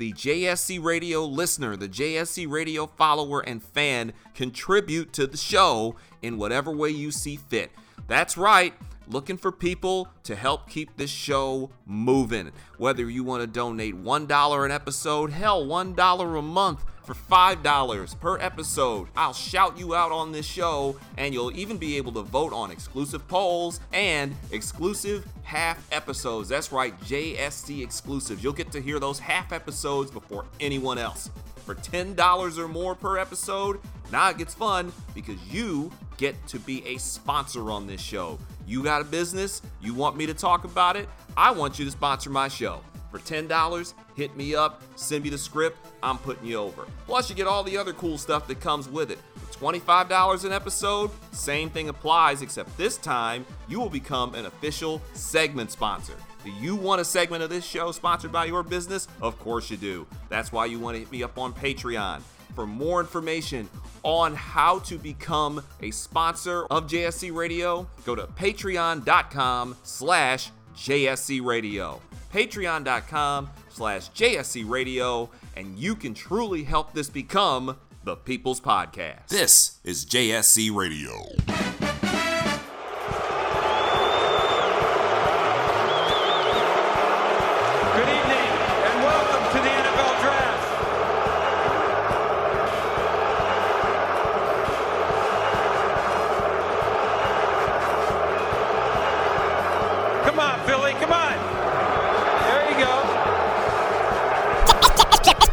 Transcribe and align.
the 0.00 0.14
JSC 0.14 0.82
Radio 0.82 1.26
listener, 1.26 1.76
the 1.76 1.86
JSC 1.86 2.50
Radio 2.50 2.86
follower 2.86 3.40
and 3.40 3.62
fan 3.62 4.14
contribute 4.34 5.12
to 5.12 5.26
the 5.26 5.36
show 5.36 5.94
in 6.22 6.38
whatever 6.38 6.70
way 6.70 6.88
you 6.88 7.10
see 7.10 7.36
fit. 7.36 7.70
That's 8.08 8.38
right, 8.38 8.72
looking 9.08 9.36
for 9.36 9.52
people 9.52 10.08
to 10.22 10.34
help 10.34 10.70
keep 10.70 10.96
this 10.96 11.10
show 11.10 11.68
moving. 11.84 12.50
Whether 12.78 13.10
you 13.10 13.24
want 13.24 13.42
to 13.42 13.46
donate 13.46 13.94
$1 13.94 14.64
an 14.64 14.70
episode, 14.70 15.32
hell, 15.32 15.66
$1 15.66 16.38
a 16.38 16.42
month 16.42 16.82
for 17.10 17.32
$5 17.32 18.20
per 18.20 18.38
episode. 18.38 19.08
I'll 19.16 19.32
shout 19.32 19.78
you 19.78 19.94
out 19.94 20.12
on 20.12 20.32
this 20.32 20.46
show, 20.46 20.96
and 21.16 21.34
you'll 21.34 21.56
even 21.56 21.76
be 21.76 21.96
able 21.96 22.12
to 22.12 22.22
vote 22.22 22.52
on 22.52 22.70
exclusive 22.70 23.26
polls 23.26 23.80
and 23.92 24.34
exclusive 24.52 25.26
half 25.42 25.84
episodes. 25.92 26.48
That's 26.48 26.70
right, 26.70 26.98
JSC 27.02 27.82
exclusives. 27.82 28.44
You'll 28.44 28.52
get 28.52 28.70
to 28.72 28.80
hear 28.80 29.00
those 29.00 29.18
half 29.18 29.52
episodes 29.52 30.10
before 30.10 30.44
anyone 30.60 30.98
else. 30.98 31.30
For 31.64 31.74
$10 31.74 32.58
or 32.58 32.68
more 32.68 32.94
per 32.94 33.18
episode, 33.18 33.80
now 34.12 34.30
it 34.30 34.38
gets 34.38 34.54
fun 34.54 34.92
because 35.14 35.40
you 35.52 35.90
get 36.16 36.34
to 36.48 36.58
be 36.60 36.86
a 36.86 36.98
sponsor 36.98 37.70
on 37.70 37.86
this 37.86 38.00
show. 38.00 38.38
You 38.66 38.84
got 38.84 39.02
a 39.02 39.04
business, 39.04 39.62
you 39.80 39.94
want 39.94 40.16
me 40.16 40.26
to 40.26 40.34
talk 40.34 40.64
about 40.64 40.96
it, 40.96 41.08
I 41.36 41.50
want 41.50 41.78
you 41.78 41.84
to 41.84 41.90
sponsor 41.90 42.30
my 42.30 42.48
show. 42.48 42.82
For 43.10 43.18
$10, 43.18 43.94
hit 44.14 44.36
me 44.36 44.54
up, 44.54 44.82
send 44.94 45.24
me 45.24 45.30
the 45.30 45.38
script, 45.38 45.78
I'm 46.02 46.18
putting 46.18 46.46
you 46.46 46.56
over. 46.56 46.86
Plus, 47.06 47.28
you 47.28 47.34
get 47.34 47.46
all 47.46 47.64
the 47.64 47.76
other 47.76 47.92
cool 47.92 48.18
stuff 48.18 48.46
that 48.46 48.60
comes 48.60 48.88
with 48.88 49.10
it. 49.10 49.18
For 49.34 49.72
$25 49.72 50.44
an 50.44 50.52
episode, 50.52 51.10
same 51.32 51.70
thing 51.70 51.88
applies, 51.88 52.40
except 52.40 52.76
this 52.78 52.96
time 52.96 53.44
you 53.68 53.80
will 53.80 53.90
become 53.90 54.34
an 54.34 54.46
official 54.46 55.02
segment 55.12 55.72
sponsor. 55.72 56.14
Do 56.44 56.50
you 56.52 56.76
want 56.76 57.00
a 57.00 57.04
segment 57.04 57.42
of 57.42 57.50
this 57.50 57.64
show 57.64 57.92
sponsored 57.92 58.32
by 58.32 58.46
your 58.46 58.62
business? 58.62 59.08
Of 59.20 59.38
course 59.38 59.70
you 59.70 59.76
do. 59.76 60.06
That's 60.28 60.52
why 60.52 60.66
you 60.66 60.78
want 60.78 60.94
to 60.94 61.00
hit 61.00 61.10
me 61.10 61.22
up 61.22 61.36
on 61.36 61.52
Patreon. 61.52 62.22
For 62.54 62.66
more 62.66 63.00
information 63.00 63.68
on 64.02 64.34
how 64.34 64.78
to 64.80 64.98
become 64.98 65.62
a 65.82 65.90
sponsor 65.90 66.64
of 66.66 66.86
JSC 66.86 67.34
Radio, 67.34 67.88
go 68.04 68.14
to 68.14 68.26
patreon.com 68.26 69.76
slash 69.82 70.50
JSC 70.74 71.44
Radio 71.44 72.00
patreon.com 72.32 73.50
slash 73.68 74.10
JSC 74.10 74.68
Radio, 74.68 75.30
and 75.56 75.78
you 75.78 75.94
can 75.94 76.14
truly 76.14 76.64
help 76.64 76.92
this 76.92 77.10
become 77.10 77.76
the 78.04 78.16
People's 78.16 78.60
Podcast. 78.60 79.28
This 79.28 79.78
is 79.84 80.06
JSC 80.06 80.74
Radio. 80.74 81.79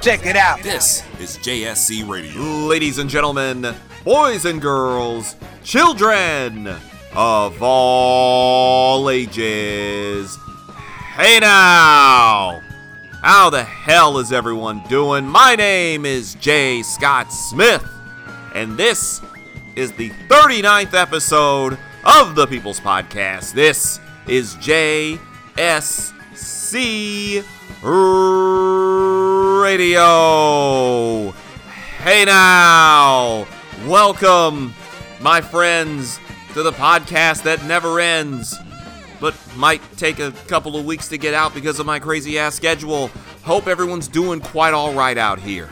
Check 0.07 0.25
it 0.25 0.37
out. 0.37 0.63
This 0.63 1.03
is 1.19 1.37
JSC 1.39 2.07
Radio. 2.07 2.41
Ladies 2.41 2.97
and 2.97 3.09
gentlemen, 3.09 3.75
boys 4.05 4.45
and 4.45 4.61
girls, 4.61 5.35
children 5.65 6.69
of 7.13 7.61
all 7.61 9.09
ages. 9.09 10.37
Hey 11.17 11.39
now! 11.41 12.61
How 13.21 13.49
the 13.49 13.65
hell 13.65 14.17
is 14.19 14.31
everyone 14.31 14.81
doing? 14.87 15.27
My 15.27 15.55
name 15.57 16.05
is 16.05 16.35
Jay 16.35 16.83
Scott 16.83 17.33
Smith, 17.33 17.83
and 18.55 18.77
this 18.77 19.19
is 19.75 19.91
the 19.91 20.11
39th 20.29 20.93
episode 20.93 21.77
of 22.05 22.33
the 22.33 22.47
People's 22.47 22.79
Podcast. 22.79 23.51
This 23.51 23.99
is 24.25 24.55
JSC 24.55 25.19
Radio. 29.67 31.31
Hey 31.99 32.23
now! 32.23 33.45
Welcome, 33.85 34.73
my 35.19 35.41
friends, 35.41 36.21
to 36.53 36.63
the 36.63 36.71
podcast 36.71 37.43
that 37.43 37.65
never 37.65 37.99
ends, 37.99 38.55
but 39.19 39.35
might 39.57 39.81
take 39.97 40.19
a 40.19 40.31
couple 40.47 40.77
of 40.77 40.85
weeks 40.85 41.09
to 41.09 41.17
get 41.17 41.33
out 41.33 41.53
because 41.53 41.81
of 41.81 41.85
my 41.85 41.99
crazy 41.99 42.39
ass 42.39 42.55
schedule. 42.55 43.09
Hope 43.43 43.67
everyone's 43.67 44.07
doing 44.07 44.39
quite 44.39 44.73
all 44.73 44.93
right 44.93 45.17
out 45.17 45.37
here. 45.37 45.67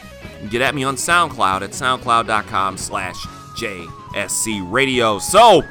get 0.50 0.62
at 0.62 0.76
me 0.76 0.84
on 0.84 0.96
SoundCloud 0.96 1.62
at 1.62 1.72
soundcloud.com 1.72 2.78
slash 2.78 3.16
JSC 3.56 4.72
Radio. 4.72 5.20
So, 5.20 5.64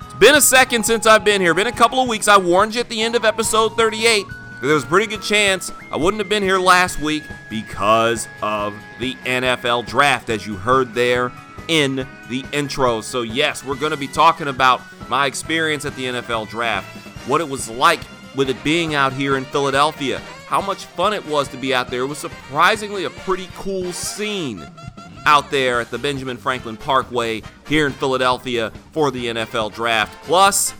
it's 0.00 0.14
been 0.14 0.34
a 0.34 0.40
second 0.40 0.84
since 0.84 1.06
I've 1.06 1.24
been 1.24 1.40
here. 1.40 1.54
Been 1.54 1.66
a 1.66 1.72
couple 1.72 2.00
of 2.02 2.08
weeks. 2.08 2.26
I 2.26 2.38
warned 2.38 2.74
you 2.74 2.80
at 2.80 2.88
the 2.88 3.00
end 3.00 3.14
of 3.14 3.24
episode 3.24 3.76
38 3.76 4.26
that 4.26 4.66
there 4.66 4.74
was 4.74 4.84
a 4.84 4.86
pretty 4.86 5.06
good 5.06 5.22
chance 5.22 5.72
I 5.90 5.96
wouldn't 5.96 6.20
have 6.20 6.28
been 6.28 6.42
here 6.42 6.58
last 6.58 7.00
week 7.00 7.22
because 7.48 8.28
of 8.42 8.74
the 8.98 9.14
NFL 9.24 9.86
draft, 9.86 10.30
as 10.30 10.46
you 10.46 10.56
heard 10.56 10.94
there 10.94 11.32
in 11.68 12.06
the 12.28 12.44
intro. 12.52 13.00
So, 13.00 13.22
yes, 13.22 13.64
we're 13.64 13.76
going 13.76 13.92
to 13.92 13.96
be 13.96 14.08
talking 14.08 14.48
about 14.48 14.82
my 15.08 15.26
experience 15.26 15.84
at 15.84 15.94
the 15.96 16.04
NFL 16.04 16.48
draft, 16.48 16.86
what 17.28 17.40
it 17.40 17.48
was 17.48 17.68
like 17.70 18.00
with 18.36 18.50
it 18.50 18.62
being 18.62 18.94
out 18.94 19.12
here 19.12 19.36
in 19.36 19.44
Philadelphia, 19.44 20.20
how 20.50 20.60
much 20.60 20.84
fun 20.84 21.12
it 21.12 21.24
was 21.26 21.46
to 21.46 21.56
be 21.56 21.72
out 21.72 21.92
there. 21.92 22.00
It 22.00 22.06
was 22.06 22.18
surprisingly 22.18 23.04
a 23.04 23.10
pretty 23.10 23.48
cool 23.54 23.92
scene 23.92 24.66
out 25.24 25.48
there 25.52 25.80
at 25.80 25.92
the 25.92 25.98
Benjamin 25.98 26.36
Franklin 26.36 26.76
Parkway 26.76 27.42
here 27.68 27.86
in 27.86 27.92
Philadelphia 27.92 28.72
for 28.90 29.12
the 29.12 29.26
NFL 29.26 29.72
draft. 29.72 30.12
Plus, 30.24 30.74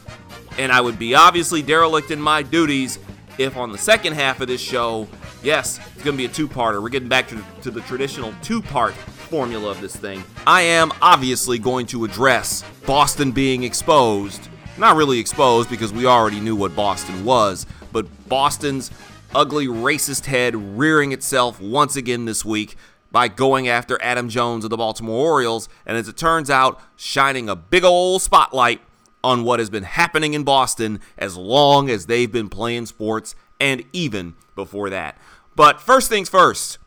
and 0.59 0.73
I 0.73 0.81
would 0.81 0.99
be 0.99 1.15
obviously 1.15 1.63
derelict 1.63 2.11
in 2.11 2.21
my 2.21 2.43
duties 2.43 2.99
if 3.39 3.57
on 3.57 3.71
the 3.71 3.79
second 3.79 4.15
half 4.15 4.41
of 4.41 4.49
this 4.49 4.61
show, 4.61 5.07
yes, 5.41 5.79
it's 5.95 6.03
going 6.03 6.17
to 6.17 6.19
be 6.19 6.25
a 6.25 6.35
two 6.35 6.49
parter. 6.49 6.83
We're 6.83 6.89
getting 6.89 7.09
back 7.09 7.29
to, 7.29 7.41
to 7.63 7.71
the 7.71 7.83
traditional 7.83 8.35
two 8.43 8.61
part 8.61 8.95
formula 8.95 9.71
of 9.71 9.81
this 9.81 9.95
thing. 9.95 10.25
I 10.49 10.63
am 10.63 10.91
obviously 11.01 11.61
going 11.61 11.87
to 11.87 12.05
address 12.05 12.65
Boston 12.87 13.31
being 13.31 13.63
exposed. 13.63 14.49
Not 14.79 14.97
really 14.97 15.21
exposed 15.21 15.71
because 15.71 15.93
we 15.93 16.07
already 16.07 16.41
knew 16.41 16.57
what 16.57 16.75
Boston 16.75 17.25
was, 17.25 17.67
but 17.93 18.07
Boston's 18.29 18.91
ugly 19.35 19.67
racist 19.67 20.27
head 20.27 20.79
rearing 20.79 21.13
itself 21.13 21.61
once 21.61 21.97
again 21.97 22.25
this 22.25 22.45
week 22.45 22.77
by 23.13 23.29
going 23.29 23.69
after 23.69 24.01
Adam 24.03 24.29
Jones 24.29 24.65
of 24.65 24.71
the 24.71 24.77
Baltimore 24.77 25.33
Orioles, 25.33 25.69
and 25.85 25.97
as 25.97 26.09
it 26.09 26.17
turns 26.17 26.51
out, 26.51 26.81
shining 26.97 27.49
a 27.49 27.57
big 27.57 27.85
old 27.85 28.23
spotlight 28.23 28.81
on 29.23 29.45
what 29.45 29.59
has 29.59 29.71
been 29.71 29.83
happening 29.83 30.35
in 30.35 30.45
Boston 30.45 31.01
as 31.19 31.37
long 31.37 31.91
as 31.91 32.07
they've 32.07 32.31
been 32.31 32.49
playing 32.49 32.87
sports 32.87 33.35
and 33.61 33.85
even 33.93 34.35
before 34.55 34.91
that. 34.91 35.19
But 35.55 35.81
first 35.81 36.09
things 36.09 36.29
first, 36.29 36.79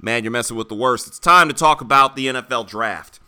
man, 0.00 0.22
you're 0.24 0.30
messing 0.30 0.56
with 0.56 0.68
the 0.68 0.74
worst. 0.74 1.06
It's 1.06 1.18
time 1.18 1.48
to 1.48 1.54
talk 1.54 1.80
about 1.80 2.16
the 2.16 2.26
NFL 2.26 2.68
draft. 2.68 3.18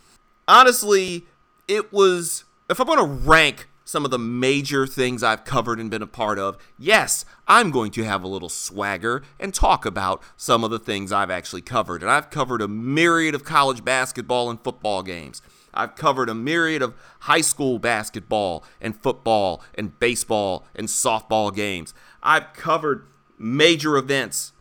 Honestly, 0.47 1.27
it 1.67 1.93
was, 1.93 2.45
if 2.69 2.79
I'm 2.81 2.87
going 2.87 2.99
to 2.99 3.29
rank 3.29 3.69
some 3.85 4.05
of 4.05 4.11
the 4.11 4.19
major 4.19 4.87
things 4.87 5.23
I've 5.23 5.45
covered 5.45 5.79
and 5.79 5.91
been 5.91 6.03
a 6.03 6.07
part 6.07 6.39
of, 6.39 6.57
yes, 6.79 7.25
I'm 7.47 7.71
going 7.71 7.91
to 7.93 8.05
have 8.05 8.25
a 8.25 8.29
little 8.29 8.49
swagger 8.49 9.23
and 9.39 9.53
talk 9.53 9.85
about 9.85 10.23
some 10.37 10.65
of 10.65 10.71
the 10.71 10.79
things 10.79 11.13
I've 11.13 11.31
actually 11.31 11.63
covered. 11.63 12.03
And 12.03 12.11
I've 12.11 12.31
covered 12.31 12.63
a 12.63 12.69
myriad 12.69 13.35
of 13.35 13.45
college 13.45 13.85
basketball 13.85 14.51
and 14.51 14.59
football 14.61 15.03
games. 15.03 15.43
I've 15.75 15.97
covered 15.97 16.29
a 16.29 16.35
myriad 16.35 16.83
of 16.83 16.95
high 17.21 17.41
school 17.41 17.79
basketball 17.79 18.65
and 18.81 18.97
football 18.97 19.63
and 19.75 19.99
baseball 19.99 20.67
and 20.75 20.89
softball 20.89 21.55
games. 21.55 21.93
I've 22.23 22.53
covered 22.55 23.07
major 23.39 23.97
events, 23.97 24.53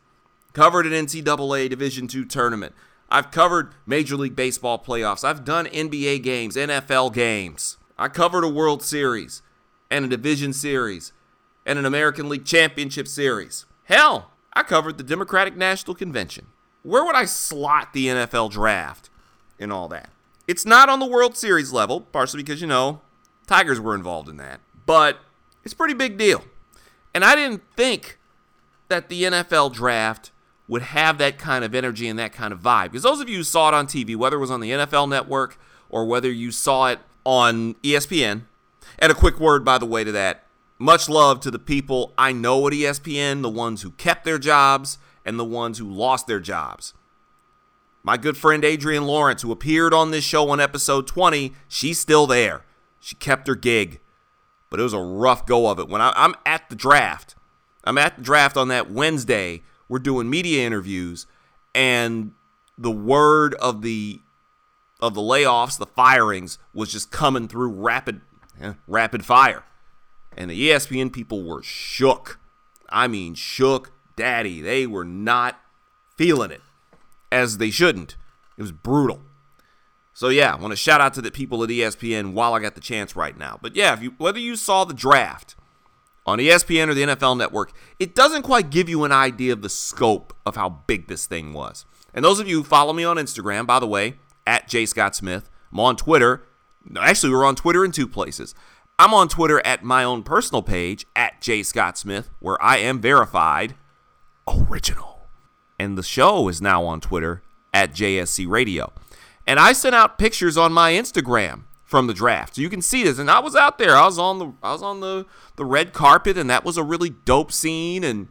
covered 0.53 0.85
an 0.85 0.91
NCAA 0.91 1.69
Division 1.69 2.09
II 2.13 2.25
tournament. 2.25 2.73
I've 3.09 3.29
covered 3.29 3.73
Major 3.85 4.15
League 4.17 4.35
Baseball 4.35 4.79
playoffs. 4.79 5.23
I've 5.23 5.45
done 5.45 5.67
NBA 5.67 6.23
games, 6.23 6.55
NFL 6.55 7.13
games. 7.13 7.77
I 7.97 8.07
covered 8.07 8.43
a 8.43 8.49
World 8.49 8.81
Series 8.81 9.41
and 9.89 10.05
a 10.05 10.07
Division 10.07 10.53
Series 10.53 11.13
and 11.65 11.77
an 11.77 11.85
American 11.85 12.29
League 12.29 12.45
Championship 12.45 13.07
Series. 13.07 13.65
Hell, 13.85 14.31
I 14.53 14.63
covered 14.63 14.97
the 14.97 15.03
Democratic 15.03 15.55
National 15.55 15.95
Convention. 15.95 16.47
Where 16.83 17.05
would 17.05 17.15
I 17.15 17.25
slot 17.25 17.93
the 17.93 18.07
NFL 18.07 18.51
draft 18.51 19.09
and 19.59 19.71
all 19.71 19.87
that? 19.89 20.09
It's 20.47 20.65
not 20.65 20.89
on 20.89 20.99
the 20.99 21.05
World 21.05 21.37
Series 21.37 21.71
level, 21.71 22.01
partially 22.01 22.43
because, 22.43 22.61
you 22.61 22.67
know, 22.67 23.01
Tigers 23.47 23.79
were 23.79 23.95
involved 23.95 24.27
in 24.27 24.37
that. 24.37 24.59
But 24.85 25.19
it's 25.63 25.73
a 25.73 25.77
pretty 25.77 25.93
big 25.93 26.17
deal. 26.17 26.43
And 27.13 27.23
I 27.23 27.35
didn't 27.35 27.63
think 27.75 28.17
that 28.89 29.07
the 29.07 29.23
NFL 29.23 29.73
draft 29.73 30.31
would 30.67 30.81
have 30.81 31.17
that 31.19 31.37
kind 31.37 31.63
of 31.63 31.75
energy 31.75 32.07
and 32.07 32.17
that 32.19 32.33
kind 32.33 32.51
of 32.51 32.59
vibe. 32.61 32.85
Because 32.85 33.03
those 33.03 33.21
of 33.21 33.29
you 33.29 33.37
who 33.37 33.43
saw 33.43 33.69
it 33.69 33.73
on 33.73 33.87
TV, 33.87 34.15
whether 34.15 34.37
it 34.37 34.39
was 34.39 34.51
on 34.51 34.59
the 34.59 34.71
NFL 34.71 35.09
network 35.09 35.57
or 35.89 36.05
whether 36.05 36.31
you 36.31 36.51
saw 36.51 36.87
it 36.87 36.99
on 37.25 37.75
ESPN, 37.75 38.43
and 38.99 39.11
a 39.11 39.15
quick 39.15 39.39
word, 39.39 39.63
by 39.63 39.77
the 39.77 39.85
way, 39.85 40.03
to 40.03 40.11
that. 40.11 40.45
Much 40.79 41.07
love 41.07 41.39
to 41.41 41.51
the 41.51 41.59
people 41.59 42.13
I 42.17 42.31
know 42.31 42.67
at 42.67 42.73
ESPN, 42.73 43.41
the 43.41 43.49
ones 43.49 43.81
who 43.81 43.91
kept 43.91 44.25
their 44.25 44.39
jobs 44.39 44.97
and 45.25 45.39
the 45.39 45.45
ones 45.45 45.77
who 45.77 45.89
lost 45.89 46.27
their 46.27 46.39
jobs. 46.39 46.93
My 48.03 48.17
good 48.17 48.35
friend 48.35 48.65
Adrienne 48.65 49.05
Lawrence, 49.05 49.43
who 49.43 49.51
appeared 49.51 49.93
on 49.93 50.11
this 50.11 50.25
show 50.25 50.49
on 50.49 50.59
episode 50.59 51.07
20, 51.07 51.53
she's 51.69 51.99
still 51.99 52.27
there. 52.27 52.65
She 52.99 53.15
kept 53.15 53.47
her 53.47 53.55
gig, 53.55 54.01
but 54.69 54.79
it 54.79 54.83
was 54.83 54.93
a 54.93 54.99
rough 54.99 55.45
go 55.45 55.69
of 55.69 55.79
it. 55.79 55.87
When 55.87 56.01
I, 56.01 56.11
am 56.15 56.35
at 56.45 56.69
the 56.69 56.75
draft, 56.75 57.35
I'm 57.85 57.97
at 57.97 58.17
the 58.17 58.21
draft 58.21 58.57
on 58.57 58.67
that 58.67 58.91
Wednesday. 58.91 59.61
We're 59.87 59.99
doing 59.99 60.29
media 60.29 60.65
interviews, 60.65 61.27
and 61.73 62.33
the 62.77 62.91
word 62.91 63.53
of 63.55 63.83
the 63.83 64.19
of 65.03 65.13
the 65.13 65.21
layoffs, 65.21 65.77
the 65.77 65.85
firings, 65.85 66.57
was 66.73 66.89
just 66.89 67.11
coming 67.11 67.49
through 67.49 67.69
rapid, 67.69 68.21
rapid 68.87 69.25
fire, 69.25 69.63
and 70.37 70.49
the 70.49 70.69
ESPN 70.69 71.11
people 71.11 71.43
were 71.43 71.61
shook. 71.61 72.39
I 72.89 73.09
mean, 73.09 73.35
shook, 73.35 73.91
daddy. 74.15 74.61
They 74.61 74.87
were 74.87 75.03
not 75.03 75.59
feeling 76.15 76.51
it, 76.51 76.61
as 77.31 77.57
they 77.57 77.69
shouldn't. 77.69 78.15
It 78.57 78.61
was 78.61 78.71
brutal. 78.71 79.21
So 80.13 80.29
yeah, 80.29 80.53
I 80.53 80.55
want 80.55 80.71
to 80.71 80.77
shout 80.77 81.01
out 81.01 81.13
to 81.15 81.21
the 81.21 81.31
people 81.31 81.61
at 81.63 81.69
ESPN 81.69 82.31
while 82.31 82.53
I 82.53 82.59
got 82.59 82.75
the 82.75 82.81
chance 82.81 83.13
right 83.15 83.37
now. 83.37 83.59
But 83.61 83.75
yeah, 83.75 83.93
if 83.93 84.01
you 84.01 84.13
whether 84.17 84.39
you 84.39 84.55
saw 84.55 84.85
the 84.85 84.93
draft 84.93 85.55
on 86.25 86.39
ESPN 86.39 86.87
or 86.87 86.93
the 86.93 87.03
NFL 87.03 87.37
network, 87.37 87.73
it 87.99 88.15
doesn't 88.15 88.43
quite 88.43 88.69
give 88.69 88.87
you 88.87 89.03
an 89.03 89.11
idea 89.11 89.51
of 89.51 89.63
the 89.63 89.69
scope 89.69 90.33
of 90.45 90.55
how 90.55 90.69
big 90.69 91.07
this 91.07 91.25
thing 91.25 91.51
was. 91.51 91.85
And 92.13 92.23
those 92.23 92.39
of 92.39 92.47
you 92.47 92.57
who 92.57 92.63
follow 92.63 92.93
me 92.93 93.03
on 93.03 93.17
Instagram, 93.17 93.65
by 93.65 93.79
the 93.79 93.87
way, 93.87 94.15
at 94.45 94.67
J. 94.67 94.85
Scott 94.85 95.15
Smith. 95.15 95.49
I'm 95.71 95.79
on 95.79 95.95
Twitter. 95.95 96.43
Actually, 96.99 97.31
we're 97.31 97.45
on 97.45 97.55
Twitter 97.55 97.83
in 97.85 97.91
two 97.91 98.07
places. 98.07 98.53
I'm 98.99 99.13
on 99.13 99.27
Twitter 99.27 99.65
at 99.65 99.83
my 99.83 100.03
own 100.03 100.23
personal 100.23 100.61
page, 100.61 101.05
at 101.15 101.41
J. 101.41 101.63
Scott 101.63 101.97
Smith, 101.97 102.29
where 102.39 102.61
I 102.61 102.77
am 102.77 103.01
verified 103.01 103.75
original. 104.47 105.27
And 105.79 105.97
the 105.97 106.03
show 106.03 106.47
is 106.47 106.61
now 106.61 106.85
on 106.85 107.01
Twitter 107.01 107.41
at 107.73 107.93
JSC 107.93 108.47
Radio. 108.47 108.93
And 109.47 109.59
I 109.59 109.73
sent 109.73 109.95
out 109.95 110.17
pictures 110.17 110.57
on 110.57 110.71
my 110.71 110.91
Instagram 110.91 111.63
from 111.83 112.07
the 112.07 112.13
draft. 112.13 112.55
So 112.55 112.61
you 112.61 112.69
can 112.69 112.81
see 112.81 113.03
this. 113.03 113.19
And 113.19 113.29
I 113.29 113.39
was 113.39 113.55
out 113.55 113.77
there. 113.77 113.95
I 113.95 114.05
was 114.05 114.17
on 114.17 114.39
the 114.39 114.53
I 114.61 114.71
was 114.71 114.83
on 114.83 114.99
the, 114.99 115.25
the 115.57 115.65
red 115.65 115.93
carpet, 115.93 116.37
and 116.37 116.49
that 116.49 116.63
was 116.63 116.77
a 116.77 116.83
really 116.83 117.09
dope 117.09 117.51
scene. 117.51 118.03
And 118.03 118.27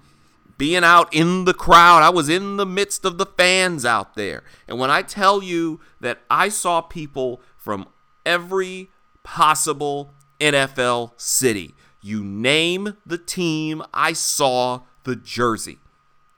being 0.62 0.84
out 0.84 1.12
in 1.12 1.44
the 1.44 1.52
crowd. 1.52 2.04
I 2.04 2.10
was 2.10 2.28
in 2.28 2.56
the 2.56 2.64
midst 2.64 3.04
of 3.04 3.18
the 3.18 3.26
fans 3.26 3.84
out 3.84 4.14
there. 4.14 4.44
And 4.68 4.78
when 4.78 4.92
I 4.92 5.02
tell 5.02 5.42
you 5.42 5.80
that 5.98 6.20
I 6.30 6.50
saw 6.50 6.80
people 6.80 7.40
from 7.56 7.88
every 8.24 8.88
possible 9.24 10.14
NFL 10.38 11.14
city, 11.16 11.74
you 12.00 12.22
name 12.22 12.96
the 13.04 13.18
team, 13.18 13.82
I 13.92 14.12
saw 14.12 14.82
the 15.02 15.16
jersey. 15.16 15.80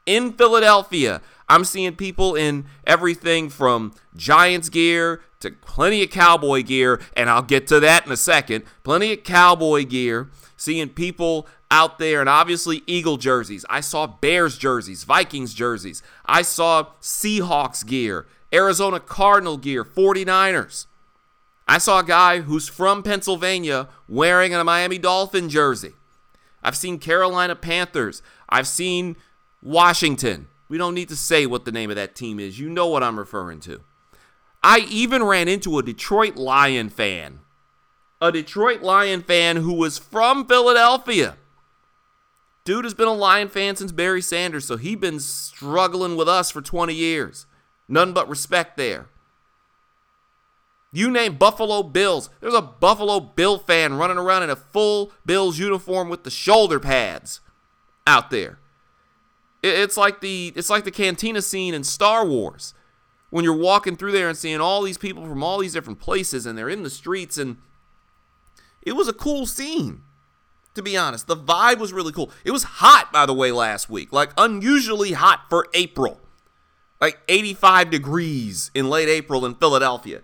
In 0.06 0.32
Philadelphia, 0.32 1.20
I'm 1.46 1.66
seeing 1.66 1.94
people 1.94 2.34
in 2.34 2.64
everything 2.86 3.50
from 3.50 3.92
Giants 4.16 4.70
gear 4.70 5.20
to 5.44 5.52
plenty 5.52 6.02
of 6.02 6.10
cowboy 6.10 6.62
gear, 6.62 7.00
and 7.16 7.30
I'll 7.30 7.42
get 7.42 7.66
to 7.68 7.80
that 7.80 8.04
in 8.06 8.12
a 8.12 8.16
second. 8.16 8.64
Plenty 8.82 9.12
of 9.12 9.24
cowboy 9.24 9.84
gear, 9.84 10.28
seeing 10.56 10.88
people 10.88 11.46
out 11.70 11.98
there, 11.98 12.20
and 12.20 12.28
obviously 12.28 12.82
Eagle 12.86 13.16
jerseys. 13.16 13.64
I 13.70 13.80
saw 13.80 14.06
Bears 14.06 14.58
jerseys, 14.58 15.04
Vikings 15.04 15.54
jerseys. 15.54 16.02
I 16.26 16.42
saw 16.42 16.88
Seahawks 17.00 17.84
gear, 17.84 18.26
Arizona 18.52 19.00
Cardinal 19.00 19.56
gear, 19.56 19.84
49ers. 19.84 20.86
I 21.66 21.78
saw 21.78 22.00
a 22.00 22.04
guy 22.04 22.40
who's 22.40 22.68
from 22.68 23.02
Pennsylvania 23.02 23.88
wearing 24.08 24.54
a 24.54 24.62
Miami 24.62 24.98
Dolphin 24.98 25.48
jersey. 25.48 25.92
I've 26.62 26.76
seen 26.76 26.98
Carolina 26.98 27.56
Panthers. 27.56 28.22
I've 28.48 28.68
seen 28.68 29.16
Washington. 29.62 30.48
We 30.68 30.78
don't 30.78 30.94
need 30.94 31.08
to 31.08 31.16
say 31.16 31.46
what 31.46 31.64
the 31.64 31.72
name 31.72 31.90
of 31.90 31.96
that 31.96 32.14
team 32.14 32.38
is. 32.38 32.58
You 32.58 32.68
know 32.68 32.86
what 32.86 33.02
I'm 33.02 33.18
referring 33.18 33.60
to. 33.60 33.80
I 34.64 34.78
even 34.88 35.22
ran 35.22 35.46
into 35.46 35.78
a 35.78 35.82
Detroit 35.82 36.36
Lion 36.36 36.88
fan. 36.88 37.40
A 38.22 38.32
Detroit 38.32 38.80
Lion 38.80 39.22
fan 39.22 39.56
who 39.56 39.74
was 39.74 39.98
from 39.98 40.46
Philadelphia. 40.46 41.36
Dude 42.64 42.86
has 42.86 42.94
been 42.94 43.06
a 43.06 43.12
Lion 43.12 43.50
fan 43.50 43.76
since 43.76 43.92
Barry 43.92 44.22
Sanders, 44.22 44.64
so 44.64 44.78
he 44.78 44.94
been 44.94 45.20
struggling 45.20 46.16
with 46.16 46.30
us 46.30 46.50
for 46.50 46.62
20 46.62 46.94
years. 46.94 47.44
None 47.88 48.14
but 48.14 48.26
respect 48.26 48.78
there. 48.78 49.08
You 50.90 51.10
name 51.10 51.36
Buffalo 51.36 51.82
Bills. 51.82 52.30
There's 52.40 52.54
a 52.54 52.62
Buffalo 52.62 53.20
Bill 53.20 53.58
fan 53.58 53.94
running 53.94 54.16
around 54.16 54.44
in 54.44 54.50
a 54.50 54.56
full 54.56 55.12
Bills 55.26 55.58
uniform 55.58 56.08
with 56.08 56.24
the 56.24 56.30
shoulder 56.30 56.80
pads 56.80 57.40
out 58.06 58.30
there. 58.30 58.60
It's 59.62 59.98
like 59.98 60.22
the 60.22 60.54
it's 60.56 60.70
like 60.70 60.84
the 60.84 60.90
cantina 60.90 61.42
scene 61.42 61.74
in 61.74 61.84
Star 61.84 62.24
Wars. 62.24 62.72
When 63.34 63.44
you're 63.44 63.52
walking 63.56 63.96
through 63.96 64.12
there 64.12 64.28
and 64.28 64.38
seeing 64.38 64.60
all 64.60 64.82
these 64.82 64.96
people 64.96 65.26
from 65.26 65.42
all 65.42 65.58
these 65.58 65.72
different 65.72 65.98
places 65.98 66.46
and 66.46 66.56
they're 66.56 66.68
in 66.68 66.84
the 66.84 66.88
streets 66.88 67.36
and 67.36 67.56
it 68.80 68.92
was 68.92 69.08
a 69.08 69.12
cool 69.12 69.44
scene 69.44 70.02
to 70.76 70.82
be 70.82 70.96
honest. 70.96 71.26
The 71.26 71.36
vibe 71.36 71.78
was 71.78 71.92
really 71.92 72.12
cool. 72.12 72.30
It 72.44 72.52
was 72.52 72.62
hot, 72.62 73.12
by 73.12 73.26
the 73.26 73.34
way, 73.34 73.50
last 73.50 73.90
week. 73.90 74.12
Like 74.12 74.30
unusually 74.38 75.14
hot 75.14 75.46
for 75.50 75.66
April. 75.74 76.20
Like 77.00 77.18
85 77.28 77.90
degrees 77.90 78.70
in 78.72 78.88
late 78.88 79.08
April 79.08 79.44
in 79.44 79.56
Philadelphia. 79.56 80.20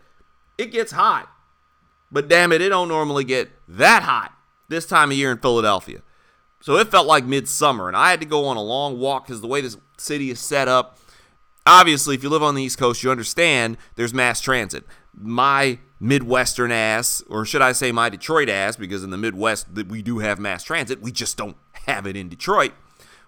It 0.57 0.71
gets 0.71 0.93
hot. 0.93 1.29
But 2.13 2.29
damn 2.29 2.53
it, 2.53 2.63
it 2.63 2.69
don't 2.69 2.87
normally 2.87 3.25
get 3.25 3.51
that 3.67 4.05
hot 4.05 4.33
this 4.69 4.87
time 4.87 5.11
of 5.11 5.17
year 5.17 5.33
in 5.33 5.39
Philadelphia. 5.39 6.03
So 6.61 6.77
it 6.77 6.93
felt 6.93 7.09
like 7.09 7.25
midsummer, 7.25 7.89
and 7.89 7.97
I 7.97 8.11
had 8.11 8.21
to 8.21 8.27
go 8.27 8.47
on 8.47 8.57
a 8.57 8.63
long 8.63 9.01
walk 9.01 9.27
because 9.27 9.41
the 9.41 9.49
way 9.49 9.61
this 9.63 9.79
city 9.97 10.31
is 10.31 10.39
set 10.39 10.69
up. 10.69 10.97
Obviously, 11.67 12.15
if 12.15 12.23
you 12.23 12.29
live 12.29 12.43
on 12.43 12.55
the 12.55 12.63
East 12.63 12.79
Coast, 12.79 13.03
you 13.03 13.11
understand 13.11 13.77
there's 13.97 14.15
mass 14.15 14.41
transit. 14.41 14.85
My 15.15 15.79
Midwestern 16.01 16.73
ass, 16.73 17.23
or 17.29 17.45
should 17.45 17.61
I 17.61 17.73
say 17.73 17.93
my 17.93 18.09
Detroit 18.09 18.49
ass, 18.49 18.77
because 18.77 19.05
in 19.05 19.11
the 19.11 19.19
Midwest 19.19 19.67
we 19.89 20.01
do 20.03 20.19
have 20.21 20.39
mass 20.39 20.65
transit, 20.65 21.03
we 21.03 21.13
just 21.13 21.37
don't 21.37 21.57
have 21.87 22.07
it 22.07 22.17
in 22.17 22.29
Detroit. 22.29 22.73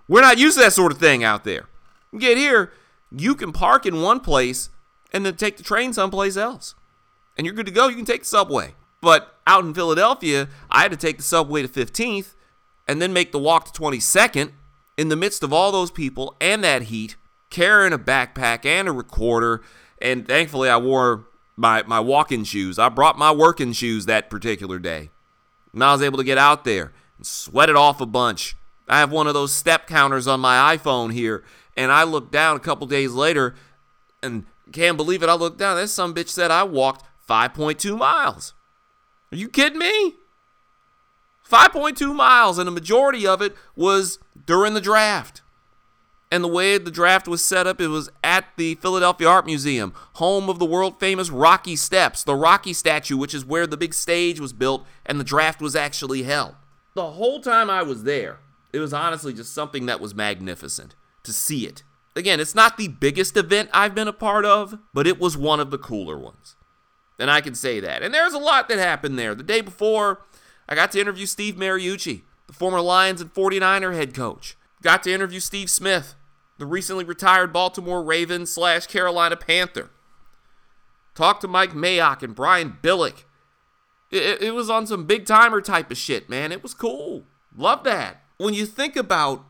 We're 0.08 0.22
not 0.22 0.38
used 0.38 0.56
to 0.56 0.64
that 0.64 0.72
sort 0.72 0.92
of 0.92 0.98
thing 0.98 1.22
out 1.22 1.44
there. 1.44 1.68
Get 2.18 2.36
here, 2.38 2.72
you 3.10 3.34
can 3.34 3.52
park 3.52 3.86
in 3.86 4.00
one 4.00 4.20
place 4.20 4.70
and 5.12 5.24
then 5.26 5.36
take 5.36 5.56
the 5.58 5.62
train 5.62 5.92
someplace 5.92 6.36
else. 6.36 6.74
And 7.36 7.46
you're 7.46 7.54
good 7.54 7.66
to 7.66 7.72
go. 7.72 7.88
You 7.88 7.96
can 7.96 8.04
take 8.04 8.22
the 8.22 8.26
subway. 8.26 8.74
But 9.00 9.36
out 9.46 9.64
in 9.64 9.74
Philadelphia, 9.74 10.48
I 10.70 10.82
had 10.82 10.90
to 10.92 10.96
take 10.96 11.16
the 11.16 11.22
subway 11.22 11.62
to 11.62 11.68
15th 11.68 12.34
and 12.86 13.02
then 13.02 13.12
make 13.12 13.32
the 13.32 13.38
walk 13.38 13.70
to 13.70 13.80
22nd 13.80 14.52
in 14.96 15.08
the 15.08 15.16
midst 15.16 15.42
of 15.42 15.52
all 15.52 15.72
those 15.72 15.90
people 15.90 16.36
and 16.40 16.62
that 16.64 16.82
heat, 16.82 17.16
carrying 17.52 17.92
a 17.92 17.98
backpack 17.98 18.66
and 18.66 18.88
a 18.88 18.92
recorder. 18.92 19.62
And 20.00 20.26
thankfully, 20.26 20.68
I 20.68 20.78
wore 20.78 21.26
my 21.54 21.84
my 21.84 22.00
walking 22.00 22.42
shoes. 22.42 22.80
I 22.80 22.88
brought 22.88 23.16
my 23.16 23.30
working 23.30 23.72
shoes 23.72 24.06
that 24.06 24.28
particular 24.28 24.80
day. 24.80 25.10
And 25.72 25.84
I 25.84 25.92
was 25.92 26.02
able 26.02 26.18
to 26.18 26.24
get 26.24 26.38
out 26.38 26.64
there 26.64 26.92
and 27.16 27.26
sweat 27.26 27.68
it 27.68 27.76
off 27.76 28.00
a 28.00 28.06
bunch. 28.06 28.56
I 28.88 28.98
have 28.98 29.12
one 29.12 29.28
of 29.28 29.34
those 29.34 29.52
step 29.52 29.86
counters 29.86 30.26
on 30.26 30.40
my 30.40 30.76
iPhone 30.76 31.12
here, 31.12 31.44
and 31.76 31.92
I 31.92 32.02
looked 32.02 32.32
down 32.32 32.56
a 32.56 32.60
couple 32.60 32.86
days 32.86 33.12
later 33.12 33.54
and 34.22 34.44
can't 34.72 34.96
believe 34.96 35.22
it. 35.22 35.28
I 35.28 35.34
looked 35.34 35.58
down. 35.58 35.76
That 35.76 35.88
some 35.88 36.14
bitch 36.14 36.28
said 36.28 36.50
I 36.50 36.64
walked 36.64 37.04
5.2 37.28 37.96
miles. 37.96 38.54
Are 39.30 39.36
you 39.36 39.48
kidding 39.48 39.78
me? 39.78 40.14
5.2 41.48 42.14
miles, 42.14 42.58
and 42.58 42.66
the 42.66 42.72
majority 42.72 43.26
of 43.26 43.40
it 43.42 43.54
was 43.76 44.18
during 44.46 44.74
the 44.74 44.80
draft. 44.80 45.42
And 46.32 46.42
the 46.42 46.48
way 46.48 46.78
the 46.78 46.90
draft 46.90 47.28
was 47.28 47.44
set 47.44 47.66
up, 47.66 47.78
it 47.78 47.88
was 47.88 48.08
at 48.24 48.46
the 48.56 48.76
Philadelphia 48.76 49.28
Art 49.28 49.44
Museum, 49.44 49.92
home 50.14 50.48
of 50.48 50.58
the 50.58 50.64
world 50.64 50.98
famous 50.98 51.28
Rocky 51.28 51.76
Steps, 51.76 52.24
the 52.24 52.34
Rocky 52.34 52.72
statue, 52.72 53.18
which 53.18 53.34
is 53.34 53.44
where 53.44 53.66
the 53.66 53.76
big 53.76 53.92
stage 53.92 54.40
was 54.40 54.54
built 54.54 54.86
and 55.04 55.20
the 55.20 55.24
draft 55.24 55.60
was 55.60 55.76
actually 55.76 56.22
held. 56.22 56.54
The 56.94 57.10
whole 57.10 57.42
time 57.42 57.68
I 57.68 57.82
was 57.82 58.04
there, 58.04 58.38
it 58.72 58.78
was 58.78 58.94
honestly 58.94 59.34
just 59.34 59.52
something 59.52 59.84
that 59.84 60.00
was 60.00 60.14
magnificent 60.14 60.94
to 61.24 61.34
see 61.34 61.66
it. 61.66 61.82
Again, 62.16 62.40
it's 62.40 62.54
not 62.54 62.78
the 62.78 62.88
biggest 62.88 63.36
event 63.36 63.68
I've 63.74 63.94
been 63.94 64.08
a 64.08 64.12
part 64.14 64.46
of, 64.46 64.78
but 64.94 65.06
it 65.06 65.20
was 65.20 65.36
one 65.36 65.60
of 65.60 65.70
the 65.70 65.76
cooler 65.76 66.16
ones. 66.16 66.56
And 67.18 67.30
I 67.30 67.42
can 67.42 67.54
say 67.54 67.78
that. 67.80 68.02
And 68.02 68.14
there's 68.14 68.32
a 68.32 68.38
lot 68.38 68.70
that 68.70 68.78
happened 68.78 69.18
there. 69.18 69.34
The 69.34 69.42
day 69.42 69.60
before, 69.60 70.22
I 70.66 70.76
got 70.76 70.92
to 70.92 71.00
interview 71.00 71.26
Steve 71.26 71.56
Mariucci, 71.56 72.22
the 72.46 72.54
former 72.54 72.80
Lions 72.80 73.20
and 73.20 73.34
49er 73.34 73.94
head 73.94 74.14
coach. 74.14 74.56
Got 74.80 75.02
to 75.02 75.12
interview 75.12 75.38
Steve 75.38 75.68
Smith, 75.68 76.14
the 76.62 76.66
recently 76.66 77.02
retired 77.02 77.52
Baltimore 77.52 78.04
Ravens 78.04 78.52
slash 78.52 78.86
Carolina 78.86 79.36
Panther. 79.36 79.90
Talked 81.12 81.40
to 81.40 81.48
Mike 81.48 81.72
Mayock 81.72 82.22
and 82.22 82.36
Brian 82.36 82.78
Billick. 82.80 83.24
It, 84.12 84.40
it 84.40 84.54
was 84.54 84.70
on 84.70 84.86
some 84.86 85.04
big 85.04 85.26
timer 85.26 85.60
type 85.60 85.90
of 85.90 85.96
shit, 85.96 86.30
man. 86.30 86.52
It 86.52 86.62
was 86.62 86.72
cool. 86.72 87.24
Love 87.56 87.82
that. 87.82 88.22
When 88.36 88.54
you 88.54 88.64
think 88.64 88.94
about 88.94 89.44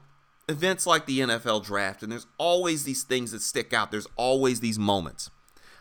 events 0.48 0.86
like 0.86 1.04
the 1.04 1.18
NFL 1.18 1.66
draft, 1.66 2.02
and 2.02 2.10
there's 2.10 2.26
always 2.38 2.84
these 2.84 3.02
things 3.02 3.32
that 3.32 3.42
stick 3.42 3.74
out, 3.74 3.90
there's 3.90 4.08
always 4.16 4.60
these 4.60 4.78
moments. 4.78 5.28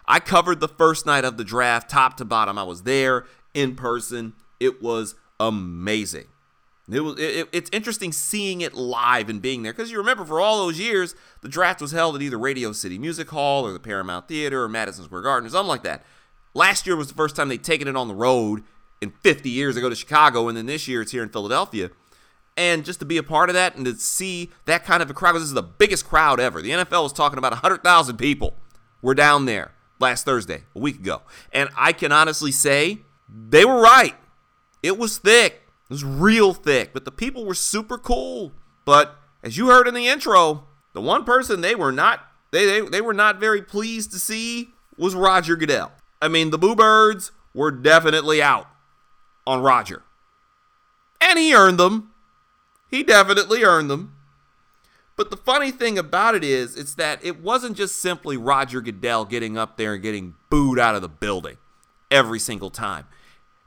I 0.06 0.20
covered 0.20 0.60
the 0.60 0.68
first 0.68 1.06
night 1.06 1.24
of 1.24 1.38
the 1.38 1.46
draft, 1.46 1.90
top 1.90 2.18
to 2.18 2.26
bottom. 2.26 2.58
I 2.58 2.64
was 2.64 2.84
there 2.84 3.26
in 3.54 3.78
person. 3.78 4.34
It 4.60 4.82
was 4.82 5.16
amazing. 5.40 6.26
It 6.92 7.00
was 7.02 7.20
it, 7.20 7.48
it's 7.52 7.70
interesting 7.72 8.12
seeing 8.12 8.62
it 8.62 8.74
live 8.74 9.30
and 9.30 9.42
being 9.42 9.64
there 9.64 9.74
because 9.74 9.92
you 9.92 9.98
remember 9.98 10.26
for 10.26 10.40
all 10.40 10.66
those 10.66 10.80
years 10.80 11.16
the 11.42 11.50
draft 11.50 11.82
was 11.82 11.92
held 11.92 12.16
at 12.16 12.22
either 12.22 12.38
Radio 12.38 12.72
City 12.72 12.98
Music 12.98 13.30
Hall 13.30 13.66
or 13.66 13.72
the 13.72 13.80
Paramount 13.80 14.28
Theater 14.28 14.64
or 14.64 14.70
Madison 14.70 15.06
Square 15.06 15.22
Garden 15.22 15.48
or 15.48 15.50
something 15.50 15.70
like 15.70 15.84
that. 15.84 16.06
Last 16.54 16.86
year 16.86 16.96
was 16.96 17.08
the 17.08 17.14
first 17.14 17.36
time 17.36 17.48
they'd 17.48 17.64
taken 17.64 17.88
it 17.88 17.96
on 17.96 18.08
the 18.08 18.16
road 18.16 18.64
in 19.02 19.12
50 19.24 19.50
years 19.50 19.76
to 19.76 19.82
go 19.82 19.90
to 19.90 19.96
Chicago, 19.96 20.48
and 20.48 20.58
then 20.58 20.66
this 20.68 20.88
year 20.88 21.02
it's 21.02 21.12
here 21.12 21.24
in 21.24 21.30
Philadelphia. 21.30 21.90
And 22.58 22.86
just 22.86 23.00
to 23.00 23.06
be 23.06 23.18
a 23.18 23.24
part 23.24 23.50
of 23.50 23.56
that 23.56 23.76
and 23.76 23.86
to 23.86 23.96
see 23.96 24.52
that 24.66 24.84
kind 24.86 25.02
of 25.02 25.10
a 25.10 25.14
crowd, 25.14 25.36
this 25.36 25.44
is 25.44 25.54
the 25.54 25.64
biggest 25.64 26.06
crowd 26.06 26.40
ever. 26.40 26.62
The 26.62 26.72
NFL 26.72 27.04
was 27.04 27.14
talking 27.14 27.38
about 27.38 27.54
100,000 27.54 28.18
people 28.18 28.56
were 29.02 29.16
down 29.16 29.46
there 29.46 29.72
last 30.00 30.26
Thursday, 30.26 30.64
a 30.76 30.80
week 30.80 30.98
ago. 30.98 31.22
And 31.54 31.70
I 31.78 31.94
can 31.94 32.12
honestly 32.12 32.52
say 32.52 33.00
they 33.30 33.66
were 33.66 33.82
right. 33.82 34.16
It 34.84 34.98
was 34.98 35.18
thick. 35.18 35.62
It 35.92 35.96
was 35.96 36.06
real 36.06 36.54
thick, 36.54 36.94
but 36.94 37.04
the 37.04 37.12
people 37.12 37.44
were 37.44 37.54
super 37.54 37.98
cool. 37.98 38.54
But 38.86 39.14
as 39.44 39.58
you 39.58 39.68
heard 39.68 39.90
in 39.90 39.94
the 39.94 40.08
intro, 40.08 40.64
the 40.94 41.02
one 41.02 41.26
person 41.26 41.60
they 41.60 41.76
were 41.76 41.92
not 41.92 42.22
they, 42.52 42.66
they, 42.66 42.80
they 42.88 43.02
were 43.02 43.14
not 43.14 43.42
very 43.42 43.62
pleased 43.62 44.14
to 44.14 44.18
see 44.18 44.70
was 44.98 45.16
Roger 45.16 45.58
Goodell. 45.58 45.92
I 46.22 46.30
mean, 46.30 46.50
the 46.50 46.58
Boo 46.58 46.78
Birds 46.78 47.34
were 47.54 47.72
definitely 47.72 48.42
out 48.42 48.70
on 49.46 49.62
Roger. 49.62 50.04
And 51.20 51.38
he 51.38 51.54
earned 51.54 51.78
them. 51.78 52.14
He 52.90 53.04
definitely 53.04 53.66
earned 53.66 53.90
them. 53.90 54.16
But 55.18 55.30
the 55.30 55.36
funny 55.36 55.72
thing 55.72 55.98
about 55.98 56.36
it 56.36 56.44
is, 56.46 56.78
it's 56.78 56.96
that 56.96 57.20
it 57.22 57.42
wasn't 57.42 57.76
just 57.76 57.98
simply 57.98 58.38
Roger 58.38 58.80
Goodell 58.80 59.26
getting 59.26 59.58
up 59.58 59.76
there 59.76 59.96
and 59.96 60.02
getting 60.02 60.36
booed 60.50 60.80
out 60.80 60.96
of 60.96 61.02
the 61.02 61.10
building 61.10 61.58
every 62.10 62.40
single 62.40 62.70
time. 62.70 63.08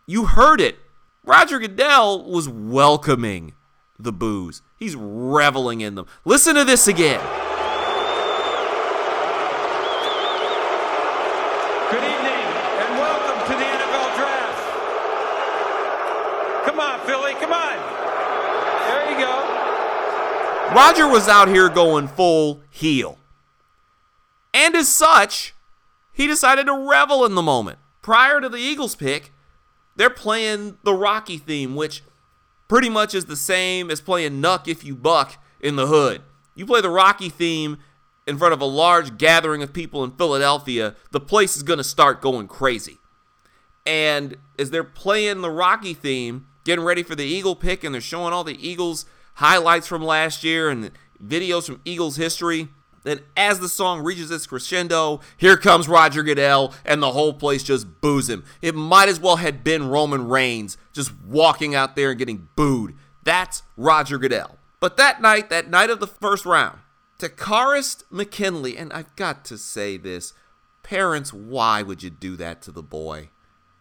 You 0.07 0.25
heard 0.25 0.62
it. 0.62 0.78
Roger 1.26 1.59
Goodell 1.59 2.23
was 2.31 2.50
welcoming 2.50 3.54
the 3.99 4.12
boos. 4.12 4.61
He's 4.76 4.95
reveling 4.95 5.81
in 5.81 5.95
them. 5.95 6.07
Listen 6.26 6.54
to 6.54 6.64
this 6.64 6.87
again. 6.87 7.21
Good 11.90 12.04
evening 12.04 12.45
and 12.76 12.99
welcome 12.99 13.40
to 13.40 13.54
the 13.57 13.64
NFL 13.64 14.16
Draft. 14.19 14.59
Come 16.66 16.78
on, 16.81 17.00
Philly, 17.07 17.33
come 17.35 17.54
on. 17.54 17.76
There 18.88 19.11
you 19.11 19.16
go. 19.16 20.75
Roger 20.76 21.09
was 21.09 21.26
out 21.26 21.49
here 21.49 21.71
going 21.71 22.07
full 22.09 22.61
heel. 22.69 23.16
And 24.52 24.76
as 24.76 24.88
such, 24.88 25.54
he 26.12 26.26
decided 26.26 26.66
to 26.66 26.87
revel 26.87 27.25
in 27.25 27.35
the 27.35 27.40
moment. 27.40 27.78
Prior 28.02 28.43
to 28.43 28.50
the 28.50 28.59
Eagles 28.59 28.95
pick, 28.95 29.33
they're 29.97 30.11
playing 30.11 30.79
the 30.83 30.95
Rocky 30.95 31.39
theme, 31.39 31.75
which 31.75 32.03
pretty 32.69 32.89
much 32.89 33.15
is 33.15 33.27
the 33.27 33.37
same 33.37 33.91
as 33.91 34.01
playing 34.01 34.41
Knuck 34.41 34.69
If 34.69 34.85
You 34.85 34.95
Buck 34.95 35.37
in 35.61 35.77
the 35.77 35.87
hood. 35.87 36.23
You 36.55 36.67
play 36.67 36.81
the 36.81 36.91
Rocky 36.91 37.29
theme 37.29 37.79
in 38.27 38.39
front 38.39 38.55
of 38.55 38.61
a 38.61 38.67
large 38.67 39.19
gathering 39.19 39.63
of 39.63 39.73
people 39.73 40.03
in 40.05 40.13
Philadelphia, 40.13 40.95
the 41.11 41.21
place 41.21 41.57
is 41.57 41.63
going 41.63 41.79
to 41.79 41.85
start 41.85 42.23
going 42.23 42.49
crazy. 42.49 42.99
And 43.87 44.37
as 44.59 44.71
they're 44.71 44.83
playing 44.83 45.43
the 45.43 45.51
Rocky 45.51 45.95
theme, 45.95 46.47
getting 46.65 46.85
ready 46.85 47.03
for 47.03 47.15
the 47.15 47.25
Eagle 47.25 47.55
pick, 47.55 47.85
and 47.85 47.95
they're 47.95 48.01
showing 48.01 48.33
all 48.33 48.45
the 48.45 48.67
Eagles 48.67 49.05
highlights 49.35 49.87
from 49.87 50.03
last 50.03 50.43
year 50.43 50.71
and 50.71 50.91
videos 51.23 51.67
from 51.67 51.81
Eagles 51.85 52.17
history, 52.17 52.69
then 53.04 53.20
as 53.37 53.61
the 53.61 53.68
song 53.68 54.02
reaches 54.02 54.30
its 54.30 54.46
crescendo, 54.46 55.20
here 55.37 55.56
comes 55.56 55.88
Roger 55.88 56.23
Goodell, 56.23 56.75
and 56.84 57.02
the 57.02 57.12
whole 57.12 57.34
place 57.34 57.62
just 57.62 58.00
boos 58.00 58.28
him. 58.28 58.44
It 58.61 58.75
might 58.75 59.08
as 59.08 59.20
well 59.20 59.37
have 59.37 59.62
been 59.62 59.88
Roman 59.88 60.26
Reigns 60.26 60.76
just 60.92 61.12
walking 61.25 61.75
out 61.75 61.96
there 61.96 62.11
and 62.11 62.18
getting 62.18 62.49
booed. 62.56 62.94
That's 63.23 63.62
Roger 63.76 64.18
Goodell. 64.18 64.58
But 64.80 64.96
that 64.96 65.23
night, 65.23 65.49
that 65.50 65.70
night 65.70 65.90
of 65.90 66.00
the 66.00 66.06
first 66.06 66.44
round, 66.44 66.78
Takkarist 67.18 68.04
McKinley, 68.11 68.76
and 68.76 68.92
I've 68.92 69.14
got 69.16 69.44
to 69.46 69.58
say 69.58 69.96
this, 69.96 70.34
parents, 70.82 71.32
why 71.32 71.82
would 71.82 72.02
you 72.02 72.11
do 72.11 72.37
that 72.37 72.61
to 72.62 72.73
the 72.73 72.82
boy? 72.82 73.30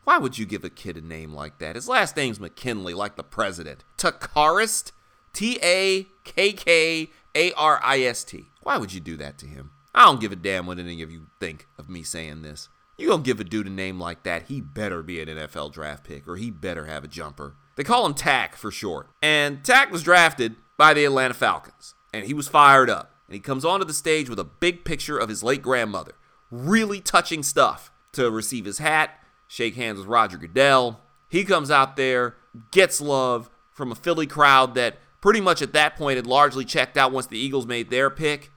Why 0.04 0.18
would 0.18 0.38
you 0.38 0.46
give 0.46 0.64
a 0.64 0.70
kid 0.70 0.98
a 0.98 1.02
name 1.02 1.34
like 1.34 1.60
that? 1.60 1.76
His 1.76 1.88
last 1.88 2.16
name's 2.18 2.40
McKinley, 2.40 2.94
like 2.94 3.16
the 3.16 3.24
president. 3.24 3.84
Takkarist, 3.98 4.92
T 5.32 5.60
A 5.64 6.08
K 6.24 6.52
K 6.54 7.10
A 7.36 7.52
R 7.54 7.80
I 7.84 8.02
S 8.02 8.24
T. 8.24 8.48
Why 8.64 8.78
would 8.78 8.94
you 8.94 9.00
do 9.00 9.18
that 9.18 9.38
to 9.40 9.46
him? 9.46 9.72
I 9.94 10.06
don't 10.06 10.20
give 10.20 10.32
a 10.32 10.36
damn 10.36 10.66
what 10.66 10.80
any 10.80 11.02
of 11.02 11.12
you 11.12 11.28
think 11.40 11.68
of 11.78 11.90
me 11.90 12.02
saying 12.02 12.42
this. 12.42 12.70
You 12.98 13.10
gonna 13.10 13.24
give 13.24 13.40
a 13.40 13.44
dude 13.44 13.68
a 13.68 13.70
name 13.70 14.00
like 14.00 14.24
that, 14.24 14.44
he 14.44 14.62
better 14.62 15.04
be 15.04 15.20
an 15.22 15.28
NFL 15.28 15.74
draft 15.74 16.04
pick 16.04 16.28
or 16.28 16.36
he 16.36 16.50
better 16.50 16.86
have 16.86 17.04
a 17.04 17.08
jumper. 17.08 17.56
They 17.76 17.84
call 17.84 18.06
him 18.06 18.14
Tack 18.14 18.56
for 18.56 18.72
short. 18.72 19.10
And 19.22 19.64
Tack 19.64 19.92
was 19.92 20.04
drafted 20.04 20.56
by 20.78 20.94
the 20.94 21.06
Atlanta 21.06 21.34
Falcons, 21.34 21.96
and 22.14 22.26
he 22.26 22.34
was 22.34 22.48
fired 22.48 22.90
up. 22.90 23.12
And 23.28 23.34
he 23.34 23.40
comes 23.40 23.66
onto 23.66 23.86
the 23.86 23.94
stage 23.94 24.30
with 24.30 24.40
a 24.40 24.44
big 24.44 24.86
picture 24.86 25.18
of 25.18 25.30
his 25.30 25.44
late 25.44 25.62
grandmother. 25.62 26.14
Really 26.52 27.02
touching 27.02 27.42
stuff 27.42 27.92
to 28.14 28.30
receive 28.30 28.66
his 28.66 28.78
hat, 28.78 29.12
shake 29.48 29.76
hands 29.76 29.98
with 30.00 30.08
Roger 30.08 30.38
Goodell. 30.38 31.02
He 31.30 31.44
comes 31.44 31.72
out 31.72 31.96
there, 31.96 32.36
gets 32.72 33.02
love 33.02 33.50
from 33.72 33.92
a 33.92 33.96
Philly 33.96 34.28
crowd 34.28 34.76
that 34.76 34.98
pretty 35.20 35.42
much 35.42 35.62
at 35.62 35.74
that 35.74 35.96
point 35.96 36.18
had 36.18 36.28
largely 36.28 36.66
checked 36.66 36.96
out 36.96 37.12
once 37.12 37.26
the 37.26 37.40
Eagles 37.40 37.66
made 37.66 37.90
their 37.90 38.10
pick. 38.12 38.52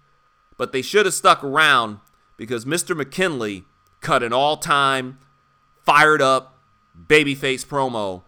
But 0.57 0.73
they 0.73 0.83
should 0.83 1.07
have 1.07 1.15
stuck 1.15 1.45
around 1.45 1.99
because 2.37 2.65
Mr. 2.65 2.97
McKinley 2.97 3.65
cut 4.01 4.23
an 4.23 4.33
all 4.33 4.57
time, 4.57 5.19
fired 5.85 6.23
up, 6.23 6.59
babyface 7.07 7.65
promo 7.67 8.23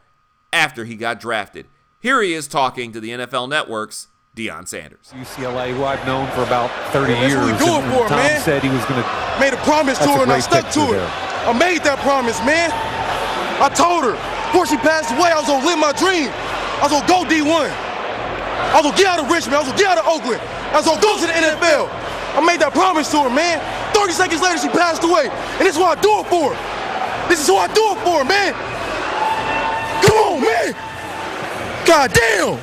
after 0.52 0.84
he 0.84 0.94
got 0.96 1.20
drafted. 1.20 1.66
Here 2.00 2.22
he 2.22 2.32
is 2.34 2.46
talking 2.46 2.92
to 2.92 3.00
the 3.00 3.10
NFL 3.10 3.48
Network's 3.48 4.08
Deion 4.36 4.68
Sanders. 4.68 5.10
UCLA, 5.14 5.74
who 5.74 5.82
I've 5.84 6.04
known 6.06 6.30
for 6.30 6.42
about 6.42 6.70
30 6.92 7.12
That's 7.12 7.32
years. 7.32 7.42
what 7.42 7.52
we 7.52 7.58
do 7.58 7.72
it 7.74 7.82
and 7.82 7.92
for, 7.92 8.08
Tom 8.08 8.18
man. 8.18 8.40
said 8.42 8.62
he 8.62 8.68
was 8.68 8.84
going 8.86 9.02
to. 9.02 9.08
Made 9.40 9.52
a 9.52 9.62
promise 9.66 9.98
to 9.98 10.08
her 10.14 10.22
and 10.22 10.32
I 10.32 10.38
stuck 10.38 10.70
to 10.78 10.94
it. 10.94 11.02
I 11.48 11.52
made 11.58 11.82
that 11.82 11.98
promise, 12.06 12.38
man. 12.44 12.70
I 13.58 13.66
told 13.74 14.04
her 14.06 14.14
before 14.52 14.66
she 14.70 14.76
passed 14.78 15.10
away, 15.10 15.32
I 15.34 15.38
was 15.42 15.48
gonna 15.50 15.66
live 15.66 15.78
my 15.80 15.90
dream. 15.98 16.30
I 16.78 16.86
was 16.86 16.92
gonna 16.94 17.08
go 17.10 17.26
D1. 17.26 17.66
I 17.66 18.78
was 18.78 18.84
gonna 18.86 18.96
get 18.96 19.06
out 19.10 19.18
of 19.18 19.26
Richmond. 19.26 19.56
I 19.56 19.60
was 19.64 19.68
gonna 19.74 19.80
get 19.82 19.90
out 19.96 19.98
of 19.98 20.06
Oakland. 20.06 20.38
I 20.70 20.76
was 20.78 20.86
gonna 20.86 21.02
go 21.02 21.18
to 21.18 21.26
the 21.26 21.34
NFL. 21.34 21.90
I 22.38 22.40
made 22.40 22.60
that 22.62 22.70
promise 22.70 23.10
to 23.10 23.26
her, 23.26 23.30
man. 23.34 23.58
30 23.98 24.12
seconds 24.14 24.38
later, 24.38 24.62
she 24.62 24.70
passed 24.70 25.02
away. 25.02 25.26
And 25.26 25.66
this 25.66 25.74
is 25.74 25.80
what 25.82 25.98
I 25.98 26.00
do 26.00 26.22
it 26.22 26.26
for. 26.30 26.54
This 27.26 27.42
is 27.42 27.50
who 27.50 27.58
I 27.58 27.66
do 27.74 27.82
it 27.82 27.98
for, 28.06 28.22
man. 28.22 28.54
Come 30.06 30.16
on, 30.22 30.38
man. 30.46 30.70
God 31.82 32.14
damn. 32.14 32.54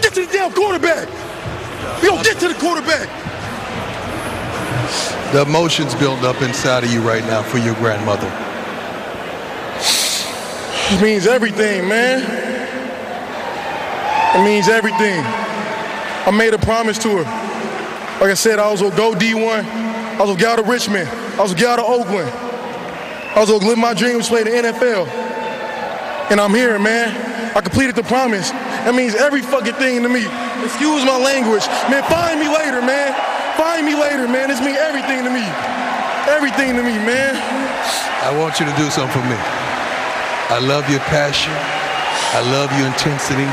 Get 0.00 0.16
to 0.16 0.24
the 0.24 0.32
damn 0.32 0.56
quarterback. 0.56 1.04
Don't 2.00 2.24
get 2.24 2.40
to 2.40 2.48
the 2.48 2.56
quarterback. 2.56 3.12
The 5.36 5.42
emotions 5.42 5.94
build 5.96 6.24
up 6.24 6.40
inside 6.40 6.82
of 6.82 6.90
you 6.90 7.02
right 7.02 7.22
now 7.28 7.42
for 7.42 7.58
your 7.58 7.74
grandmother. 7.74 8.32
It 10.96 11.02
means 11.02 11.26
everything, 11.26 11.86
man. 11.86 12.24
It 14.32 14.44
means 14.48 14.68
everything. 14.68 15.20
I 16.24 16.32
made 16.32 16.54
a 16.54 16.58
promise 16.58 16.96
to 17.00 17.22
her. 17.22 17.49
Like 18.20 18.28
I 18.28 18.34
said, 18.34 18.58
I 18.58 18.70
was 18.70 18.82
gonna 18.82 18.94
go 18.94 19.14
D1. 19.14 19.64
I 19.64 20.22
was 20.22 20.36
get 20.36 20.52
out 20.52 20.58
of 20.60 20.68
Richmond. 20.68 21.08
I 21.08 21.42
was 21.42 21.54
get 21.54 21.72
out 21.72 21.78
of 21.78 21.88
Oakland. 21.88 22.28
I 22.28 23.40
was 23.40 23.48
gonna 23.48 23.64
live 23.64 23.78
my 23.78 23.94
dream, 23.94 24.18
which 24.18 24.28
play 24.28 24.44
the 24.44 24.50
NFL. 24.50 25.08
And 26.28 26.38
I'm 26.38 26.52
here, 26.52 26.78
man. 26.78 27.16
I 27.56 27.62
completed 27.62 27.96
the 27.96 28.04
promise. 28.04 28.50
That 28.84 28.94
means 28.94 29.14
every 29.14 29.40
fucking 29.40 29.72
thing 29.80 30.04
to 30.04 30.10
me. 30.12 30.28
Excuse 30.60 31.00
my 31.08 31.16
language. 31.16 31.64
Man, 31.88 32.04
find 32.12 32.36
me 32.36 32.52
later, 32.52 32.84
man. 32.84 33.16
Find 33.56 33.88
me 33.88 33.96
later, 33.96 34.28
man. 34.28 34.52
This 34.52 34.60
means 34.60 34.76
everything 34.76 35.24
to 35.24 35.32
me. 35.32 35.48
Everything 36.28 36.76
to 36.76 36.84
me, 36.84 37.00
man. 37.00 37.40
I 38.20 38.36
want 38.36 38.60
you 38.60 38.68
to 38.68 38.74
do 38.76 38.92
something 38.92 39.16
for 39.16 39.24
me. 39.24 39.40
I 40.52 40.60
love 40.60 40.84
your 40.92 41.00
passion. 41.08 41.56
I 42.36 42.44
love 42.52 42.68
your 42.76 42.84
intensity. 42.84 43.48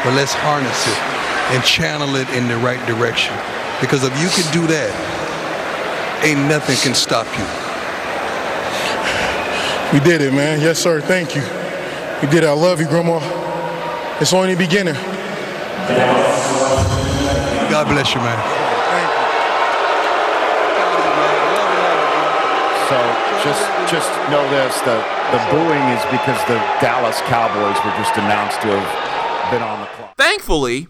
But 0.00 0.16
let's 0.16 0.32
harness 0.32 0.80
it 0.88 1.00
and 1.52 1.60
channel 1.60 2.16
it 2.16 2.32
in 2.32 2.48
the 2.48 2.56
right 2.56 2.80
direction. 2.88 3.36
Because 3.80 4.02
if 4.02 4.12
you 4.20 4.28
can 4.30 4.52
do 4.52 4.66
that, 4.66 4.90
ain't 6.24 6.48
nothing 6.48 6.76
can 6.82 6.94
stop 6.94 7.26
you. 7.38 7.46
We 9.92 10.00
did 10.04 10.20
it, 10.20 10.34
man. 10.34 10.60
Yes, 10.60 10.78
sir. 10.78 11.00
Thank 11.00 11.34
you. 11.36 11.42
We 12.20 12.28
did 12.28 12.42
it. 12.42 12.48
I 12.48 12.52
love 12.52 12.80
you, 12.80 12.86
Grandma. 12.88 13.20
It's 14.20 14.32
only 14.32 14.54
the 14.54 14.58
beginning. 14.58 14.94
God 17.70 17.86
bless 17.86 18.14
you, 18.14 18.20
man. 18.20 18.36
So 22.88 22.96
just 23.44 23.62
just 23.88 24.10
know 24.30 24.42
this: 24.50 24.80
the 24.80 24.98
the 25.30 25.38
booing 25.50 25.86
is 25.94 26.02
because 26.10 26.40
the 26.48 26.58
Dallas 26.80 27.20
Cowboys 27.22 27.76
were 27.84 27.94
just 27.96 28.16
announced 28.16 28.60
to 28.62 28.68
have 28.68 29.50
been 29.52 29.62
on 29.62 29.80
the 29.80 29.86
clock. 29.86 30.16
Thankfully, 30.16 30.88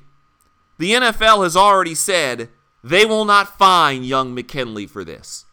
the 0.78 0.92
NFL 0.92 1.42
has 1.44 1.56
already 1.56 1.94
said 1.94 2.48
they 2.82 3.04
will 3.04 3.24
not 3.24 3.58
fine 3.58 4.04
young 4.04 4.34
McKinley 4.34 4.86
for 4.86 5.04
this. 5.04 5.44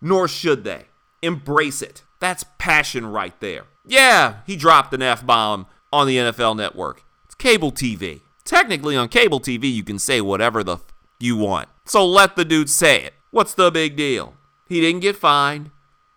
Nor 0.00 0.28
should 0.28 0.64
they. 0.64 0.86
Embrace 1.22 1.80
it. 1.82 2.02
That's 2.20 2.44
passion 2.58 3.06
right 3.06 3.38
there. 3.40 3.64
Yeah, 3.86 4.36
he 4.46 4.56
dropped 4.56 4.94
an 4.94 5.02
F 5.02 5.24
bomb 5.24 5.66
on 5.92 6.06
the 6.06 6.16
NFL 6.16 6.56
network. 6.56 7.04
It's 7.24 7.34
cable 7.34 7.72
TV. 7.72 8.20
Technically, 8.44 8.96
on 8.96 9.08
cable 9.08 9.40
TV, 9.40 9.72
you 9.72 9.84
can 9.84 9.98
say 9.98 10.20
whatever 10.20 10.62
the 10.62 10.74
f- 10.74 10.84
you 11.18 11.36
want. 11.36 11.68
So 11.86 12.04
let 12.04 12.36
the 12.36 12.44
dude 12.44 12.68
say 12.68 13.02
it. 13.02 13.14
What's 13.30 13.54
the 13.54 13.70
big 13.70 13.96
deal? 13.96 14.34
He 14.68 14.80
didn't 14.80 15.00
get 15.00 15.16
fined. 15.16 15.70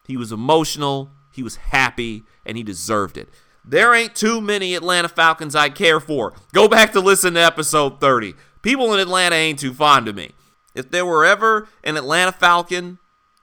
He 0.06 0.18
was 0.18 0.32
emotional, 0.32 1.12
he 1.34 1.44
was 1.44 1.58
happy, 1.58 2.24
and 2.46 2.58
he 2.58 2.64
deserved 2.64 3.18
it. 3.18 3.30
There 3.66 3.94
ain't 3.94 4.16
too 4.16 4.40
many 4.40 4.76
Atlanta 4.76 5.10
Falcons 5.10 5.56
I 5.56 5.70
care 5.70 6.00
for. 6.00 6.34
Go 6.54 6.70
back 6.70 6.94
to 6.94 7.02
listen 7.02 7.34
to 7.34 7.42
episode 7.42 8.00
30. 8.00 8.34
People 8.62 8.94
in 8.94 9.00
Atlanta 9.00 9.36
ain't 9.36 9.60
too 9.60 9.74
fond 9.74 10.08
of 10.08 10.16
me. 10.16 10.32
If 10.78 10.92
there 10.92 11.08
were 11.08 11.26
ever 11.26 11.68
an 11.84 11.98
Atlanta 11.98 12.32
Falcon 12.32 13.00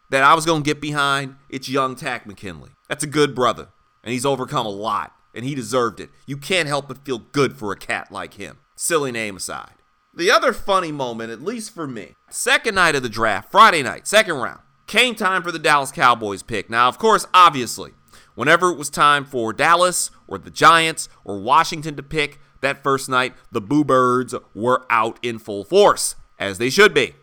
that 0.09 0.23
I 0.23 0.35
was 0.35 0.47
going 0.47 0.63
to 0.63 0.67
get 0.67 0.81
behind, 0.81 1.35
it's 1.49 1.69
young 1.69 1.97
Tack 1.97 2.27
McKinley. 2.27 2.71
That's 2.89 3.03
a 3.03 3.09
good 3.09 3.35
brother, 3.35 3.71
and 4.05 4.13
he's 4.13 4.25
overcome 4.25 4.67
a 4.67 4.71
lot, 4.71 5.13
and 5.35 5.45
he 5.45 5.57
deserved 5.57 5.99
it. 5.99 6.11
You 6.27 6.37
can't 6.37 6.69
help 6.69 6.87
but 6.87 7.05
feel 7.05 7.19
good 7.19 7.57
for 7.57 7.73
a 7.73 7.77
cat 7.77 8.13
like 8.13 8.35
him. 8.35 8.59
Silly 8.77 9.11
name 9.11 9.37
aside. 9.37 9.73
The 10.15 10.31
other 10.31 10.53
funny 10.53 10.93
moment, 10.93 11.33
at 11.33 11.43
least 11.43 11.75
for 11.75 11.89
me, 11.89 12.15
second 12.31 12.77
night 12.77 12.95
of 12.95 13.03
the 13.03 13.09
draft, 13.09 13.51
Friday 13.51 13.83
night, 13.83 14.07
second 14.07 14.37
round, 14.37 14.61
came 14.87 15.17
time 15.17 15.43
for 15.43 15.51
the 15.51 15.59
Dallas 15.59 15.91
Cowboys 15.91 16.45
pick. 16.45 16.71
Now, 16.71 16.87
of 16.87 16.99
course, 17.01 17.27
obviously, 17.35 17.95
whenever 18.37 18.71
it 18.71 18.79
was 18.79 18.91
time 18.91 19.25
for 19.25 19.53
Dallas 19.53 20.13
or 20.29 20.39
the 20.39 20.53
Giants 20.53 21.09
or 21.25 21.41
Washington 21.41 21.97
to 21.97 22.03
pick 22.05 22.39
that 22.61 22.85
first 22.85 23.09
night, 23.09 23.35
the 23.51 23.61
Boo 23.61 23.83
Birds 23.83 24.37
were 24.55 24.87
out 24.89 25.19
in 25.21 25.41
full 25.41 25.65
force, 25.65 26.15
as 26.39 26.59
they 26.59 26.71
should 26.71 26.95
be. 26.95 27.15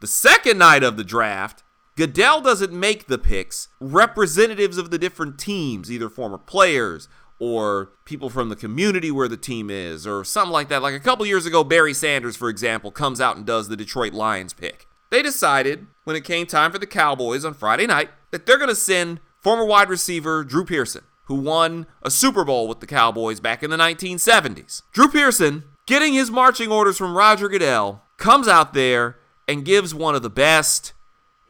The 0.00 0.06
second 0.06 0.56
night 0.56 0.82
of 0.82 0.96
the 0.96 1.04
draft, 1.04 1.62
Goodell 1.94 2.40
doesn't 2.40 2.72
make 2.72 3.06
the 3.06 3.18
picks. 3.18 3.68
Representatives 3.80 4.78
of 4.78 4.90
the 4.90 4.98
different 4.98 5.38
teams, 5.38 5.92
either 5.92 6.08
former 6.08 6.38
players 6.38 7.06
or 7.38 7.92
people 8.06 8.30
from 8.30 8.48
the 8.48 8.56
community 8.56 9.10
where 9.10 9.28
the 9.28 9.36
team 9.36 9.68
is, 9.68 10.06
or 10.06 10.24
something 10.24 10.52
like 10.52 10.68
that. 10.68 10.80
Like 10.80 10.94
a 10.94 11.00
couple 11.00 11.26
years 11.26 11.44
ago, 11.44 11.62
Barry 11.64 11.92
Sanders, 11.92 12.34
for 12.34 12.48
example, 12.48 12.90
comes 12.90 13.20
out 13.20 13.36
and 13.36 13.44
does 13.44 13.68
the 13.68 13.76
Detroit 13.76 14.14
Lions 14.14 14.54
pick. 14.54 14.88
They 15.10 15.22
decided 15.22 15.86
when 16.04 16.16
it 16.16 16.24
came 16.24 16.46
time 16.46 16.72
for 16.72 16.78
the 16.78 16.86
Cowboys 16.86 17.44
on 17.44 17.52
Friday 17.52 17.86
night 17.86 18.08
that 18.30 18.46
they're 18.46 18.56
going 18.56 18.68
to 18.70 18.74
send 18.74 19.20
former 19.38 19.66
wide 19.66 19.90
receiver 19.90 20.44
Drew 20.44 20.64
Pearson, 20.64 21.04
who 21.24 21.34
won 21.34 21.86
a 22.02 22.10
Super 22.10 22.44
Bowl 22.44 22.68
with 22.68 22.80
the 22.80 22.86
Cowboys 22.86 23.40
back 23.40 23.62
in 23.62 23.68
the 23.68 23.76
1970s. 23.76 24.82
Drew 24.92 25.08
Pearson, 25.08 25.64
getting 25.84 26.14
his 26.14 26.30
marching 26.30 26.72
orders 26.72 26.96
from 26.96 27.14
Roger 27.14 27.48
Goodell, 27.48 28.02
comes 28.16 28.48
out 28.48 28.72
there 28.72 29.16
and 29.50 29.64
gives 29.64 29.92
one 29.92 30.14
of 30.14 30.22
the 30.22 30.30
best 30.30 30.92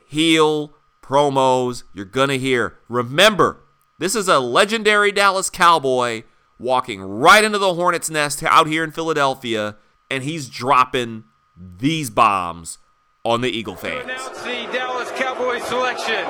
heel 0.06 0.72
promos 1.02 1.82
you're 1.92 2.06
going 2.06 2.30
to 2.30 2.38
hear. 2.38 2.78
Remember, 2.88 3.60
this 3.98 4.14
is 4.14 4.26
a 4.26 4.38
legendary 4.38 5.12
Dallas 5.12 5.50
Cowboy 5.50 6.22
walking 6.58 7.02
right 7.02 7.44
into 7.44 7.58
the 7.58 7.74
Hornets' 7.74 8.08
nest 8.08 8.42
out 8.42 8.66
here 8.68 8.82
in 8.82 8.90
Philadelphia, 8.90 9.76
and 10.10 10.24
he's 10.24 10.48
dropping 10.48 11.24
these 11.54 12.08
bombs 12.08 12.78
on 13.22 13.42
the 13.42 13.50
Eagle 13.50 13.74
To 13.74 13.82
fans. 13.82 14.04
announce 14.04 14.38
the 14.44 14.66
Dallas 14.72 15.10
Cowboys 15.16 15.62
selection, 15.64 16.24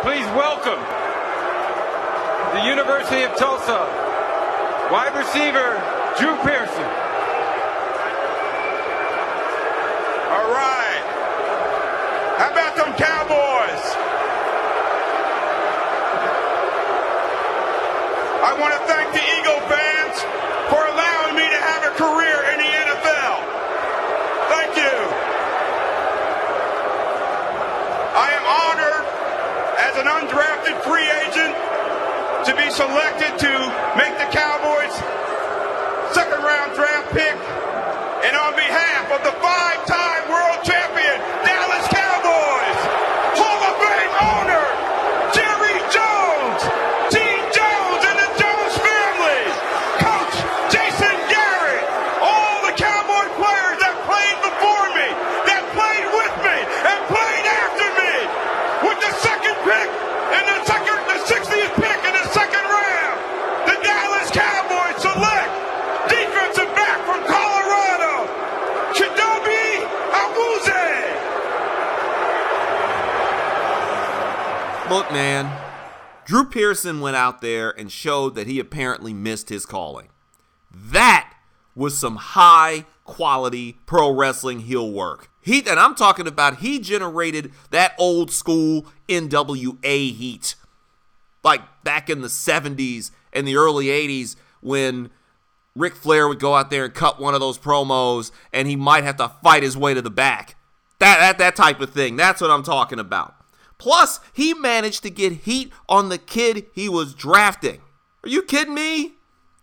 please 0.00 0.24
welcome 0.32 0.80
the 2.54 2.64
University 2.66 3.24
of 3.24 3.36
Tulsa 3.36 3.84
wide 4.90 5.12
receiver 5.14 5.76
Drew 6.18 6.34
Pearson. 6.40 6.88
All 10.32 10.48
right. 10.52 11.02
How 12.38 12.48
about 12.52 12.76
them 12.76 12.94
Cowboys? 12.96 13.84
I 18.40 18.47
want 18.58 18.74
to 18.74 18.82
thank 18.90 19.06
the 19.14 19.22
Eagle 19.38 19.60
fans 19.70 20.16
for 20.66 20.82
allowing 20.82 21.34
me 21.38 21.46
to 21.46 21.60
have 21.62 21.82
a 21.86 21.92
career 21.94 22.38
in 22.54 22.58
the 22.58 22.70
NFL. 22.90 23.36
Thank 24.50 24.72
you. 24.74 24.96
I 28.18 28.28
am 28.34 28.44
honored 28.50 29.04
as 29.78 29.94
an 30.02 30.06
undrafted 30.10 30.76
free 30.82 31.06
agent 31.22 31.54
to 32.46 32.52
be 32.58 32.66
selected 32.74 33.38
to 33.38 33.52
make 33.94 34.14
the 34.18 34.26
Cowboys 34.34 34.94
second 36.12 36.42
round 36.42 36.74
draft 36.74 37.14
pick. 37.14 37.38
And 38.26 38.34
on 38.34 38.54
behalf 38.58 39.06
of 39.14 39.22
the 39.22 39.34
five 39.38 39.86
time 39.86 40.26
world 40.26 40.58
champion 40.66 41.16
Dallas 41.46 41.86
Cowboys, 41.94 42.78
Hall 43.38 43.60
of 43.62 43.74
Fame 43.78 44.14
owner 44.18 44.64
Jerry 45.30 45.78
Jones, 45.94 46.60
Gene 47.14 47.46
Jones 47.54 48.02
and 48.02 48.16
the 48.18 48.30
Jones 48.34 48.74
family, 48.82 49.42
Coach 50.02 50.34
Jason 50.74 51.14
Garrett, 51.30 51.84
all 52.18 52.58
the 52.66 52.74
Cowboy 52.74 53.26
players 53.38 53.78
that 53.78 53.94
played 54.08 54.38
before 54.42 54.86
me, 54.98 55.08
that 55.46 55.62
played 55.78 56.06
with 56.10 56.34
me, 56.42 56.56
and 56.58 56.98
played 57.06 57.46
after 57.46 57.86
me, 58.02 58.14
with 58.90 58.98
the 58.98 59.12
second 59.22 59.56
pick 59.62 59.88
and 60.34 60.44
the 60.50 60.58
second, 60.66 60.98
the 61.06 61.18
60th 61.22 61.72
pick 61.78 62.00
in 62.02 62.14
the 62.18 62.26
second 62.34 62.64
round, 62.66 63.16
the 63.70 63.76
Dallas 63.84 64.28
Cowboys 64.34 64.98
select 64.98 65.50
defensive 66.10 66.70
back 66.74 66.98
from 67.06 67.20
Colorado, 67.24 68.26
Chidobe 68.96 69.64
Awuzie. 70.12 70.96
Look, 74.90 75.12
man, 75.12 75.54
Drew 76.24 76.46
Pearson 76.46 77.00
went 77.00 77.14
out 77.14 77.42
there 77.42 77.78
and 77.78 77.92
showed 77.92 78.34
that 78.36 78.46
he 78.46 78.58
apparently 78.58 79.12
missed 79.12 79.50
his 79.50 79.66
calling. 79.66 80.08
That 80.70 81.34
was 81.74 81.98
some 81.98 82.16
high 82.16 82.86
quality 83.04 83.76
pro 83.84 84.10
wrestling 84.10 84.60
heel 84.60 84.90
work. 84.90 85.30
He 85.42 85.58
and 85.66 85.78
I'm 85.78 85.94
talking 85.94 86.26
about 86.26 86.58
he 86.58 86.78
generated 86.78 87.52
that 87.70 87.94
old 87.98 88.30
school 88.30 88.86
NWA 89.08 90.14
heat. 90.14 90.54
Like 91.44 91.60
back 91.84 92.08
in 92.08 92.22
the 92.22 92.28
70s 92.28 93.10
and 93.34 93.46
the 93.46 93.56
early 93.56 93.86
80s 93.86 94.36
when 94.62 95.10
Ric 95.76 95.96
Flair 95.96 96.28
would 96.28 96.40
go 96.40 96.54
out 96.54 96.70
there 96.70 96.86
and 96.86 96.94
cut 96.94 97.20
one 97.20 97.34
of 97.34 97.40
those 97.40 97.58
promos 97.58 98.30
and 98.54 98.66
he 98.66 98.74
might 98.74 99.04
have 99.04 99.18
to 99.18 99.28
fight 99.42 99.62
his 99.62 99.76
way 99.76 99.92
to 99.92 100.00
the 100.00 100.10
back. 100.10 100.56
That, 100.98 101.18
that, 101.18 101.38
that 101.38 101.56
type 101.56 101.80
of 101.80 101.90
thing. 101.90 102.16
That's 102.16 102.40
what 102.40 102.50
I'm 102.50 102.62
talking 102.62 102.98
about. 102.98 103.37
Plus, 103.78 104.20
he 104.32 104.52
managed 104.54 105.02
to 105.04 105.10
get 105.10 105.32
heat 105.44 105.72
on 105.88 106.08
the 106.08 106.18
kid 106.18 106.66
he 106.72 106.88
was 106.88 107.14
drafting. 107.14 107.80
Are 108.24 108.28
you 108.28 108.42
kidding 108.42 108.74
me? 108.74 109.14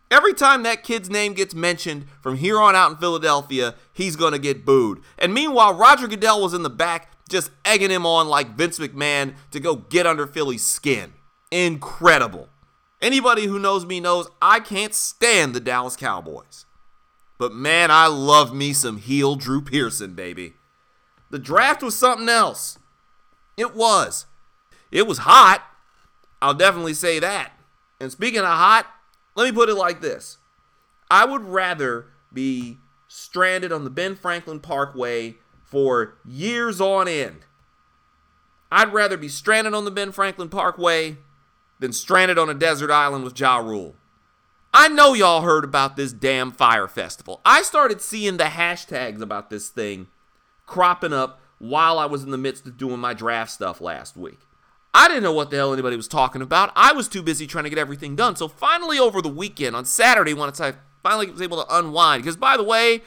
Every 0.10 0.34
time 0.34 0.64
that 0.64 0.84
kid's 0.84 1.10
name 1.10 1.34
gets 1.34 1.54
mentioned 1.54 2.06
from 2.22 2.38
here 2.38 2.60
on 2.60 2.76
out 2.76 2.92
in 2.92 2.98
Philadelphia, 2.98 3.76
he's 3.92 4.16
going 4.16 4.34
to 4.34 4.40
get 4.40 4.66
booed. 4.66 5.02
And 5.18 5.34
meanwhile, 5.34 5.74
Roger 5.74 6.08
Goodell 6.08 6.42
was 6.42 6.54
in 6.54 6.64
the 6.64 6.70
back 6.70 7.12
just 7.28 7.52
egging 7.66 7.90
him 7.90 8.06
on 8.06 8.28
like 8.28 8.56
Vince 8.56 8.80
McMahon 8.80 9.36
to 9.52 9.60
go 9.60 9.76
get 9.76 10.06
under 10.06 10.28
Philly's 10.28 10.64
skin. 10.64 11.14
Incredible. 11.52 12.50
Anybody 13.02 13.46
who 13.46 13.60
knows 13.60 13.86
me 13.86 14.00
knows 14.00 14.30
I 14.42 14.60
can't 14.60 14.94
stand 14.94 15.54
the 15.54 15.60
Dallas 15.60 15.96
Cowboys. 15.96 16.66
But 17.38 17.54
man, 17.54 17.92
I 17.92 18.08
love 18.08 18.54
me 18.54 18.74
some 18.74 18.98
heel 18.98 19.36
Drew 19.36 19.62
Pearson, 19.62 20.14
baby. 20.14 20.54
The 21.32 21.40
draft 21.40 21.84
was 21.84 21.96
something 21.96 22.30
else. 22.30 22.78
It 23.58 23.76
was. 23.76 24.26
It 24.92 25.08
was 25.08 25.20
hot. 25.20 25.64
I'll 26.42 26.54
definitely 26.54 26.94
say 26.94 27.20
that. 27.20 27.54
And 28.00 28.12
speaking 28.12 28.40
of 28.40 28.46
hot, 28.46 28.88
let 29.36 29.46
me 29.46 29.52
put 29.52 29.70
it 29.70 29.76
like 29.76 30.02
this 30.02 30.38
I 31.10 31.26
would 31.26 31.44
rather 31.44 32.08
be 32.32 32.78
stranded 33.08 33.72
on 33.72 33.84
the 33.84 33.90
Ben 33.90 34.16
Franklin 34.16 34.60
Parkway 34.60 35.36
for 35.64 36.16
years 36.26 36.80
on 36.82 37.08
end. 37.08 37.46
I'd 38.72 38.94
rather 38.94 39.18
be 39.18 39.30
stranded 39.30 39.74
on 39.74 39.86
the 39.86 39.92
Ben 39.92 40.12
Franklin 40.12 40.50
Parkway 40.50 41.18
than 41.80 41.94
stranded 41.94 42.38
on 42.38 42.50
a 42.50 42.54
desert 42.54 42.92
island 42.92 43.24
with 43.24 43.40
Ja 43.40 43.58
Rule. 43.58 43.96
I 44.74 44.90
know 44.90 45.14
y'all 45.14 45.42
heard 45.42 45.64
about 45.64 45.96
this 45.96 46.12
damn 46.12 46.52
Fyre 46.52 46.88
Festival. 46.88 47.40
I 47.46 47.62
started 47.62 48.02
seeing 48.02 48.38
the 48.38 48.46
hashtags 48.46 49.22
about 49.22 49.50
this 49.50 49.70
thing 49.70 50.08
cropping 50.66 51.14
up 51.14 51.40
while 51.70 52.00
I 52.00 52.06
was 52.06 52.24
in 52.24 52.32
the 52.32 52.38
midst 52.38 52.66
of 52.66 52.78
doing 52.78 53.00
my 53.00 53.14
draft 53.14 53.52
stuff 53.52 53.82
last 53.82 54.16
week. 54.18 54.40
I 54.94 55.10
didn't 55.10 55.24
know 55.24 55.34
what 55.34 55.50
the 55.50 55.58
hell 55.58 55.74
anybody 55.74 55.98
was 55.98 56.08
talking 56.08 56.42
about. 56.42 56.72
I 56.76 56.94
was 56.94 57.10
too 57.10 57.22
busy 57.22 57.48
trying 57.48 57.66
to 57.66 57.70
get 57.70 57.80
everything 57.80 58.16
done. 58.16 58.38
So 58.38 58.48
finally, 58.48 58.98
over 58.98 59.22
the 59.22 59.30
weekend, 59.30 59.76
on 59.76 59.84
Saturday, 59.84 60.34
once 60.34 60.62
I 60.62 60.76
finally 61.04 61.30
was 61.30 61.42
able 61.42 61.64
to 61.64 61.78
unwind, 61.78 62.24
because 62.24 62.38
by 62.38 62.56
the 62.56 62.64
way, 62.64 63.02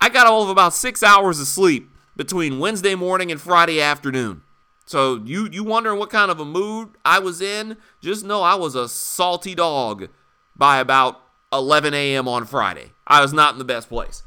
I 0.00 0.08
got 0.08 0.26
all 0.26 0.42
of 0.42 0.48
about 0.48 0.72
six 0.72 1.02
hours 1.02 1.40
of 1.40 1.46
sleep 1.46 1.90
between 2.16 2.58
Wednesday 2.58 2.94
morning 2.94 3.30
and 3.30 3.40
Friday 3.40 3.80
afternoon. 3.80 4.42
So 4.86 5.20
you 5.24 5.48
you 5.50 5.64
wondering 5.64 5.98
what 5.98 6.10
kind 6.10 6.30
of 6.30 6.40
a 6.40 6.44
mood 6.44 6.90
I 7.04 7.18
was 7.18 7.40
in? 7.40 7.76
Just 8.00 8.24
know 8.24 8.42
I 8.42 8.54
was 8.54 8.74
a 8.74 8.88
salty 8.88 9.54
dog 9.54 10.08
by 10.56 10.78
about 10.78 11.20
11 11.52 11.94
a.m. 11.94 12.28
on 12.28 12.44
Friday. 12.44 12.92
I 13.06 13.20
was 13.20 13.32
not 13.32 13.54
in 13.54 13.58
the 13.58 13.64
best 13.64 13.88
place. 13.88 14.22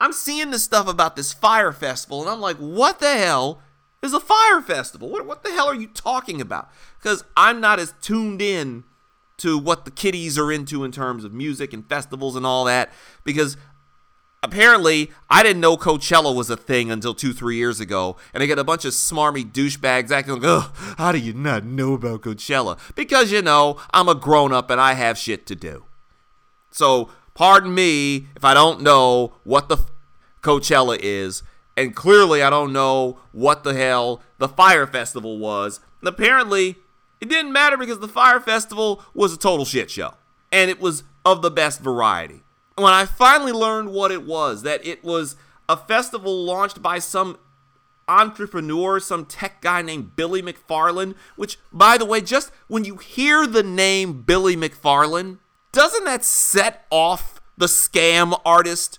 I'm 0.00 0.12
seeing 0.12 0.50
this 0.50 0.64
stuff 0.64 0.88
about 0.88 1.14
this 1.14 1.32
Fyre 1.32 1.72
Festival, 1.72 2.22
and 2.22 2.30
I'm 2.30 2.40
like, 2.40 2.56
what 2.56 3.00
the 3.00 3.18
hell 3.18 3.60
is 4.02 4.14
a 4.14 4.20
Fyre 4.20 4.62
Festival? 4.62 5.10
What, 5.10 5.26
what 5.26 5.44
the 5.44 5.50
hell 5.50 5.66
are 5.66 5.74
you 5.74 5.88
talking 5.88 6.40
about? 6.40 6.70
Because 6.98 7.22
I'm 7.36 7.60
not 7.60 7.78
as 7.78 7.94
tuned 8.00 8.40
in 8.40 8.84
to 9.38 9.58
what 9.58 9.84
the 9.84 9.90
kiddies 9.90 10.38
are 10.38 10.50
into 10.50 10.84
in 10.84 10.92
terms 10.92 11.24
of 11.24 11.32
music 11.32 11.72
and 11.72 11.86
festivals 11.88 12.36
and 12.36 12.46
all 12.46 12.64
that. 12.64 12.90
Because 13.24 13.56
apparently 14.42 15.10
I 15.28 15.42
didn't 15.42 15.60
know 15.60 15.76
Coachella 15.76 16.34
was 16.34 16.50
a 16.50 16.56
thing 16.56 16.90
until 16.90 17.14
two, 17.14 17.32
three 17.32 17.56
years 17.56 17.80
ago, 17.80 18.16
and 18.32 18.42
I 18.42 18.46
get 18.46 18.58
a 18.58 18.64
bunch 18.64 18.84
of 18.84 18.92
smarmy 18.92 19.50
douchebags 19.50 20.10
acting 20.10 20.34
like, 20.34 20.44
"Oh, 20.44 20.72
how 20.98 21.12
do 21.12 21.18
you 21.18 21.32
not 21.32 21.64
know 21.64 21.94
about 21.94 22.22
Coachella?" 22.22 22.78
Because 22.94 23.32
you 23.32 23.42
know 23.42 23.78
I'm 23.92 24.08
a 24.08 24.14
grown 24.14 24.52
up 24.52 24.70
and 24.70 24.80
I 24.80 24.94
have 24.94 25.18
shit 25.18 25.46
to 25.46 25.54
do. 25.54 25.84
So 26.70 27.10
pardon 27.34 27.74
me 27.74 28.26
if 28.36 28.44
I 28.44 28.54
don't 28.54 28.82
know 28.82 29.34
what 29.44 29.68
the 29.68 29.78
Coachella 30.42 30.98
is, 31.00 31.42
and 31.76 31.94
clearly 31.94 32.42
I 32.42 32.50
don't 32.50 32.72
know 32.72 33.18
what 33.32 33.64
the 33.64 33.74
hell 33.74 34.22
the 34.38 34.48
Fyre 34.48 34.86
Festival 34.86 35.38
was. 35.38 35.80
And 36.00 36.08
apparently 36.08 36.76
it 37.20 37.28
didn't 37.28 37.52
matter 37.52 37.76
because 37.76 37.98
the 37.98 38.08
Fyre 38.08 38.40
Festival 38.40 39.02
was 39.14 39.32
a 39.32 39.38
total 39.38 39.64
shit 39.64 39.90
show, 39.90 40.14
and 40.50 40.70
it 40.70 40.80
was 40.80 41.04
of 41.24 41.42
the 41.42 41.50
best 41.50 41.80
variety 41.80 42.42
when 42.80 42.92
I 42.92 43.04
finally 43.04 43.52
learned 43.52 43.90
what 43.90 44.10
it 44.10 44.24
was, 44.24 44.62
that 44.62 44.84
it 44.84 45.04
was 45.04 45.36
a 45.68 45.76
festival 45.76 46.44
launched 46.44 46.82
by 46.82 46.98
some 46.98 47.38
entrepreneur, 48.08 48.98
some 48.98 49.24
tech 49.24 49.60
guy 49.60 49.82
named 49.82 50.16
Billy 50.16 50.42
McFarland, 50.42 51.14
which, 51.36 51.58
by 51.72 51.96
the 51.96 52.04
way, 52.04 52.20
just 52.20 52.50
when 52.66 52.84
you 52.84 52.96
hear 52.96 53.46
the 53.46 53.62
name 53.62 54.22
Billy 54.22 54.56
McFarland, 54.56 55.38
doesn't 55.72 56.04
that 56.04 56.24
set 56.24 56.86
off 56.90 57.40
the 57.56 57.66
scam 57.66 58.40
artist 58.44 58.98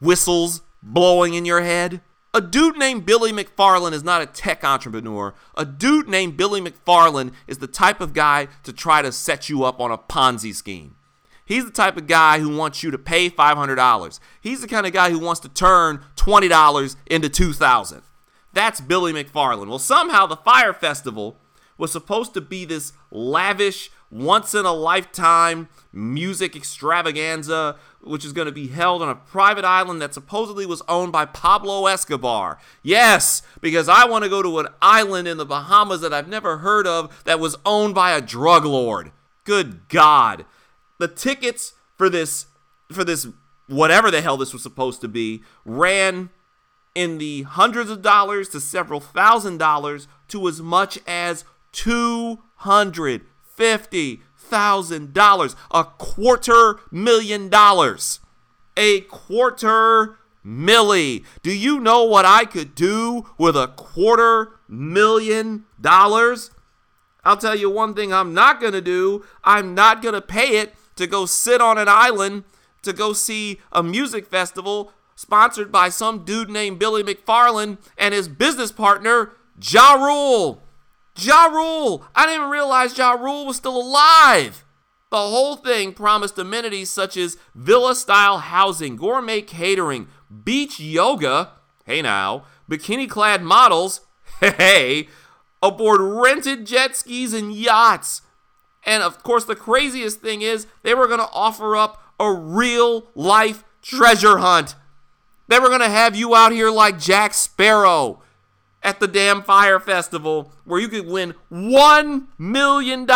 whistles 0.00 0.62
blowing 0.82 1.34
in 1.34 1.44
your 1.44 1.62
head? 1.62 2.00
A 2.34 2.40
dude 2.40 2.76
named 2.76 3.06
Billy 3.06 3.30
McFarland 3.30 3.92
is 3.92 4.02
not 4.02 4.20
a 4.20 4.26
tech 4.26 4.64
entrepreneur. 4.64 5.34
A 5.56 5.64
dude 5.64 6.08
named 6.08 6.36
Billy 6.36 6.60
McFarland 6.60 7.32
is 7.46 7.58
the 7.58 7.68
type 7.68 8.00
of 8.00 8.12
guy 8.12 8.48
to 8.64 8.72
try 8.72 9.02
to 9.02 9.12
set 9.12 9.48
you 9.48 9.62
up 9.62 9.80
on 9.80 9.92
a 9.92 9.98
Ponzi 9.98 10.52
scheme. 10.52 10.96
He's 11.44 11.64
the 11.64 11.70
type 11.70 11.96
of 11.96 12.06
guy 12.06 12.40
who 12.40 12.56
wants 12.56 12.82
you 12.82 12.90
to 12.90 12.98
pay 12.98 13.30
$500. 13.30 14.20
He's 14.40 14.62
the 14.62 14.66
kind 14.66 14.86
of 14.86 14.92
guy 14.92 15.10
who 15.10 15.18
wants 15.18 15.40
to 15.40 15.48
turn 15.48 16.00
$20 16.16 16.96
into 17.06 17.28
2000. 17.28 18.02
That's 18.52 18.80
Billy 18.80 19.12
McFarland. 19.12 19.68
Well, 19.68 19.78
somehow 19.78 20.26
the 20.26 20.36
Fyre 20.36 20.72
Festival 20.72 21.36
was 21.76 21.92
supposed 21.92 22.34
to 22.34 22.40
be 22.40 22.64
this 22.64 22.92
lavish, 23.10 23.90
once 24.14 24.54
in 24.54 24.64
a 24.64 24.72
lifetime 24.72 25.68
music 25.92 26.56
extravaganza, 26.56 27.76
which 28.00 28.24
is 28.24 28.32
going 28.32 28.46
to 28.46 28.52
be 28.52 28.68
held 28.68 29.02
on 29.02 29.08
a 29.08 29.14
private 29.14 29.64
island 29.64 30.00
that 30.00 30.14
supposedly 30.14 30.64
was 30.64 30.82
owned 30.88 31.12
by 31.12 31.26
Pablo 31.26 31.86
Escobar. 31.86 32.58
Yes, 32.82 33.42
because 33.60 33.88
I 33.88 34.06
want 34.06 34.24
to 34.24 34.30
go 34.30 34.42
to 34.42 34.58
an 34.60 34.68
island 34.80 35.28
in 35.28 35.36
the 35.36 35.44
Bahamas 35.44 36.00
that 36.00 36.14
I've 36.14 36.28
never 36.28 36.58
heard 36.58 36.86
of 36.86 37.24
that 37.24 37.40
was 37.40 37.56
owned 37.66 37.94
by 37.94 38.12
a 38.12 38.22
drug 38.22 38.64
lord. 38.64 39.12
Good 39.44 39.88
God 39.88 40.46
the 40.98 41.08
tickets 41.08 41.74
for 41.96 42.08
this 42.08 42.46
for 42.92 43.04
this 43.04 43.26
whatever 43.66 44.10
the 44.10 44.20
hell 44.20 44.36
this 44.36 44.52
was 44.52 44.62
supposed 44.62 45.00
to 45.00 45.08
be 45.08 45.42
ran 45.64 46.30
in 46.94 47.18
the 47.18 47.42
hundreds 47.42 47.90
of 47.90 48.02
dollars 48.02 48.48
to 48.50 48.60
several 48.60 49.00
thousand 49.00 49.58
dollars 49.58 50.06
to 50.28 50.46
as 50.48 50.60
much 50.60 50.98
as 51.06 51.44
two 51.72 52.40
hundred 52.56 53.22
fifty 53.56 54.22
thousand 54.36 55.12
dollars 55.12 55.56
a 55.70 55.84
quarter 55.84 56.80
million 56.90 57.48
dollars. 57.48 58.20
A 58.76 59.00
quarter 59.02 60.18
milli. 60.44 61.24
Do 61.42 61.52
you 61.52 61.80
know 61.80 62.04
what 62.04 62.24
i 62.24 62.44
could 62.44 62.74
do 62.74 63.26
with 63.38 63.56
a 63.56 63.68
quarter 63.68 64.58
million 64.68 65.64
dollars? 65.80 66.50
I'll 67.24 67.38
tell 67.38 67.54
you 67.54 67.70
one 67.70 67.94
thing 67.94 68.12
i'm 68.12 68.34
not 68.34 68.60
gonna 68.60 68.80
do. 68.80 69.24
I'm 69.42 69.74
not 69.74 70.02
gonna 70.02 70.20
pay 70.20 70.58
it 70.58 70.74
to 70.96 71.06
go 71.06 71.26
sit 71.26 71.60
on 71.60 71.78
an 71.78 71.88
island 71.88 72.44
to 72.82 72.92
go 72.92 73.12
see 73.12 73.60
a 73.72 73.82
music 73.82 74.26
festival 74.26 74.92
sponsored 75.14 75.72
by 75.72 75.88
some 75.88 76.24
dude 76.24 76.50
named 76.50 76.78
Billy 76.78 77.02
McFarland 77.02 77.78
and 77.96 78.12
his 78.12 78.28
business 78.28 78.72
partner, 78.72 79.32
Ja 79.60 79.94
Rule. 79.94 80.63
Ja 81.16 81.46
Rule. 81.46 82.04
I 82.14 82.26
didn't 82.26 82.50
realize 82.50 82.98
Ja 82.98 83.12
Rule 83.12 83.46
was 83.46 83.56
still 83.56 83.76
alive. 83.76 84.64
The 85.10 85.16
whole 85.16 85.56
thing 85.56 85.92
promised 85.92 86.38
amenities 86.38 86.90
such 86.90 87.16
as 87.16 87.36
villa 87.54 87.94
style 87.94 88.38
housing, 88.38 88.96
gourmet 88.96 89.42
catering, 89.42 90.08
beach 90.44 90.80
yoga, 90.80 91.52
hey 91.84 92.02
now, 92.02 92.44
bikini 92.68 93.08
clad 93.08 93.42
models, 93.42 94.00
hey, 94.40 95.08
aboard 95.62 96.00
rented 96.00 96.66
jet 96.66 96.96
skis 96.96 97.32
and 97.32 97.54
yachts, 97.54 98.22
and 98.86 99.02
of 99.02 99.22
course, 99.22 99.44
the 99.44 99.56
craziest 99.56 100.20
thing 100.20 100.42
is 100.42 100.66
they 100.82 100.94
were 100.94 101.06
going 101.06 101.20
to 101.20 101.30
offer 101.32 101.76
up 101.76 102.02
a 102.20 102.32
real 102.32 103.06
life 103.14 103.64
treasure 103.82 104.38
hunt. 104.38 104.74
They 105.48 105.58
were 105.58 105.68
going 105.68 105.80
to 105.80 105.88
have 105.88 106.16
you 106.16 106.34
out 106.34 106.52
here 106.52 106.70
like 106.70 106.98
Jack 106.98 107.34
Sparrow 107.34 108.22
at 108.84 109.00
the 109.00 109.08
damn 109.08 109.42
Fyre 109.42 109.80
Festival 109.80 110.52
where 110.64 110.78
you 110.78 110.88
could 110.88 111.06
win 111.06 111.34
$1 111.50 112.26
million 112.38 113.08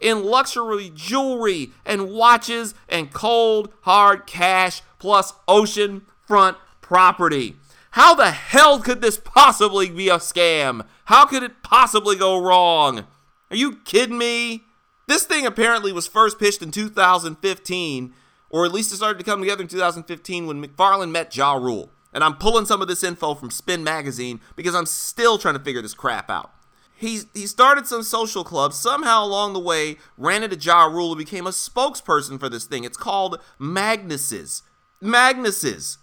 in 0.00 0.24
luxury 0.24 0.92
jewelry 0.94 1.72
and 1.84 2.08
watches 2.08 2.74
and 2.88 3.12
cold, 3.12 3.72
hard 3.82 4.26
cash 4.26 4.80
plus 4.98 5.34
oceanfront 5.48 6.56
property. 6.80 7.56
How 7.90 8.14
the 8.14 8.30
hell 8.30 8.80
could 8.80 9.02
this 9.02 9.18
possibly 9.18 9.90
be 9.90 10.08
a 10.08 10.16
scam? 10.16 10.86
How 11.06 11.26
could 11.26 11.42
it 11.42 11.62
possibly 11.62 12.16
go 12.16 12.42
wrong? 12.42 13.04
Are 13.50 13.56
you 13.56 13.76
kidding 13.84 14.16
me? 14.16 14.62
This 15.08 15.24
thing 15.24 15.44
apparently 15.44 15.92
was 15.92 16.06
first 16.06 16.38
pitched 16.38 16.62
in 16.62 16.70
2015, 16.70 18.14
or 18.48 18.64
at 18.64 18.72
least 18.72 18.92
it 18.92 18.96
started 18.96 19.18
to 19.18 19.24
come 19.24 19.40
together 19.40 19.62
in 19.62 19.68
2015 19.68 20.46
when 20.46 20.64
McFarland 20.64 21.10
met 21.10 21.36
Ja 21.36 21.54
Rule. 21.54 21.90
And 22.12 22.22
I'm 22.22 22.36
pulling 22.36 22.66
some 22.66 22.82
of 22.82 22.88
this 22.88 23.02
info 23.02 23.34
from 23.34 23.50
Spin 23.50 23.82
Magazine 23.82 24.40
because 24.56 24.74
I'm 24.74 24.86
still 24.86 25.38
trying 25.38 25.54
to 25.54 25.64
figure 25.64 25.82
this 25.82 25.94
crap 25.94 26.30
out. 26.30 26.52
He, 26.94 27.20
he 27.34 27.46
started 27.46 27.86
some 27.86 28.02
social 28.02 28.44
clubs, 28.44 28.76
somehow 28.76 29.24
along 29.24 29.54
the 29.54 29.60
way 29.60 29.96
ran 30.16 30.42
into 30.42 30.56
Ja 30.56 30.84
Rule 30.84 31.12
and 31.12 31.18
became 31.18 31.46
a 31.46 31.50
spokesperson 31.50 32.38
for 32.38 32.48
this 32.48 32.64
thing. 32.64 32.84
It's 32.84 32.96
called 32.96 33.40
Magnises. 33.58 34.62
Magnises 35.02 35.96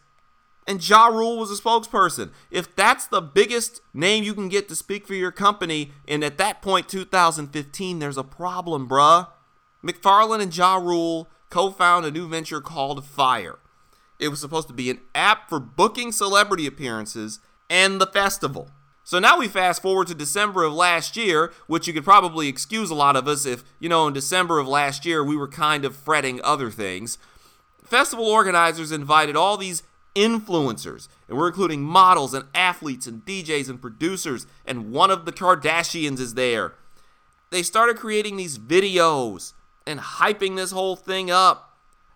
and 0.69 0.87
Ja 0.87 1.07
Rule 1.07 1.39
was 1.39 1.49
a 1.49 1.59
spokesperson. 1.59 2.29
If 2.51 2.75
that's 2.75 3.07
the 3.07 3.21
biggest 3.21 3.81
name 3.91 4.23
you 4.23 4.35
can 4.35 4.49
get 4.49 4.69
to 4.69 4.75
speak 4.75 5.07
for 5.07 5.15
your 5.15 5.31
company, 5.31 5.91
and 6.07 6.23
at 6.23 6.37
that 6.37 6.61
point, 6.61 6.87
2015, 6.87 7.97
there's 7.97 8.17
a 8.17 8.23
problem, 8.23 8.87
bruh. 8.87 9.29
McFarland 9.83 10.43
and 10.43 10.55
Ja 10.55 10.75
Rule 10.75 11.27
co 11.49 11.71
found 11.71 12.05
a 12.05 12.11
new 12.11 12.27
venture 12.27 12.61
called 12.61 13.03
Fyre. 13.03 13.57
It 14.19 14.27
was 14.27 14.39
supposed 14.39 14.67
to 14.67 14.73
be 14.73 14.89
an 14.89 14.99
app 15.15 15.49
for 15.49 15.59
booking 15.59 16.11
celebrity 16.11 16.67
appearances 16.67 17.39
and 17.69 17.99
the 17.99 18.07
festival. 18.07 18.69
So 19.03 19.17
now 19.17 19.39
we 19.39 19.47
fast 19.47 19.81
forward 19.81 20.07
to 20.07 20.13
December 20.13 20.63
of 20.63 20.73
last 20.73 21.17
year, 21.17 21.51
which 21.65 21.87
you 21.87 21.93
could 21.93 22.03
probably 22.03 22.47
excuse 22.47 22.91
a 22.91 22.95
lot 22.95 23.15
of 23.15 23.27
us 23.27 23.45
if, 23.45 23.63
you 23.79 23.89
know, 23.89 24.05
in 24.07 24.13
December 24.13 24.59
of 24.59 24.67
last 24.67 25.05
year 25.05 25.23
we 25.23 25.35
were 25.35 25.47
kind 25.47 25.83
of 25.83 25.95
fretting 25.95 26.39
other 26.43 26.69
things. 26.69 27.17
Festival 27.83 28.25
organizers 28.25 28.91
invited 28.91 29.35
all 29.35 29.57
these 29.57 29.81
influencers. 30.15 31.07
And 31.27 31.37
we're 31.37 31.47
including 31.47 31.81
models 31.81 32.33
and 32.33 32.45
athletes 32.53 33.07
and 33.07 33.25
DJs 33.25 33.69
and 33.69 33.81
producers. 33.81 34.45
And 34.65 34.91
one 34.91 35.09
of 35.09 35.25
the 35.25 35.31
Kardashians 35.31 36.19
is 36.19 36.33
there. 36.35 36.73
They 37.49 37.63
started 37.63 37.97
creating 37.97 38.37
these 38.37 38.59
videos 38.59 39.53
and 39.87 39.99
hyping 39.99 40.55
this 40.55 40.71
whole 40.71 40.95
thing 40.95 41.31
up. 41.31 41.68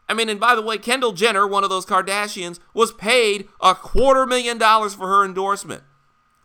I 0.10 0.14
mean, 0.14 0.30
and 0.30 0.40
by 0.40 0.56
the 0.56 0.62
way, 0.62 0.78
Kendall 0.78 1.14
Jenner, 1.14 1.48
one 1.48 1.64
of 1.64 1.70
those 1.70 1.86
Kardashians, 1.86 2.60
was 2.74 2.92
paid 2.92 3.48
a 3.62 3.74
quarter 3.74 4.26
million 4.26 4.58
dollars 4.58 4.94
for 4.94 5.08
her 5.08 5.24
endorsement, 5.26 5.84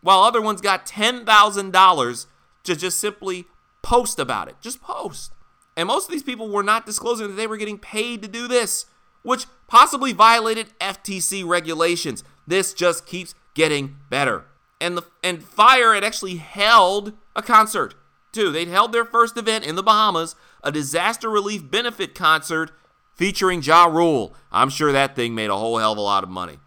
while 0.01 0.21
other 0.21 0.41
ones 0.41 0.61
got 0.61 0.85
$10,000 0.85 2.25
to 2.63 2.75
just 2.75 2.99
simply 2.99 3.45
post 3.81 4.19
about 4.19 4.47
it. 4.47 4.55
Just 4.61 4.81
post. 4.81 5.33
And 5.75 5.87
most 5.87 6.07
of 6.07 6.11
these 6.11 6.23
people 6.23 6.49
were 6.49 6.63
not 6.63 6.85
disclosing 6.85 7.27
that 7.27 7.33
they 7.33 7.47
were 7.47 7.57
getting 7.57 7.77
paid 7.77 8.21
to 8.21 8.27
do 8.27 8.47
this, 8.47 8.85
which 9.23 9.45
possibly 9.67 10.13
violated 10.13 10.67
FTC 10.79 11.47
regulations. 11.47 12.23
This 12.47 12.73
just 12.73 13.05
keeps 13.05 13.35
getting 13.53 13.97
better. 14.09 14.45
And 14.81 14.97
the 14.97 15.03
and 15.23 15.43
Fyre 15.43 15.93
had 15.93 16.03
actually 16.03 16.37
held 16.37 17.13
a 17.35 17.41
concert 17.41 17.95
too. 18.31 18.51
They'd 18.51 18.67
held 18.67 18.91
their 18.91 19.05
first 19.05 19.37
event 19.37 19.65
in 19.65 19.75
the 19.75 19.83
Bahamas, 19.83 20.35
a 20.63 20.71
disaster 20.71 21.29
relief 21.29 21.69
benefit 21.69 22.15
concert 22.15 22.71
featuring 23.19 23.61
Ja 23.61 23.83
Rule. 23.83 24.33
I'm 24.49 24.69
sure 24.69 24.93
that 24.93 25.13
thing 25.13 25.35
made 25.35 25.49
a 25.49 25.57
whole 25.57 25.77
hell 25.77 25.91
of 25.91 25.97
a 25.97 26.01
lot 26.01 26.23
of 26.23 26.29
money. 26.29 26.57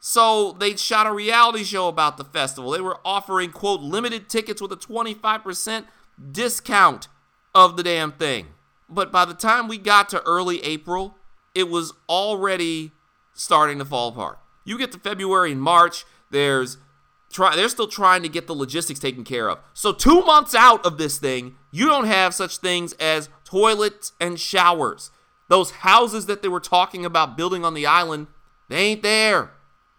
So 0.00 0.56
they 0.58 0.76
shot 0.76 1.06
a 1.06 1.12
reality 1.12 1.62
show 1.62 1.88
about 1.88 2.16
the 2.16 2.24
festival. 2.24 2.70
They 2.70 2.80
were 2.80 2.98
offering, 3.04 3.50
quote, 3.50 3.82
limited 3.82 4.30
tickets 4.30 4.62
with 4.62 4.72
a 4.72 4.76
25% 4.76 5.84
discount 6.32 7.08
of 7.54 7.76
the 7.76 7.82
damn 7.82 8.12
thing. 8.12 8.46
But 8.88 9.12
by 9.12 9.26
the 9.26 9.34
time 9.34 9.68
we 9.68 9.76
got 9.76 10.08
to 10.08 10.22
early 10.22 10.64
April, 10.64 11.18
it 11.54 11.68
was 11.68 11.92
already 12.08 12.92
starting 13.34 13.78
to 13.78 13.84
fall 13.84 14.08
apart. 14.08 14.38
You 14.64 14.78
get 14.78 14.90
to 14.92 14.98
February 14.98 15.52
and 15.52 15.60
March, 15.60 16.06
there's 16.30 16.78
try 17.30 17.54
they're 17.54 17.68
still 17.68 17.88
trying 17.88 18.22
to 18.22 18.30
get 18.30 18.46
the 18.46 18.54
logistics 18.54 19.00
taken 19.00 19.22
care 19.22 19.50
of. 19.50 19.58
So 19.74 19.92
2 19.92 20.22
months 20.22 20.54
out 20.54 20.86
of 20.86 20.96
this 20.96 21.18
thing, 21.18 21.56
you 21.70 21.84
don't 21.84 22.06
have 22.06 22.34
such 22.34 22.56
things 22.56 22.94
as 22.94 23.28
toilets 23.44 24.12
and 24.18 24.40
showers. 24.40 25.10
Those 25.48 25.70
houses 25.70 26.26
that 26.26 26.42
they 26.42 26.48
were 26.48 26.60
talking 26.60 27.04
about 27.04 27.36
building 27.36 27.64
on 27.64 27.74
the 27.74 27.86
island, 27.86 28.26
they 28.68 28.76
ain't 28.76 29.02
there. 29.02 29.52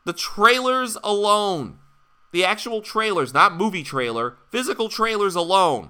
The 0.05 0.13
trailers 0.13 0.97
alone, 1.03 1.79
the 2.31 2.45
actual 2.45 2.81
trailers, 2.81 3.33
not 3.33 3.55
movie 3.55 3.83
trailer, 3.83 4.37
physical 4.49 4.89
trailers 4.89 5.35
alone, 5.35 5.89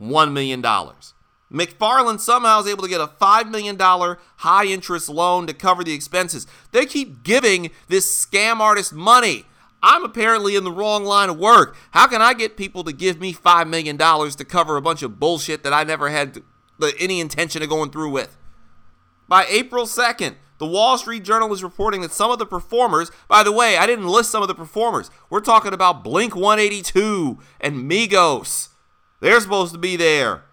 $1 0.00 0.32
million. 0.32 0.62
McFarland 0.62 2.20
somehow 2.20 2.60
is 2.60 2.66
able 2.66 2.82
to 2.82 2.88
get 2.88 3.00
a 3.00 3.06
$5 3.06 3.50
million 3.50 3.78
high 3.78 4.64
interest 4.66 5.08
loan 5.08 5.46
to 5.46 5.54
cover 5.54 5.82
the 5.82 5.94
expenses. 5.94 6.46
They 6.72 6.84
keep 6.84 7.22
giving 7.22 7.70
this 7.88 8.26
scam 8.26 8.60
artist 8.60 8.92
money. 8.92 9.46
I'm 9.82 10.04
apparently 10.04 10.56
in 10.56 10.64
the 10.64 10.72
wrong 10.72 11.04
line 11.04 11.30
of 11.30 11.38
work. 11.38 11.76
How 11.92 12.06
can 12.06 12.20
I 12.20 12.34
get 12.34 12.56
people 12.56 12.84
to 12.84 12.92
give 12.92 13.20
me 13.20 13.32
$5 13.32 13.68
million 13.68 13.96
to 13.96 14.44
cover 14.44 14.76
a 14.76 14.82
bunch 14.82 15.02
of 15.02 15.20
bullshit 15.20 15.62
that 15.62 15.72
I 15.72 15.84
never 15.84 16.10
had 16.10 16.42
any 16.98 17.20
intention 17.20 17.62
of 17.62 17.68
going 17.68 17.90
through 17.90 18.10
with? 18.10 18.36
By 19.28 19.44
April 19.46 19.84
2nd, 19.84 20.36
the 20.58 20.66
Wall 20.66 20.98
Street 20.98 21.22
Journal 21.22 21.52
is 21.52 21.62
reporting 21.62 22.00
that 22.00 22.12
some 22.12 22.30
of 22.30 22.38
the 22.38 22.46
performers, 22.46 23.10
by 23.28 23.42
the 23.42 23.52
way, 23.52 23.76
I 23.76 23.86
didn't 23.86 24.08
list 24.08 24.30
some 24.30 24.42
of 24.42 24.48
the 24.48 24.54
performers. 24.54 25.10
We're 25.30 25.40
talking 25.40 25.72
about 25.72 26.02
Blink 26.02 26.34
182 26.34 27.38
and 27.60 27.88
Migos. 27.88 28.70
They're 29.20 29.40
supposed 29.40 29.72
to 29.74 29.78
be 29.78 29.96
there. 29.96 30.44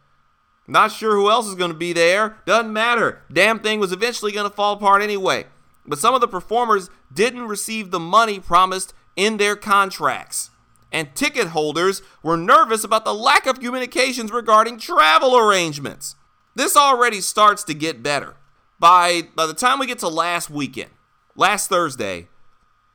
Not 0.67 0.91
sure 0.91 1.15
who 1.15 1.29
else 1.29 1.47
is 1.47 1.55
going 1.55 1.71
to 1.71 1.77
be 1.77 1.93
there. 1.93 2.37
Doesn't 2.45 2.73
matter. 2.73 3.21
Damn 3.31 3.59
thing 3.59 3.79
was 3.79 3.91
eventually 3.91 4.31
going 4.31 4.49
to 4.49 4.55
fall 4.55 4.73
apart 4.73 5.01
anyway. 5.01 5.45
But 5.87 5.99
some 5.99 6.15
of 6.15 6.21
the 6.21 6.27
performers 6.27 6.89
didn't 7.13 7.47
receive 7.47 7.91
the 7.91 7.99
money 7.99 8.39
promised 8.39 8.93
in 9.15 9.37
their 9.37 9.55
contracts. 9.55 10.49
And 10.91 11.13
ticket 11.15 11.47
holders 11.47 12.01
were 12.23 12.37
nervous 12.37 12.83
about 12.83 13.05
the 13.05 13.13
lack 13.13 13.45
of 13.45 13.59
communications 13.59 14.31
regarding 14.31 14.79
travel 14.79 15.37
arrangements. 15.37 16.15
This 16.55 16.75
already 16.75 17.21
starts 17.21 17.63
to 17.65 17.73
get 17.73 18.01
better. 18.03 18.35
By, 18.79 19.23
by 19.35 19.45
the 19.45 19.53
time 19.53 19.79
we 19.79 19.87
get 19.87 19.99
to 19.99 20.07
last 20.07 20.49
weekend, 20.49 20.91
last 21.35 21.69
Thursday, 21.69 22.27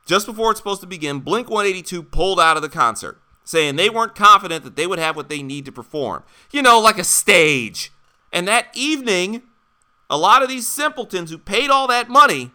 just 0.05 0.25
before 0.25 0.51
it's 0.51 0.59
supposed 0.59 0.81
to 0.81 0.87
begin, 0.87 1.19
Blink 1.19 1.49
182 1.49 2.03
pulled 2.03 2.39
out 2.39 2.55
of 2.55 2.63
the 2.63 2.69
concert 2.69 3.19
saying 3.43 3.75
they 3.75 3.89
weren't 3.89 4.15
confident 4.15 4.63
that 4.63 4.75
they 4.75 4.87
would 4.87 4.99
have 4.99 5.15
what 5.15 5.29
they 5.29 5.41
need 5.41 5.65
to 5.65 5.71
perform. 5.71 6.23
You 6.51 6.61
know, 6.61 6.79
like 6.79 6.97
a 6.97 7.03
stage. 7.03 7.91
And 8.31 8.47
that 8.47 8.67
evening, 8.73 9.43
a 10.09 10.17
lot 10.17 10.43
of 10.43 10.49
these 10.49 10.67
simpletons 10.67 11.31
who 11.31 11.37
paid 11.37 11.69
all 11.69 11.87
that 11.87 12.09
money 12.09 12.51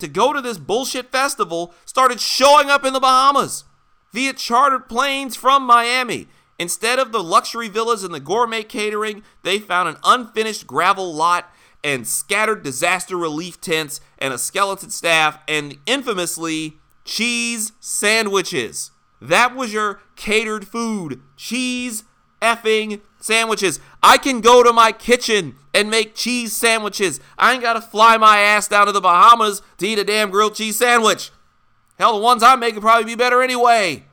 to 0.00 0.08
go 0.08 0.32
to 0.32 0.40
this 0.40 0.58
bullshit 0.58 1.10
festival 1.10 1.74
started 1.84 2.20
showing 2.20 2.70
up 2.70 2.84
in 2.84 2.92
the 2.92 3.00
Bahamas 3.00 3.64
via 4.12 4.32
chartered 4.32 4.88
planes 4.88 5.36
from 5.36 5.62
Miami. 5.62 6.28
Instead 6.58 6.98
of 6.98 7.12
the 7.12 7.22
luxury 7.22 7.68
villas 7.68 8.02
and 8.02 8.12
the 8.12 8.20
gourmet 8.20 8.64
catering, 8.64 9.22
they 9.44 9.58
found 9.58 9.88
an 9.88 9.96
unfinished 10.04 10.66
gravel 10.66 11.14
lot 11.14 11.52
and 11.88 12.06
scattered 12.06 12.62
disaster 12.62 13.16
relief 13.16 13.58
tents 13.62 13.98
and 14.18 14.34
a 14.34 14.38
skeleton 14.38 14.90
staff 14.90 15.38
and 15.48 15.78
infamously 15.86 16.76
cheese 17.06 17.72
sandwiches. 17.80 18.90
That 19.22 19.56
was 19.56 19.72
your 19.72 20.02
catered 20.14 20.68
food. 20.68 21.22
Cheese 21.36 22.04
effing 22.42 23.00
sandwiches. 23.18 23.80
I 24.02 24.18
can 24.18 24.42
go 24.42 24.62
to 24.62 24.70
my 24.70 24.92
kitchen 24.92 25.56
and 25.72 25.90
make 25.90 26.14
cheese 26.14 26.54
sandwiches. 26.54 27.20
I 27.38 27.54
ain't 27.54 27.62
got 27.62 27.72
to 27.72 27.80
fly 27.80 28.18
my 28.18 28.38
ass 28.38 28.68
down 28.68 28.84
to 28.86 28.92
the 28.92 29.00
Bahamas 29.00 29.62
to 29.78 29.88
eat 29.88 29.98
a 29.98 30.04
damn 30.04 30.30
grilled 30.30 30.56
cheese 30.56 30.76
sandwich. 30.76 31.30
Hell, 31.98 32.18
the 32.18 32.22
ones 32.22 32.42
I 32.42 32.54
make 32.56 32.74
would 32.74 32.82
probably 32.82 33.06
be 33.06 33.16
better 33.16 33.42
anyway. 33.42 34.04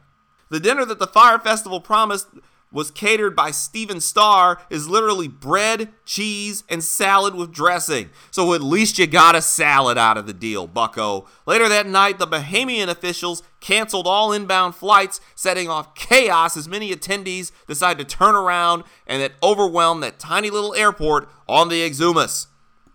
The 0.50 0.62
dinner 0.62 0.86
that 0.86 1.00
the 1.00 1.08
Fyre 1.08 1.40
Festival 1.40 1.82
promised 1.82 2.30
was 2.76 2.92
catered 2.92 3.38
by 3.38 3.52
Stephen 3.52 4.02
Starr 4.02 4.62
is 4.70 4.90
literally 4.90 5.30
bread, 5.30 5.90
cheese, 6.04 6.66
and 6.68 6.84
salad 6.84 7.34
with 7.34 7.54
dressing. 7.54 8.10
So 8.32 8.54
at 8.54 8.62
least 8.62 9.00
you 9.00 9.08
got 9.08 9.34
a 9.34 9.42
salad 9.42 9.98
out 9.98 10.18
of 10.18 10.28
the 10.28 10.34
deal, 10.34 10.68
bucko. 10.68 11.26
Later 11.46 11.70
that 11.70 11.88
night, 11.88 12.20
the 12.20 12.28
Bahamian 12.28 12.90
officials 12.90 13.44
canceled 13.62 14.08
all 14.08 14.34
inbound 14.34 14.76
flights, 14.76 15.22
setting 15.36 15.70
off 15.70 15.96
chaos 15.96 16.58
as 16.58 16.68
many 16.68 16.94
attendees 16.94 17.54
decided 17.66 18.10
to 18.10 18.18
turn 18.18 18.36
around 18.36 18.84
and 19.08 19.22
that 19.22 19.32
overwhelmed 19.42 20.04
that 20.04 20.20
tiny 20.20 20.50
little 20.50 20.76
airport 20.76 21.30
on 21.48 21.70
the 21.70 21.90
Exumas. 21.90 22.48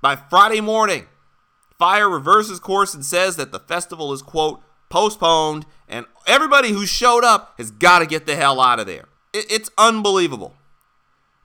By 0.02 0.14
Friday 0.14 0.60
morning, 0.60 1.06
Fyre 1.78 2.10
reverses 2.10 2.60
course 2.60 2.92
and 2.92 3.02
says 3.02 3.36
that 3.36 3.50
the 3.50 3.58
festival 3.58 4.12
is, 4.12 4.20
quote, 4.20 4.62
postponed, 4.90 5.64
and 5.88 6.04
everybody 6.26 6.72
who 6.72 6.84
showed 6.84 7.24
up 7.24 7.54
has 7.56 7.70
got 7.70 8.00
to 8.00 8.06
get 8.06 8.26
the 8.26 8.36
hell 8.36 8.60
out 8.60 8.78
of 8.78 8.86
there. 8.86 9.06
It's 9.32 9.70
unbelievable. 9.78 10.54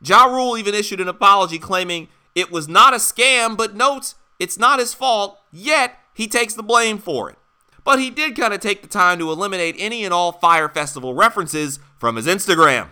Ja 0.01 0.25
Rule 0.25 0.57
even 0.57 0.73
issued 0.73 0.99
an 0.99 1.07
apology 1.07 1.59
claiming 1.59 2.07
it 2.33 2.51
was 2.51 2.67
not 2.67 2.93
a 2.93 2.97
scam, 2.97 3.55
but 3.55 3.75
notes 3.75 4.15
it's 4.39 4.57
not 4.57 4.79
his 4.79 4.93
fault, 4.93 5.39
yet 5.51 5.97
he 6.13 6.27
takes 6.27 6.53
the 6.53 6.63
blame 6.63 6.97
for 6.97 7.29
it. 7.29 7.37
But 7.83 7.99
he 7.99 8.09
did 8.09 8.35
kind 8.35 8.53
of 8.53 8.59
take 8.59 8.81
the 8.81 8.87
time 8.87 9.19
to 9.19 9.31
eliminate 9.31 9.75
any 9.77 10.03
and 10.03 10.13
all 10.13 10.31
Fyre 10.31 10.67
Festival 10.69 11.13
references 11.13 11.79
from 11.97 12.15
his 12.15 12.25
Instagram. 12.25 12.89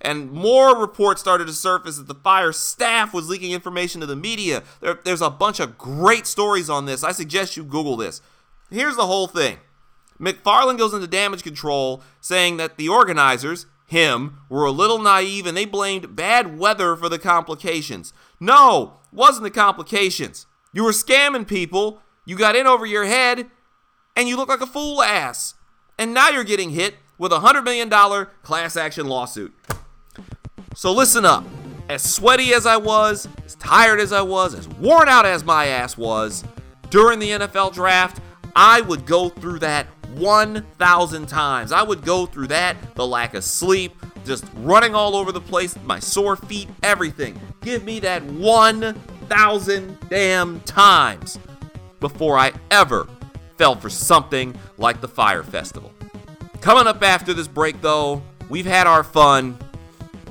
And 0.00 0.30
more 0.30 0.78
reports 0.78 1.22
started 1.22 1.46
to 1.46 1.54
surface 1.54 1.96
that 1.96 2.06
the 2.06 2.14
Fyre 2.14 2.52
staff 2.52 3.14
was 3.14 3.30
leaking 3.30 3.52
information 3.52 4.00
to 4.02 4.06
the 4.06 4.14
media. 4.14 4.62
There, 4.80 5.00
there's 5.04 5.22
a 5.22 5.30
bunch 5.30 5.58
of 5.58 5.78
great 5.78 6.26
stories 6.26 6.68
on 6.68 6.84
this. 6.84 7.02
I 7.02 7.12
suggest 7.12 7.56
you 7.56 7.64
Google 7.64 7.96
this. 7.96 8.20
Here's 8.70 8.96
the 8.96 9.06
whole 9.06 9.26
thing 9.26 9.58
McFarland 10.20 10.78
goes 10.78 10.92
into 10.92 11.06
damage 11.06 11.42
control 11.42 12.02
saying 12.20 12.58
that 12.58 12.76
the 12.76 12.90
organizers, 12.90 13.66
him 13.86 14.38
were 14.48 14.64
a 14.64 14.70
little 14.70 14.98
naive 14.98 15.46
and 15.46 15.56
they 15.56 15.64
blamed 15.64 16.16
bad 16.16 16.58
weather 16.58 16.96
for 16.96 17.08
the 17.08 17.18
complications. 17.18 18.12
No, 18.40 18.98
wasn't 19.12 19.44
the 19.44 19.50
complications. 19.50 20.46
You 20.72 20.84
were 20.84 20.90
scamming 20.90 21.46
people, 21.46 22.02
you 22.24 22.36
got 22.36 22.56
in 22.56 22.66
over 22.66 22.84
your 22.84 23.06
head, 23.06 23.46
and 24.16 24.28
you 24.28 24.36
look 24.36 24.48
like 24.48 24.60
a 24.60 24.66
fool 24.66 25.02
ass. 25.02 25.54
And 25.98 26.12
now 26.12 26.28
you're 26.28 26.44
getting 26.44 26.70
hit 26.70 26.96
with 27.16 27.32
a 27.32 27.38
$100 27.38 27.64
million 27.64 27.88
class 28.42 28.76
action 28.76 29.06
lawsuit. 29.06 29.54
So 30.74 30.92
listen 30.92 31.24
up. 31.24 31.44
As 31.88 32.02
sweaty 32.02 32.52
as 32.52 32.66
I 32.66 32.76
was, 32.76 33.28
as 33.44 33.54
tired 33.54 34.00
as 34.00 34.12
I 34.12 34.20
was, 34.20 34.54
as 34.54 34.68
worn 34.68 35.08
out 35.08 35.24
as 35.24 35.44
my 35.44 35.66
ass 35.66 35.96
was, 35.96 36.44
during 36.90 37.20
the 37.20 37.30
NFL 37.30 37.72
draft, 37.72 38.20
I 38.56 38.80
would 38.80 39.06
go 39.06 39.28
through 39.28 39.60
that 39.60 39.86
1,000 40.16 41.26
times. 41.26 41.72
I 41.72 41.82
would 41.82 42.04
go 42.04 42.26
through 42.26 42.48
that, 42.48 42.76
the 42.94 43.06
lack 43.06 43.34
of 43.34 43.44
sleep, 43.44 43.94
just 44.24 44.44
running 44.56 44.94
all 44.94 45.14
over 45.14 45.32
the 45.32 45.40
place, 45.40 45.76
my 45.84 45.98
sore 45.98 46.36
feet, 46.36 46.68
everything. 46.82 47.38
Give 47.60 47.84
me 47.84 48.00
that 48.00 48.22
1,000 48.24 49.98
damn 50.08 50.60
times 50.60 51.38
before 52.00 52.38
I 52.38 52.52
ever 52.70 53.08
fell 53.56 53.74
for 53.74 53.88
something 53.88 54.54
like 54.78 55.00
the 55.00 55.08
Fyre 55.08 55.42
Festival. 55.42 55.92
Coming 56.60 56.86
up 56.86 57.02
after 57.02 57.32
this 57.32 57.48
break, 57.48 57.80
though, 57.80 58.22
we've 58.48 58.66
had 58.66 58.86
our 58.86 59.04
fun. 59.04 59.56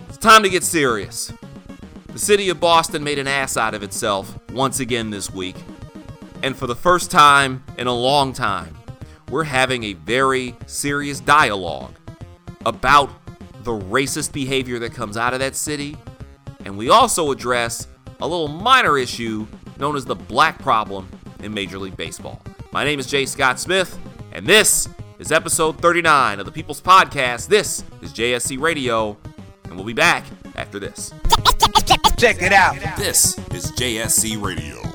It's 0.09 0.17
time 0.17 0.43
to 0.43 0.49
get 0.49 0.63
serious. 0.63 1.31
The 2.07 2.19
city 2.19 2.49
of 2.49 2.59
Boston 2.59 3.03
made 3.03 3.19
an 3.19 3.27
ass 3.27 3.57
out 3.57 3.73
of 3.73 3.83
itself 3.83 4.37
once 4.51 4.79
again 4.79 5.09
this 5.09 5.33
week. 5.33 5.55
And 6.43 6.55
for 6.55 6.67
the 6.67 6.75
first 6.75 7.11
time 7.11 7.63
in 7.77 7.87
a 7.87 7.93
long 7.93 8.33
time, 8.33 8.75
we're 9.29 9.43
having 9.43 9.83
a 9.83 9.93
very 9.93 10.55
serious 10.67 11.19
dialogue 11.19 11.95
about 12.65 13.09
the 13.63 13.71
racist 13.71 14.31
behavior 14.31 14.79
that 14.79 14.93
comes 14.93 15.17
out 15.17 15.33
of 15.33 15.39
that 15.39 15.55
city. 15.55 15.97
And 16.65 16.77
we 16.77 16.89
also 16.89 17.31
address 17.31 17.88
a 18.21 18.27
little 18.27 18.47
minor 18.47 18.97
issue 18.97 19.47
known 19.77 19.95
as 19.95 20.05
the 20.05 20.15
black 20.15 20.59
problem 20.59 21.09
in 21.41 21.53
Major 21.53 21.79
League 21.79 21.97
Baseball. 21.97 22.41
My 22.71 22.83
name 22.83 22.99
is 22.99 23.07
Jay 23.07 23.25
Scott 23.25 23.59
Smith, 23.59 23.97
and 24.31 24.45
this 24.45 24.88
is 25.19 25.31
episode 25.31 25.79
39 25.79 26.39
of 26.39 26.45
the 26.45 26.51
People's 26.51 26.81
Podcast. 26.81 27.47
This 27.47 27.83
is 28.01 28.13
JSC 28.13 28.59
Radio, 28.59 29.17
and 29.65 29.75
we'll 29.75 29.85
be 29.85 29.93
back 29.93 30.25
after 30.55 30.79
this. 30.79 31.11
Check 32.17 32.41
it 32.41 32.53
out. 32.53 32.75
This 32.97 33.38
is 33.53 33.71
JSC 33.73 34.41
Radio. 34.41 34.94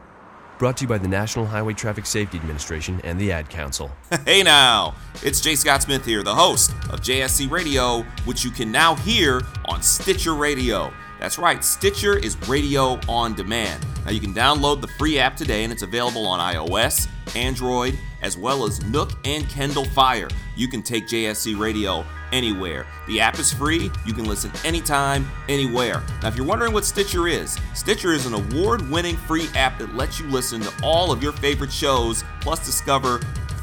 Brought 0.61 0.77
to 0.77 0.83
you 0.83 0.87
by 0.87 0.99
the 0.99 1.07
National 1.07 1.47
Highway 1.47 1.73
Traffic 1.73 2.05
Safety 2.05 2.37
Administration 2.37 3.01
and 3.03 3.19
the 3.19 3.31
Ad 3.31 3.49
Council. 3.49 3.89
Hey 4.25 4.43
now, 4.43 4.93
it's 5.23 5.41
Jay 5.41 5.55
Scott 5.55 5.81
Smith 5.81 6.05
here, 6.05 6.21
the 6.21 6.35
host 6.35 6.69
of 6.91 7.01
JSC 7.01 7.49
Radio, 7.49 8.03
which 8.25 8.45
you 8.45 8.51
can 8.51 8.71
now 8.71 8.93
hear 8.97 9.41
on 9.65 9.81
Stitcher 9.81 10.35
Radio. 10.35 10.93
That's 11.21 11.37
right, 11.37 11.63
Stitcher 11.63 12.17
is 12.17 12.35
radio 12.49 12.99
on 13.07 13.35
demand. 13.35 13.85
Now 14.05 14.09
you 14.09 14.19
can 14.19 14.33
download 14.33 14.81
the 14.81 14.87
free 14.87 15.19
app 15.19 15.37
today 15.37 15.63
and 15.63 15.71
it's 15.71 15.83
available 15.83 16.25
on 16.25 16.39
iOS, 16.39 17.07
Android, 17.35 17.95
as 18.23 18.39
well 18.39 18.65
as 18.65 18.83
Nook 18.87 19.11
and 19.23 19.47
Kindle 19.47 19.85
Fire. 19.85 20.29
You 20.55 20.67
can 20.67 20.81
take 20.81 21.05
JSC 21.05 21.59
Radio 21.59 22.03
anywhere. 22.31 22.87
The 23.05 23.21
app 23.21 23.37
is 23.37 23.53
free. 23.53 23.91
You 24.03 24.13
can 24.13 24.25
listen 24.25 24.51
anytime, 24.65 25.29
anywhere. 25.47 26.01
Now, 26.23 26.29
if 26.29 26.35
you're 26.35 26.45
wondering 26.45 26.73
what 26.73 26.85
Stitcher 26.85 27.27
is, 27.27 27.55
Stitcher 27.75 28.13
is 28.13 28.25
an 28.25 28.33
award 28.33 28.89
winning 28.89 29.15
free 29.15 29.47
app 29.53 29.77
that 29.77 29.93
lets 29.93 30.19
you 30.19 30.25
listen 30.25 30.59
to 30.61 30.73
all 30.83 31.11
of 31.11 31.21
your 31.21 31.33
favorite 31.33 31.71
shows, 31.71 32.23
plus 32.39 32.65
discover 32.65 33.19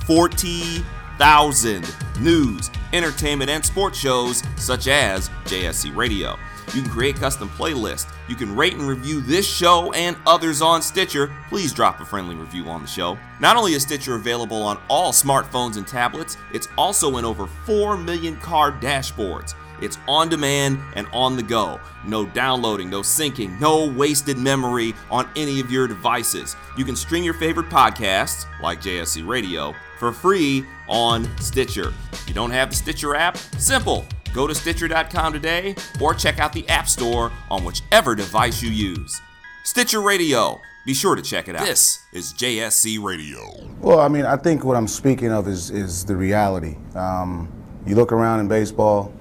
40,000 0.07 1.95
news, 2.21 2.71
entertainment, 2.93 3.51
and 3.51 3.67
sports 3.67 3.99
shows 3.99 4.45
such 4.57 4.87
as 4.87 5.29
JSC 5.47 5.97
Radio. 5.97 6.39
You 6.75 6.83
can 6.83 6.91
create 6.91 7.17
custom 7.17 7.49
playlists. 7.51 8.13
You 8.29 8.37
can 8.37 8.55
rate 8.55 8.75
and 8.75 8.83
review 8.83 9.21
this 9.21 9.47
show 9.47 9.93
and 9.93 10.17
others 10.27 10.61
on 10.61 10.83
Stitcher. 10.83 11.33
Please 11.49 11.73
drop 11.73 12.01
a 12.01 12.05
friendly 12.05 12.37
review 12.37 12.67
on 12.67 12.83
the 12.83 12.89
show. 12.89 13.19
Not 13.41 13.57
only 13.57 13.73
is 13.73 13.83
Stitcher 13.83 14.17
available 14.17 14.63
on 14.63 14.79
all 14.89 15.13
smartphones 15.13 15.77
and 15.77 15.87
tablets, 15.87 16.37
it's 16.53 16.69
also 16.77 17.17
in 17.17 17.25
over 17.25 17.47
4 17.47 17.97
million 17.97 18.37
car 18.37 18.73
dashboards. 18.73 19.55
It's 19.81 19.99
on 20.09 20.29
demand 20.29 20.79
and 20.95 21.07
on 21.13 21.37
the 21.37 21.43
go. 21.43 21.81
No 22.05 22.27
downloading, 22.27 22.91
no 22.91 23.01
syncing, 23.01 23.59
no 23.61 23.87
wasted 23.87 24.37
memory 24.37 24.95
on 25.11 25.29
any 25.37 25.61
of 25.61 25.71
your 25.71 25.87
devices. 25.87 26.57
You 26.77 26.85
can 26.85 26.97
stream 26.97 27.25
your 27.25 27.35
favorite 27.35 27.69
podcasts, 27.69 28.47
like 28.61 28.81
JSC 28.81 29.27
Radio, 29.27 29.75
for 29.99 30.13
free 30.13 30.65
on 30.89 31.29
Stitcher. 31.39 31.93
If 32.13 32.29
you 32.29 32.35
don't 32.35 32.51
have 32.51 32.71
the 32.71 32.77
Stitcher 32.77 33.15
app, 33.15 33.37
simple. 33.37 34.07
Go 34.33 34.47
to 34.47 34.55
Stitcher.com 34.55 35.33
today 35.33 35.75
or 36.01 36.15
check 36.15 36.39
out 36.39 36.53
the 36.53 36.69
App 36.69 36.89
Store 36.89 37.33
on 37.51 37.65
whichever 37.65 38.15
device 38.15 38.63
you 38.63 38.71
use. 38.71 39.21
Stitcher 39.65 40.01
Radio. 40.01 40.61
Be 40.87 40.95
sure 40.95 41.15
to 41.15 41.21
check 41.21 41.49
it 41.49 41.57
out. 41.57 41.67
This 41.67 42.03
is 42.13 42.33
JSC 42.33 43.03
Radio. 43.03 43.41
Well, 43.81 44.01
I 44.01 44.09
mean, 44.09 44.25
I 44.25 44.37
think 44.37 44.65
what 44.65 44.77
I'm 44.77 44.89
speaking 44.89 45.31
of 45.31 45.47
is, 45.47 45.71
is 45.71 46.05
the 46.05 46.17
reality. 46.17 46.77
Um, 46.95 47.53
you 47.87 47.95
look 47.95 48.11
around 48.11 48.41
in 48.41 48.49
baseball, 48.49 49.13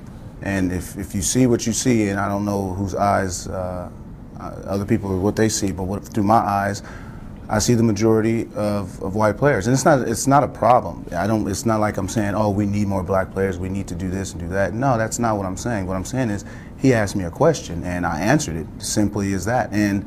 and 0.41 0.71
if, 0.71 0.97
if 0.97 1.13
you 1.13 1.21
see 1.21 1.45
what 1.45 1.67
you 1.67 1.73
see, 1.73 2.07
and 2.07 2.19
I 2.19 2.29
don't 2.29 2.45
know 2.45 2.73
whose 2.73 2.95
eyes 2.95 3.47
uh, 3.47 3.89
uh, 4.39 4.43
other 4.65 4.85
people 4.85 5.19
what 5.19 5.35
they 5.35 5.49
see, 5.49 5.71
but 5.71 5.83
what, 5.83 6.05
through 6.05 6.23
my 6.23 6.35
eyes, 6.35 6.83
I 7.49 7.59
see 7.59 7.75
the 7.75 7.83
majority 7.83 8.43
of, 8.55 9.01
of 9.01 9.15
white 9.15 9.37
players, 9.37 9.67
and 9.67 9.73
it's 9.73 9.85
not 9.85 10.07
it's 10.07 10.27
not 10.27 10.43
a 10.43 10.47
problem. 10.47 11.05
I 11.15 11.27
don't. 11.27 11.47
It's 11.47 11.65
not 11.65 11.79
like 11.79 11.97
I'm 11.97 12.09
saying, 12.09 12.35
oh, 12.35 12.49
we 12.49 12.65
need 12.65 12.87
more 12.87 13.03
black 13.03 13.31
players. 13.31 13.57
We 13.57 13.69
need 13.69 13.87
to 13.87 13.95
do 13.95 14.09
this 14.09 14.33
and 14.33 14.41
do 14.41 14.49
that. 14.49 14.73
No, 14.73 14.97
that's 14.97 15.17
not 15.17 15.37
what 15.37 15.45
I'm 15.45 15.57
saying. 15.57 15.87
What 15.87 15.95
I'm 15.95 16.05
saying 16.05 16.29
is, 16.29 16.43
he 16.77 16.93
asked 16.93 17.15
me 17.15 17.23
a 17.23 17.31
question, 17.31 17.83
and 17.83 18.05
I 18.05 18.19
answered 18.19 18.57
it 18.57 18.67
simply 18.79 19.33
as 19.33 19.45
that, 19.45 19.71
and 19.71 20.05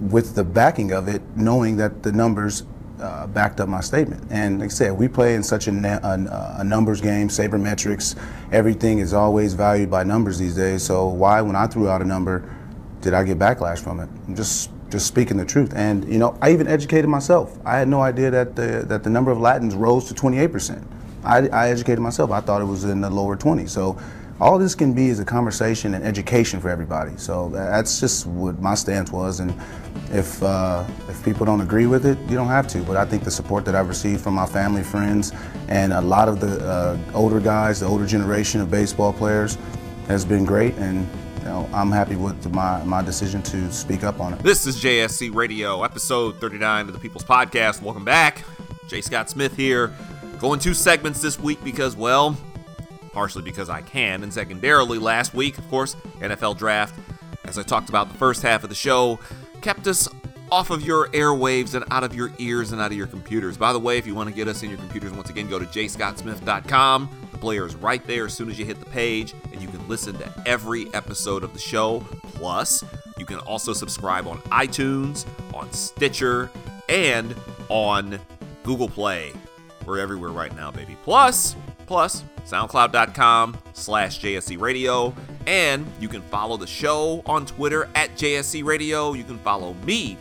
with 0.00 0.36
the 0.36 0.44
backing 0.44 0.92
of 0.92 1.08
it, 1.08 1.20
knowing 1.34 1.76
that 1.78 2.04
the 2.04 2.12
numbers 2.12 2.62
uh, 3.00 3.26
backed 3.26 3.60
up 3.60 3.68
my 3.68 3.80
statement. 3.80 4.24
And 4.30 4.60
like 4.60 4.70
I 4.70 4.72
said, 4.72 4.92
we 4.92 5.08
play 5.08 5.34
in 5.34 5.42
such 5.42 5.68
a, 5.68 5.72
a, 5.72 6.60
a 6.60 6.64
numbers 6.64 7.00
game, 7.00 7.28
sabermetrics. 7.28 8.16
Everything 8.52 8.98
is 8.98 9.12
always 9.12 9.54
valued 9.54 9.90
by 9.90 10.04
numbers 10.04 10.38
these 10.38 10.54
days. 10.54 10.82
So 10.82 11.08
why, 11.08 11.40
when 11.40 11.56
I 11.56 11.66
threw 11.66 11.88
out 11.88 12.02
a 12.02 12.04
number, 12.04 12.48
did 13.00 13.14
I 13.14 13.24
get 13.24 13.38
backlash 13.38 13.80
from 13.80 14.00
it? 14.00 14.08
I'm 14.26 14.34
just 14.34 14.70
just 14.90 15.06
speaking 15.06 15.36
the 15.36 15.44
truth. 15.44 15.72
And 15.74 16.10
you 16.10 16.18
know, 16.18 16.36
I 16.40 16.52
even 16.52 16.66
educated 16.66 17.08
myself. 17.08 17.58
I 17.64 17.78
had 17.78 17.88
no 17.88 18.00
idea 18.00 18.30
that 18.30 18.56
the 18.56 18.84
that 18.86 19.04
the 19.04 19.10
number 19.10 19.30
of 19.30 19.40
Latins 19.40 19.74
rose 19.74 20.06
to 20.08 20.14
28 20.14 20.52
percent. 20.52 20.86
I, 21.24 21.68
educated 21.68 21.98
myself. 21.98 22.30
I 22.30 22.40
thought 22.40 22.62
it 22.62 22.66
was 22.66 22.84
in 22.84 23.00
the 23.00 23.10
lower 23.10 23.36
20s. 23.36 23.68
So 23.70 23.98
all 24.40 24.58
this 24.58 24.74
can 24.74 24.92
be 24.92 25.08
is 25.08 25.18
a 25.18 25.24
conversation 25.24 25.94
and 25.94 26.04
education 26.04 26.60
for 26.60 26.70
everybody. 26.70 27.16
So 27.16 27.50
that's 27.50 28.00
just 28.00 28.26
what 28.26 28.60
my 28.60 28.74
stance 28.74 29.10
was. 29.10 29.40
And 29.40 29.52
if 30.10 30.42
uh, 30.42 30.84
if 31.08 31.22
people 31.24 31.44
don't 31.44 31.60
agree 31.60 31.86
with 31.86 32.06
it, 32.06 32.18
you 32.30 32.36
don't 32.36 32.48
have 32.48 32.68
to. 32.68 32.82
But 32.82 32.96
I 32.96 33.04
think 33.04 33.24
the 33.24 33.30
support 33.30 33.64
that 33.64 33.74
I've 33.74 33.88
received 33.88 34.22
from 34.22 34.34
my 34.34 34.46
family, 34.46 34.82
friends, 34.82 35.32
and 35.68 35.92
a 35.92 36.00
lot 36.00 36.28
of 36.28 36.40
the 36.40 36.64
uh, 36.64 36.98
older 37.14 37.40
guys, 37.40 37.80
the 37.80 37.86
older 37.86 38.06
generation 38.06 38.60
of 38.60 38.70
baseball 38.70 39.12
players, 39.12 39.58
has 40.06 40.24
been 40.24 40.44
great. 40.44 40.74
And 40.76 41.06
know, 41.48 41.68
I'm 41.72 41.90
happy 41.90 42.14
with 42.14 42.52
my, 42.52 42.82
my 42.84 43.02
decision 43.02 43.42
to 43.44 43.72
speak 43.72 44.04
up 44.04 44.20
on 44.20 44.34
it. 44.34 44.40
This 44.40 44.66
is 44.66 44.82
JSC 44.82 45.34
Radio, 45.34 45.82
episode 45.82 46.38
39 46.40 46.88
of 46.88 46.92
the 46.92 46.98
People's 46.98 47.24
Podcast. 47.24 47.80
Welcome 47.80 48.04
back. 48.04 48.44
J. 48.86 49.00
Scott 49.00 49.30
Smith 49.30 49.56
here. 49.56 49.92
Going 50.38 50.60
two 50.60 50.74
segments 50.74 51.22
this 51.22 51.38
week 51.38 51.62
because, 51.64 51.96
well, 51.96 52.36
partially 53.12 53.42
because 53.42 53.70
I 53.70 53.80
can, 53.80 54.22
and 54.22 54.32
secondarily, 54.32 54.98
last 54.98 55.32
week, 55.32 55.56
of 55.56 55.68
course, 55.70 55.94
NFL 56.20 56.58
Draft, 56.58 56.94
as 57.44 57.58
I 57.58 57.62
talked 57.62 57.88
about 57.88 58.12
the 58.12 58.18
first 58.18 58.42
half 58.42 58.62
of 58.62 58.68
the 58.68 58.76
show, 58.76 59.18
kept 59.62 59.86
us 59.86 60.06
off 60.52 60.70
of 60.70 60.82
your 60.82 61.08
airwaves 61.08 61.74
and 61.74 61.84
out 61.90 62.04
of 62.04 62.14
your 62.14 62.30
ears 62.38 62.72
and 62.72 62.80
out 62.80 62.90
of 62.90 62.96
your 62.96 63.06
computers. 63.06 63.56
By 63.56 63.72
the 63.72 63.80
way, 63.80 63.96
if 63.96 64.06
you 64.06 64.14
want 64.14 64.28
to 64.28 64.34
get 64.34 64.48
us 64.48 64.62
in 64.62 64.68
your 64.68 64.78
computers, 64.78 65.12
once 65.12 65.30
again, 65.30 65.48
go 65.48 65.58
to 65.58 65.64
jscottsmith.com. 65.64 67.27
Player 67.38 67.66
is 67.66 67.74
right 67.76 68.04
there 68.06 68.26
as 68.26 68.34
soon 68.34 68.50
as 68.50 68.58
you 68.58 68.64
hit 68.64 68.80
the 68.80 68.86
page, 68.86 69.34
and 69.52 69.60
you 69.60 69.68
can 69.68 69.86
listen 69.88 70.16
to 70.18 70.32
every 70.46 70.92
episode 70.94 71.42
of 71.42 71.52
the 71.52 71.58
show. 71.58 72.00
Plus, 72.34 72.84
you 73.18 73.26
can 73.26 73.38
also 73.40 73.72
subscribe 73.72 74.26
on 74.26 74.38
iTunes, 74.42 75.26
on 75.54 75.72
Stitcher, 75.72 76.50
and 76.88 77.34
on 77.68 78.18
Google 78.62 78.88
Play. 78.88 79.32
We're 79.86 79.98
everywhere 79.98 80.30
right 80.30 80.54
now, 80.54 80.70
baby. 80.70 80.96
Plus, 81.04 81.56
plus, 81.86 82.22
soundcloud.com 82.46 83.56
slash 83.72 84.20
JSC 84.20 84.60
Radio. 84.60 85.14
And 85.46 85.86
you 85.98 86.08
can 86.08 86.22
follow 86.22 86.56
the 86.56 86.66
show 86.66 87.22
on 87.24 87.46
Twitter 87.46 87.88
at 87.94 88.14
JSC 88.16 88.64
Radio. 88.64 89.14
You 89.14 89.24
can 89.24 89.38
follow 89.38 89.74
me 89.84 90.18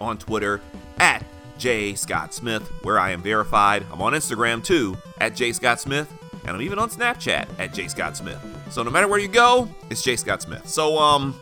on 0.00 0.18
Twitter 0.18 0.60
at 0.98 1.24
J 1.58 1.94
Scott 1.94 2.34
Smith, 2.34 2.62
where 2.82 2.98
I 2.98 3.10
am 3.10 3.22
verified. 3.22 3.86
I'm 3.90 4.02
on 4.02 4.12
Instagram 4.12 4.62
too, 4.62 4.96
at 5.20 5.34
J 5.34 5.52
Scott 5.52 5.80
Smith, 5.80 6.12
and 6.46 6.56
I'm 6.56 6.62
even 6.62 6.78
on 6.78 6.88
Snapchat 6.88 7.48
at 7.58 7.74
J 7.74 7.88
Scott 7.88 8.16
Smith. 8.16 8.38
So 8.70 8.82
no 8.82 8.90
matter 8.90 9.08
where 9.08 9.18
you 9.18 9.28
go, 9.28 9.68
it's 9.90 10.02
J 10.02 10.16
Scott 10.16 10.42
Smith. 10.42 10.68
So 10.68 10.96
um, 10.96 11.38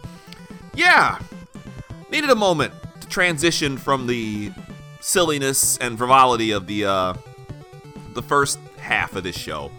yeah, 0.74 1.18
needed 2.10 2.30
a 2.30 2.34
moment 2.34 2.72
to 3.00 3.08
transition 3.08 3.76
from 3.76 4.06
the 4.06 4.50
silliness 5.00 5.76
and 5.78 5.98
frivolity 5.98 6.52
of 6.52 6.66
the 6.66 6.86
uh, 6.86 7.14
the 8.14 8.22
first 8.22 8.58
half 8.78 9.14
of 9.14 9.24
this 9.24 9.36
show 9.36 9.70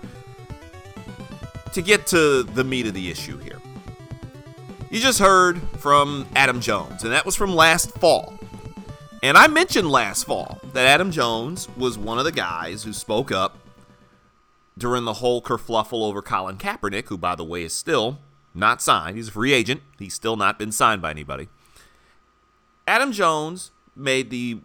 to 1.74 1.82
get 1.82 2.06
to 2.08 2.44
the 2.44 2.64
meat 2.64 2.86
of 2.86 2.94
the 2.94 3.10
issue 3.10 3.38
here. 3.40 3.60
You 4.92 5.00
just 5.00 5.20
heard 5.20 5.62
from 5.80 6.28
Adam 6.36 6.62
Jones, 6.62 7.04
and 7.04 7.12
that 7.12 7.26
was 7.26 7.36
from 7.36 7.54
last 7.54 7.92
fall. 7.96 8.38
And 9.24 9.36
I 9.36 9.48
mentioned 9.48 9.90
last 9.90 10.26
fall 10.26 10.60
that 10.74 10.86
Adam 10.86 11.10
Jones 11.10 11.68
was 11.76 11.98
one 11.98 12.20
of 12.20 12.26
the 12.26 12.32
guys 12.32 12.84
who 12.84 12.94
spoke 12.94 13.32
up 13.32 13.58
during 14.78 15.06
the 15.06 15.16
whole 15.16 15.42
kerfluffle 15.42 16.04
over 16.04 16.22
Colin 16.22 16.58
Kaepernick, 16.58 17.08
who, 17.08 17.18
by 17.18 17.36
the 17.36 17.44
way, 17.44 17.64
is 17.64 17.74
still 17.74 18.20
not 18.54 18.82
signed. 18.82 19.16
He's 19.18 19.30
a 19.30 19.32
free 19.32 19.54
agent. 19.54 19.82
He's 20.00 20.14
still 20.14 20.36
not 20.36 20.60
been 20.60 20.72
signed 20.72 21.02
by 21.02 21.12
anybody. 21.12 21.48
Adam 22.88 23.12
Jones 23.12 23.72
made 23.96 24.30
the 24.30 24.62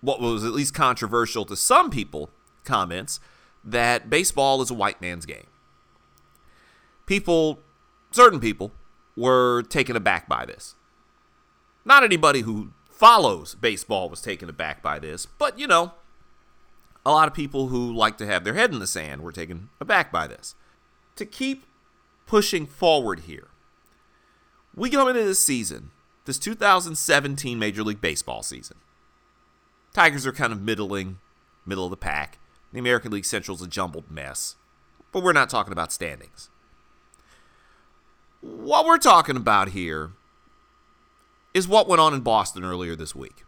what 0.00 0.20
was 0.20 0.44
at 0.44 0.52
least 0.52 0.74
controversial 0.74 1.44
to 1.44 1.56
some 1.56 1.90
people 1.90 2.30
comments 2.64 3.20
that 3.62 4.08
baseball 4.08 4.62
is 4.62 4.70
a 4.70 4.74
white 4.74 5.00
man's 5.00 5.26
game. 5.26 5.46
People, 7.06 7.60
certain 8.10 8.40
people, 8.40 8.72
were 9.16 9.62
taken 9.62 9.96
aback 9.96 10.28
by 10.28 10.46
this. 10.46 10.74
Not 11.84 12.02
anybody 12.02 12.40
who 12.40 12.72
follows 12.88 13.54
baseball 13.54 14.08
was 14.08 14.22
taken 14.22 14.48
aback 14.48 14.82
by 14.82 14.98
this, 14.98 15.26
but 15.26 15.58
you 15.58 15.66
know, 15.66 15.92
a 17.04 17.10
lot 17.10 17.28
of 17.28 17.34
people 17.34 17.68
who 17.68 17.92
like 17.92 18.18
to 18.18 18.26
have 18.26 18.44
their 18.44 18.54
head 18.54 18.72
in 18.72 18.78
the 18.78 18.86
sand 18.86 19.22
were 19.22 19.32
taken 19.32 19.70
aback 19.80 20.12
by 20.12 20.26
this. 20.26 20.54
To 21.16 21.24
keep 21.24 21.64
pushing 22.26 22.66
forward 22.66 23.20
here, 23.20 23.48
we 24.74 24.90
go 24.90 25.08
into 25.08 25.22
this 25.22 25.44
season, 25.44 25.90
this 26.24 26.38
2017 26.38 27.58
Major 27.58 27.82
League 27.82 28.00
Baseball 28.00 28.42
season. 28.42 28.76
Tigers 29.92 30.26
are 30.26 30.32
kind 30.32 30.52
of 30.52 30.62
middling, 30.62 31.18
middle 31.66 31.84
of 31.84 31.90
the 31.90 31.96
pack. 31.96 32.38
The 32.72 32.78
American 32.78 33.10
League 33.10 33.24
Central's 33.24 33.62
a 33.62 33.66
jumbled 33.66 34.10
mess. 34.10 34.56
But 35.10 35.22
we're 35.22 35.32
not 35.32 35.50
talking 35.50 35.72
about 35.72 35.92
standings. 35.92 36.50
What 38.40 38.86
we're 38.86 38.98
talking 38.98 39.36
about 39.36 39.70
here 39.70 40.12
is 41.52 41.66
what 41.66 41.88
went 41.88 42.00
on 42.00 42.14
in 42.14 42.20
Boston 42.20 42.64
earlier 42.64 42.94
this 42.94 43.14
week. 43.14 43.44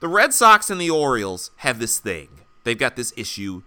The 0.00 0.08
Red 0.08 0.34
Sox 0.34 0.70
and 0.70 0.80
the 0.80 0.90
Orioles 0.90 1.50
have 1.56 1.78
this 1.78 1.98
thing. 1.98 2.28
They've 2.64 2.78
got 2.78 2.96
this 2.96 3.12
issue. 3.16 3.62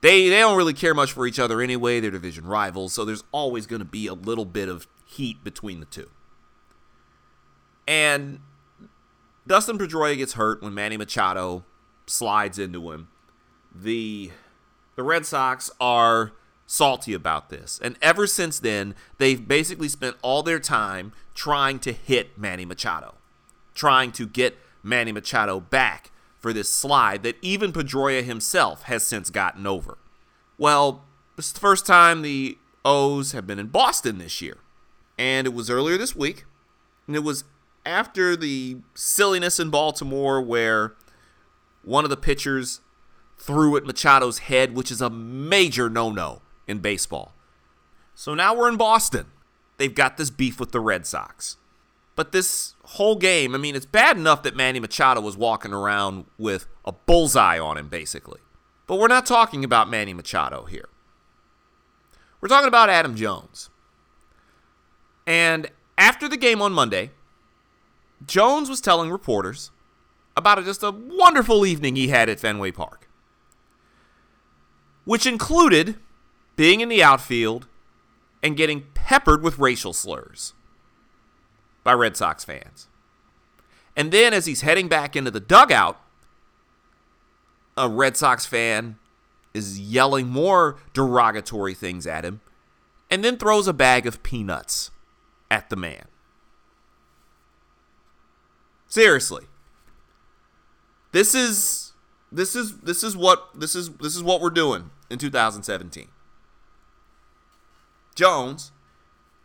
They 0.00 0.28
they 0.28 0.40
don't 0.40 0.56
really 0.56 0.74
care 0.74 0.94
much 0.94 1.12
for 1.12 1.26
each 1.26 1.38
other 1.38 1.60
anyway. 1.60 2.00
They're 2.00 2.10
division 2.10 2.46
rivals, 2.46 2.92
so 2.92 3.04
there's 3.04 3.24
always 3.32 3.66
going 3.66 3.80
to 3.80 3.86
be 3.86 4.06
a 4.06 4.14
little 4.14 4.44
bit 4.44 4.68
of 4.68 4.86
heat 5.06 5.42
between 5.44 5.80
the 5.80 5.86
two. 5.86 6.10
And 7.86 8.40
Dustin 9.46 9.78
Pedroia 9.78 10.16
gets 10.16 10.34
hurt 10.34 10.62
when 10.62 10.74
Manny 10.74 10.96
Machado 10.96 11.64
slides 12.06 12.58
into 12.58 12.92
him. 12.92 13.08
The 13.74 14.32
the 14.96 15.02
Red 15.02 15.24
Sox 15.24 15.70
are 15.80 16.32
salty 16.66 17.14
about 17.14 17.48
this. 17.48 17.78
And 17.82 17.96
ever 18.00 18.26
since 18.26 18.58
then, 18.58 18.94
they've 19.18 19.46
basically 19.46 19.88
spent 19.88 20.16
all 20.22 20.42
their 20.42 20.60
time 20.60 21.12
trying 21.34 21.78
to 21.80 21.92
hit 21.92 22.38
Manny 22.38 22.64
Machado, 22.64 23.14
trying 23.74 24.12
to 24.12 24.26
get 24.26 24.58
Manny 24.82 25.12
Machado 25.12 25.60
back 25.60 26.10
for 26.38 26.52
this 26.52 26.72
slide 26.72 27.22
that 27.22 27.36
even 27.40 27.72
Pedroia 27.72 28.24
himself 28.24 28.82
has 28.84 29.04
since 29.04 29.30
gotten 29.30 29.66
over. 29.66 29.98
Well, 30.58 31.04
this 31.36 31.46
is 31.46 31.52
the 31.52 31.60
first 31.60 31.86
time 31.86 32.22
the 32.22 32.58
O's 32.84 33.32
have 33.32 33.46
been 33.46 33.58
in 33.58 33.68
Boston 33.68 34.18
this 34.18 34.42
year. 34.42 34.58
And 35.18 35.46
it 35.46 35.54
was 35.54 35.70
earlier 35.70 35.96
this 35.96 36.16
week. 36.16 36.44
And 37.06 37.14
it 37.14 37.22
was 37.22 37.44
after 37.86 38.36
the 38.36 38.78
silliness 38.94 39.60
in 39.60 39.70
Baltimore 39.70 40.40
where 40.40 40.94
one 41.82 42.04
of 42.04 42.10
the 42.10 42.16
pitchers 42.16 42.80
threw 43.38 43.76
at 43.76 43.84
Machado's 43.84 44.38
head, 44.38 44.74
which 44.74 44.90
is 44.90 45.00
a 45.00 45.10
major 45.10 45.88
no 45.90 46.10
no 46.10 46.42
in 46.66 46.78
baseball. 46.78 47.34
So 48.14 48.34
now 48.34 48.54
we're 48.54 48.68
in 48.68 48.76
Boston. 48.76 49.26
They've 49.78 49.94
got 49.94 50.16
this 50.16 50.30
beef 50.30 50.60
with 50.60 50.72
the 50.72 50.80
Red 50.80 51.06
Sox. 51.06 51.56
But 52.14 52.32
this 52.32 52.74
whole 52.84 53.16
game, 53.16 53.54
I 53.54 53.58
mean, 53.58 53.74
it's 53.74 53.86
bad 53.86 54.16
enough 54.16 54.42
that 54.42 54.54
Manny 54.54 54.80
Machado 54.80 55.20
was 55.20 55.36
walking 55.36 55.72
around 55.72 56.26
with 56.36 56.66
a 56.84 56.92
bullseye 56.92 57.58
on 57.58 57.78
him, 57.78 57.88
basically. 57.88 58.40
But 58.86 58.98
we're 58.98 59.08
not 59.08 59.24
talking 59.24 59.64
about 59.64 59.88
Manny 59.88 60.12
Machado 60.12 60.64
here. 60.64 60.88
We're 62.40 62.48
talking 62.48 62.68
about 62.68 62.90
Adam 62.90 63.14
Jones. 63.14 63.70
And 65.26 65.70
after 65.96 66.28
the 66.28 66.36
game 66.36 66.60
on 66.60 66.72
Monday, 66.72 67.12
Jones 68.26 68.68
was 68.68 68.80
telling 68.80 69.10
reporters 69.10 69.70
about 70.36 70.58
a, 70.58 70.62
just 70.62 70.82
a 70.82 70.90
wonderful 70.90 71.64
evening 71.64 71.96
he 71.96 72.08
had 72.08 72.28
at 72.28 72.40
Fenway 72.40 72.72
Park, 72.72 73.08
which 75.04 75.26
included 75.26 75.96
being 76.56 76.80
in 76.80 76.88
the 76.88 77.02
outfield 77.02 77.66
and 78.42 78.56
getting 78.56 78.86
peppered 78.94 79.42
with 79.42 79.58
racial 79.58 79.92
slurs 79.92 80.54
by 81.84 81.92
Red 81.92 82.16
Sox 82.16 82.44
fans. 82.44 82.88
And 83.96 84.10
then 84.12 84.32
as 84.32 84.46
he's 84.46 84.62
heading 84.62 84.88
back 84.88 85.16
into 85.16 85.30
the 85.30 85.40
dugout, 85.40 86.00
a 87.76 87.88
Red 87.88 88.16
Sox 88.16 88.46
fan 88.46 88.96
is 89.54 89.78
yelling 89.78 90.28
more 90.28 90.76
derogatory 90.94 91.74
things 91.74 92.06
at 92.06 92.24
him 92.24 92.40
and 93.10 93.22
then 93.22 93.36
throws 93.36 93.68
a 93.68 93.72
bag 93.72 94.06
of 94.06 94.22
peanuts 94.22 94.90
at 95.50 95.68
the 95.68 95.76
man. 95.76 96.06
Seriously. 98.88 99.44
This 101.12 101.34
is 101.34 101.92
this 102.30 102.56
is 102.56 102.78
this 102.78 103.02
is 103.02 103.14
what 103.16 103.48
this 103.54 103.74
is 103.76 103.90
this 103.96 104.16
is 104.16 104.22
what 104.22 104.40
we're 104.40 104.50
doing 104.50 104.90
in 105.10 105.18
2017. 105.18 106.08
Jones 108.14 108.72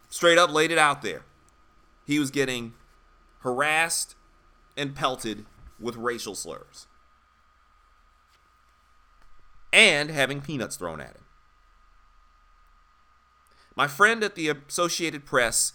straight 0.09 0.38
up 0.38 0.51
laid 0.51 0.71
it 0.71 0.77
out 0.77 1.01
there. 1.01 1.23
He 2.08 2.18
was 2.18 2.32
getting 2.32 2.74
harassed 3.41 4.16
and 4.78 4.95
pelted 4.95 5.45
with 5.80 5.97
racial 5.97 6.34
slurs. 6.34 6.88
And 9.74 10.10
having 10.10 10.41
peanuts 10.41 10.78
thrown 10.78 11.01
at 11.01 11.16
him. 11.16 11.26
My 13.76 13.88
friend 13.88 14.24
at 14.24 14.36
the 14.36 14.49
Associated 14.49 15.26
Press, 15.26 15.74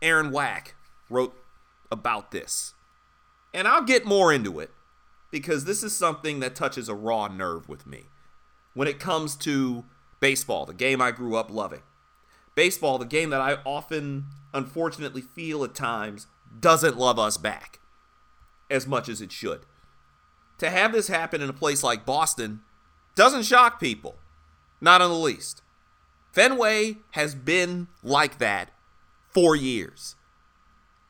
Aaron 0.00 0.32
Wack, 0.32 0.74
wrote 1.10 1.36
about 1.92 2.30
this. 2.30 2.74
And 3.54 3.68
I'll 3.68 3.84
get 3.84 4.06
more 4.06 4.32
into 4.32 4.58
it 4.58 4.70
because 5.30 5.66
this 5.66 5.82
is 5.82 5.94
something 5.94 6.40
that 6.40 6.54
touches 6.56 6.88
a 6.88 6.94
raw 6.94 7.28
nerve 7.28 7.68
with 7.68 7.86
me 7.86 8.06
when 8.74 8.88
it 8.88 8.98
comes 8.98 9.36
to 9.36 9.84
baseball, 10.20 10.64
the 10.64 10.74
game 10.74 11.02
I 11.02 11.10
grew 11.10 11.36
up 11.36 11.50
loving. 11.50 11.82
Baseball, 12.58 12.98
the 12.98 13.04
game 13.04 13.30
that 13.30 13.40
I 13.40 13.58
often, 13.64 14.26
unfortunately, 14.52 15.22
feel 15.22 15.62
at 15.62 15.76
times 15.76 16.26
doesn't 16.58 16.98
love 16.98 17.16
us 17.16 17.36
back 17.36 17.78
as 18.68 18.84
much 18.84 19.08
as 19.08 19.20
it 19.20 19.30
should. 19.30 19.60
To 20.58 20.68
have 20.68 20.90
this 20.90 21.06
happen 21.06 21.40
in 21.40 21.48
a 21.48 21.52
place 21.52 21.84
like 21.84 22.04
Boston 22.04 22.62
doesn't 23.14 23.44
shock 23.44 23.78
people, 23.78 24.16
not 24.80 25.00
in 25.00 25.08
the 25.08 25.14
least. 25.14 25.62
Fenway 26.32 26.96
has 27.12 27.36
been 27.36 27.86
like 28.02 28.38
that 28.38 28.72
for 29.28 29.54
years. 29.54 30.16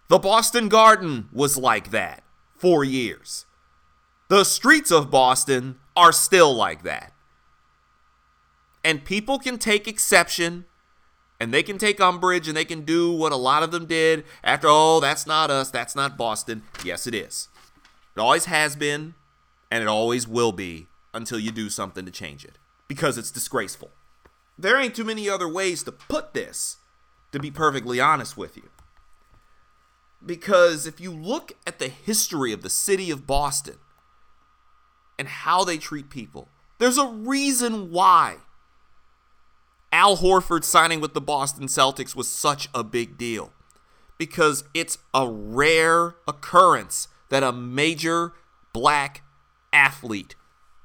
The 0.09 0.19
Boston 0.19 0.69
Garden 0.69 1.31
was 1.33 1.57
like 1.57 1.93
that 1.93 2.25
for 2.59 2.85
years. 2.85 3.47
The 4.29 4.45
streets 4.45 4.91
of 4.91 5.11
Boston 5.11 5.79
are 5.97 6.13
still 6.13 6.55
like 6.55 6.83
that. 6.83 7.15
And 8.85 9.03
people 9.03 9.39
can 9.39 9.57
take 9.57 9.89
exception 9.89 10.67
and 11.41 11.53
they 11.53 11.63
can 11.63 11.79
take 11.79 12.01
umbrage 12.01 12.49
and 12.49 12.57
they 12.57 12.65
can 12.65 12.85
do 12.85 13.13
what 13.13 13.33
a 13.33 13.37
lot 13.37 13.63
of 13.63 13.71
them 13.71 13.87
did 13.87 14.25
after, 14.43 14.67
oh, 14.69 15.01
that's 15.01 15.27
not 15.27 15.51
us, 15.51 15.71
that's 15.71 15.95
not 15.95 16.19
Boston. 16.19 16.63
Yes, 16.85 17.07
it 17.07 17.15
is. 17.15 17.49
It 18.17 18.21
always 18.21 18.47
has 18.47 18.75
been, 18.75 19.15
and 19.71 19.83
it 19.83 19.89
always 19.89 20.27
will 20.27 20.53
be 20.53 20.89
until 21.15 21.39
you 21.39 21.51
do 21.51 21.71
something 21.71 22.05
to 22.05 22.11
change 22.11 22.45
it 22.45 22.59
because 22.89 23.17
it's 23.19 23.31
disgraceful. 23.31 23.91
There 24.59 24.77
ain't 24.77 24.97
too 24.97 25.05
many 25.05 25.29
other 25.29 25.49
ways 25.49 25.85
to 25.85 25.93
put 25.93 26.35
this, 26.35 26.79
to 27.31 27.39
be 27.39 27.51
perfectly 27.51 28.01
honest 28.01 28.37
with 28.37 28.57
you. 28.57 28.71
Because 30.25 30.87
if 30.87 31.01
you 31.01 31.13
look 31.13 31.53
at 31.65 31.79
the 31.79 31.89
history 31.89 32.53
of 32.53 32.63
the 32.63 32.71
city 32.71 33.11
of 33.11 33.27
Boston 33.27 33.77
and 35.17 35.29
how 35.29 35.63
they 35.63 35.79
treat 35.79 36.11
people, 36.11 36.49
there's 36.79 36.99
a 36.99 37.07
reason 37.07 37.93
why 37.93 38.39
Al 39.93 40.19
Horford 40.19 40.65
signing 40.65 41.01
with 41.01 41.15
the 41.15 41.21
Boston 41.21 41.67
Celtics 41.67 42.15
was 42.15 42.29
such 42.29 42.69
a 42.75 42.85
big 42.85 43.17
deal. 43.17 43.53
Because 44.19 44.65
it's 44.75 44.99
a 45.15 45.29
rare 45.29 46.17
occurrence 46.27 47.09
that 47.31 47.43
a 47.43 47.53
major 47.53 48.33
black 48.73 49.23
athlete, 49.73 50.35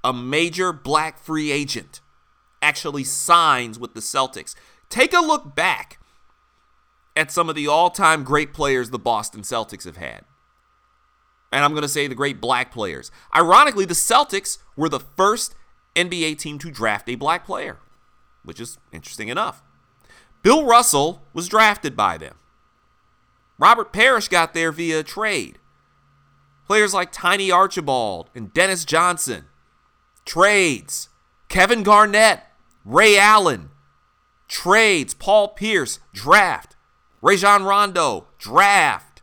a 0.04 0.14
major 0.14 0.72
black 0.72 1.18
free 1.18 1.52
agent, 1.52 2.00
actually 2.62 3.04
signs 3.04 3.80
with 3.80 3.94
the 3.94 4.00
Celtics. 4.00 4.56
Take 4.90 5.14
a 5.14 5.20
look 5.20 5.56
back 5.56 6.00
at 7.16 7.32
some 7.32 7.50
of 7.50 7.56
the 7.56 7.68
all 7.68 7.90
time 7.90 8.24
great 8.24 8.54
players 8.54 8.90
the 8.90 9.00
Boston 9.00 9.42
Celtics 9.42 9.86
have 9.86 9.98
had. 9.98 10.26
And 11.52 11.64
I'm 11.64 11.72
going 11.72 11.84
to 11.84 11.88
say 11.88 12.08
the 12.08 12.16
great 12.16 12.42
black 12.42 12.72
players. 12.72 13.12
Ironically, 13.36 13.86
the 13.86 13.94
Celtics 13.94 14.58
were 14.76 14.90
the 14.90 15.00
first 15.00 15.54
NBA 15.96 16.40
team 16.40 16.58
to 16.60 16.72
draft 16.72 17.08
a 17.10 17.16
black 17.16 17.46
player, 17.46 17.78
which 18.44 18.60
is 18.60 18.78
interesting 18.92 19.30
enough. 19.30 19.64
Bill 20.42 20.66
Russell 20.66 21.24
was 21.34 21.48
drafted 21.48 21.96
by 21.96 22.18
them. 22.18 22.36
Robert 23.58 23.94
Parish 23.94 24.28
got 24.28 24.54
there 24.54 24.72
via 24.72 25.04
trade. 25.04 25.58
Players 26.68 26.94
like 26.94 27.12
Tiny 27.12 27.52
Archibald 27.52 28.30
and 28.36 28.54
Dennis 28.54 28.86
Johnson. 28.86 29.46
Trades. 30.26 31.10
Kevin 31.50 31.84
Garnett, 31.84 32.42
Ray 32.84 33.18
Allen. 33.18 33.70
Trades. 34.48 35.14
Paul 35.14 35.50
Pierce, 35.50 36.00
draft. 36.14 36.76
Rajon 37.22 37.64
Rondo, 37.64 38.28
draft. 38.38 39.22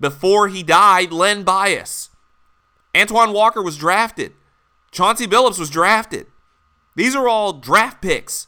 Before 0.00 0.48
he 0.48 0.62
died, 0.62 1.12
Len 1.12 1.42
Bias. 1.42 2.10
Antoine 2.96 3.32
Walker 3.32 3.62
was 3.62 3.76
drafted. 3.76 4.32
Chauncey 4.90 5.26
Billups 5.26 5.58
was 5.58 5.70
drafted. 5.70 6.26
These 6.94 7.16
are 7.16 7.28
all 7.28 7.52
draft 7.52 8.00
picks. 8.00 8.46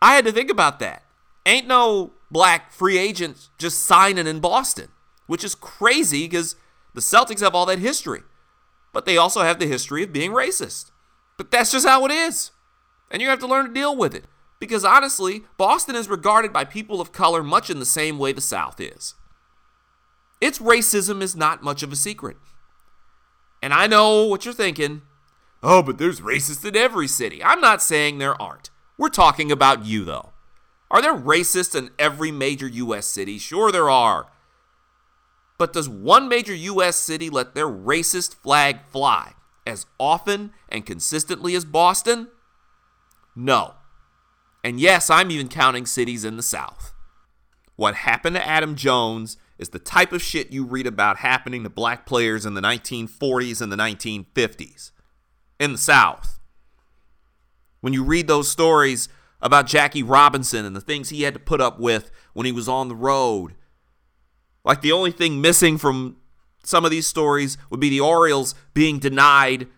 I 0.00 0.14
had 0.14 0.24
to 0.24 0.32
think 0.32 0.50
about 0.50 0.78
that. 0.80 1.02
Ain't 1.44 1.66
no 1.66 2.12
black 2.30 2.72
free 2.72 2.98
agents 2.98 3.50
just 3.58 3.84
signing 3.84 4.26
in 4.26 4.40
Boston, 4.40 4.88
which 5.26 5.44
is 5.44 5.54
crazy 5.54 6.24
because 6.24 6.56
the 6.94 7.00
Celtics 7.00 7.40
have 7.40 7.54
all 7.54 7.66
that 7.66 7.78
history. 7.78 8.22
But 8.92 9.04
they 9.04 9.16
also 9.16 9.42
have 9.42 9.58
the 9.58 9.66
history 9.66 10.02
of 10.02 10.12
being 10.12 10.32
racist. 10.32 10.90
But 11.36 11.50
that's 11.50 11.72
just 11.72 11.86
how 11.86 12.04
it 12.06 12.10
is. 12.10 12.50
And 13.10 13.20
you 13.20 13.28
have 13.28 13.38
to 13.40 13.46
learn 13.46 13.66
to 13.66 13.72
deal 13.72 13.96
with 13.96 14.14
it. 14.14 14.24
Because 14.58 14.84
honestly, 14.84 15.44
Boston 15.58 15.94
is 15.94 16.08
regarded 16.08 16.52
by 16.52 16.64
people 16.64 17.00
of 17.00 17.12
color 17.12 17.42
much 17.42 17.68
in 17.68 17.78
the 17.78 17.84
same 17.84 18.18
way 18.18 18.32
the 18.32 18.40
South 18.40 18.80
is. 18.80 19.14
Its 20.40 20.58
racism 20.58 21.22
is 21.22 21.36
not 21.36 21.62
much 21.62 21.82
of 21.82 21.92
a 21.92 21.96
secret. 21.96 22.36
And 23.62 23.74
I 23.74 23.86
know 23.86 24.24
what 24.24 24.44
you're 24.44 24.54
thinking. 24.54 25.02
Oh, 25.62 25.82
but 25.82 25.98
there's 25.98 26.20
racists 26.20 26.64
in 26.64 26.76
every 26.76 27.08
city. 27.08 27.42
I'm 27.44 27.60
not 27.60 27.82
saying 27.82 28.18
there 28.18 28.40
aren't. 28.40 28.70
We're 28.98 29.08
talking 29.08 29.52
about 29.52 29.84
you, 29.84 30.04
though. 30.04 30.30
Are 30.90 31.02
there 31.02 31.14
racists 31.14 31.74
in 31.74 31.90
every 31.98 32.30
major 32.30 32.68
U.S. 32.68 33.06
city? 33.06 33.38
Sure, 33.38 33.72
there 33.72 33.90
are. 33.90 34.28
But 35.58 35.72
does 35.72 35.88
one 35.88 36.28
major 36.28 36.54
U.S. 36.54 36.96
city 36.96 37.30
let 37.30 37.54
their 37.54 37.66
racist 37.66 38.34
flag 38.34 38.80
fly 38.86 39.32
as 39.66 39.86
often 39.98 40.52
and 40.68 40.86
consistently 40.86 41.54
as 41.54 41.64
Boston? 41.64 42.28
No. 43.34 43.74
And 44.62 44.80
yes, 44.80 45.10
I'm 45.10 45.30
even 45.30 45.48
counting 45.48 45.86
cities 45.86 46.24
in 46.24 46.36
the 46.36 46.42
South. 46.42 46.92
What 47.76 47.94
happened 47.94 48.36
to 48.36 48.46
Adam 48.46 48.74
Jones 48.76 49.36
is 49.58 49.70
the 49.70 49.78
type 49.78 50.12
of 50.12 50.22
shit 50.22 50.52
you 50.52 50.64
read 50.64 50.86
about 50.86 51.18
happening 51.18 51.62
to 51.62 51.70
black 51.70 52.06
players 52.06 52.46
in 52.46 52.54
the 52.54 52.60
1940s 52.60 53.60
and 53.60 53.72
the 53.72 53.76
1950s 53.76 54.92
in 55.58 55.72
the 55.72 55.78
South. 55.78 56.35
When 57.86 57.92
you 57.92 58.02
read 58.02 58.26
those 58.26 58.50
stories 58.50 59.08
about 59.40 59.68
Jackie 59.68 60.02
Robinson 60.02 60.64
and 60.64 60.74
the 60.74 60.80
things 60.80 61.10
he 61.10 61.22
had 61.22 61.34
to 61.34 61.38
put 61.38 61.60
up 61.60 61.78
with 61.78 62.10
when 62.32 62.44
he 62.44 62.50
was 62.50 62.68
on 62.68 62.88
the 62.88 62.96
road, 62.96 63.54
like 64.64 64.80
the 64.80 64.90
only 64.90 65.12
thing 65.12 65.40
missing 65.40 65.78
from 65.78 66.16
some 66.64 66.84
of 66.84 66.90
these 66.90 67.06
stories 67.06 67.56
would 67.70 67.78
be 67.78 67.88
the 67.88 68.00
Orioles 68.00 68.56
being 68.74 68.98
denied 68.98 69.68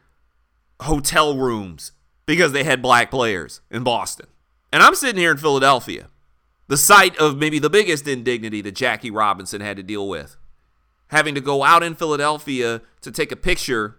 hotel 0.80 1.36
rooms 1.36 1.92
because 2.24 2.52
they 2.52 2.64
had 2.64 2.80
black 2.80 3.10
players 3.10 3.60
in 3.70 3.84
Boston. 3.84 4.28
And 4.72 4.82
I'm 4.82 4.94
sitting 4.94 5.20
here 5.20 5.32
in 5.32 5.36
Philadelphia, 5.36 6.08
the 6.66 6.78
site 6.78 7.14
of 7.18 7.36
maybe 7.36 7.58
the 7.58 7.68
biggest 7.68 8.08
indignity 8.08 8.62
that 8.62 8.74
Jackie 8.74 9.10
Robinson 9.10 9.60
had 9.60 9.76
to 9.76 9.82
deal 9.82 10.08
with. 10.08 10.38
Having 11.08 11.34
to 11.34 11.42
go 11.42 11.62
out 11.62 11.82
in 11.82 11.94
Philadelphia 11.94 12.80
to 13.02 13.12
take 13.12 13.32
a 13.32 13.36
picture 13.36 13.98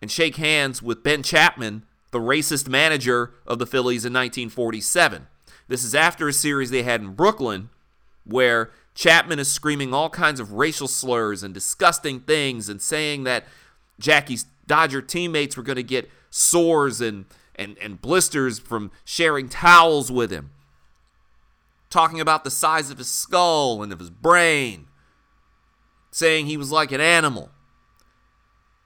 and 0.00 0.10
shake 0.10 0.36
hands 0.36 0.82
with 0.82 1.02
Ben 1.02 1.22
Chapman, 1.22 1.84
the 2.12 2.20
racist 2.20 2.68
manager 2.68 3.32
of 3.46 3.58
the 3.58 3.66
Phillies 3.66 4.04
in 4.04 4.12
1947. 4.12 5.26
This 5.66 5.82
is 5.82 5.94
after 5.94 6.28
a 6.28 6.32
series 6.32 6.70
they 6.70 6.82
had 6.82 7.00
in 7.00 7.14
Brooklyn 7.14 7.70
where 8.24 8.70
Chapman 8.94 9.38
is 9.38 9.50
screaming 9.50 9.92
all 9.92 10.10
kinds 10.10 10.38
of 10.38 10.52
racial 10.52 10.86
slurs 10.86 11.42
and 11.42 11.52
disgusting 11.52 12.20
things 12.20 12.68
and 12.68 12.80
saying 12.80 13.24
that 13.24 13.44
Jackie's 13.98 14.44
Dodger 14.66 15.02
teammates 15.02 15.56
were 15.56 15.62
going 15.62 15.76
to 15.76 15.82
get 15.82 16.10
sores 16.30 17.00
and, 17.00 17.24
and, 17.56 17.76
and 17.78 18.00
blisters 18.00 18.58
from 18.58 18.90
sharing 19.04 19.48
towels 19.48 20.12
with 20.12 20.30
him. 20.30 20.50
Talking 21.90 22.20
about 22.20 22.44
the 22.44 22.50
size 22.50 22.90
of 22.90 22.98
his 22.98 23.08
skull 23.08 23.82
and 23.82 23.92
of 23.92 23.98
his 23.98 24.10
brain. 24.10 24.86
Saying 26.10 26.46
he 26.46 26.56
was 26.58 26.70
like 26.70 26.92
an 26.92 27.00
animal 27.00 27.50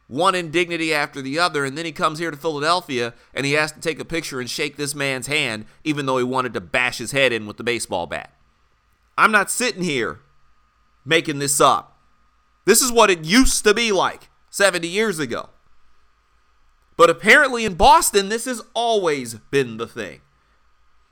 one 0.09 0.34
indignity 0.34 0.94
after 0.94 1.20
the 1.20 1.38
other, 1.38 1.64
and 1.64 1.76
then 1.76 1.84
he 1.84 1.92
comes 1.92 2.18
here 2.18 2.30
to 2.30 2.36
Philadelphia 2.36 3.14
and 3.34 3.44
he 3.44 3.52
has 3.52 3.72
to 3.72 3.80
take 3.80 3.98
a 3.98 4.04
picture 4.04 4.40
and 4.40 4.48
shake 4.48 4.76
this 4.76 4.94
man's 4.94 5.26
hand, 5.26 5.66
even 5.84 6.07
though 6.07 6.18
he 6.18 6.24
wanted 6.24 6.54
to 6.54 6.61
bash 6.61 6.98
his 6.98 7.12
head 7.12 7.32
in 7.32 7.46
with 7.46 7.57
the 7.57 7.64
baseball 7.64 8.07
bat. 8.07 8.32
I'm 9.18 9.32
not 9.32 9.50
sitting 9.50 9.82
here 9.82 10.20
making 11.04 11.38
this 11.38 11.61
up. 11.61 11.98
This 12.66 12.82
is 12.82 12.92
what 12.92 13.11
it 13.11 13.24
used 13.24 13.64
to 13.64 13.74
be 13.74 13.92
like 13.92 14.28
70 14.50 14.86
years 14.86 15.18
ago. 15.18 15.50
But 16.96 17.11
apparently 17.11 17.64
in 17.64 17.74
Boston, 17.74 18.28
this 18.28 18.46
has 18.46 18.62
always 18.74 19.34
been 19.34 19.76
the 19.76 19.86
thing. 19.86 20.20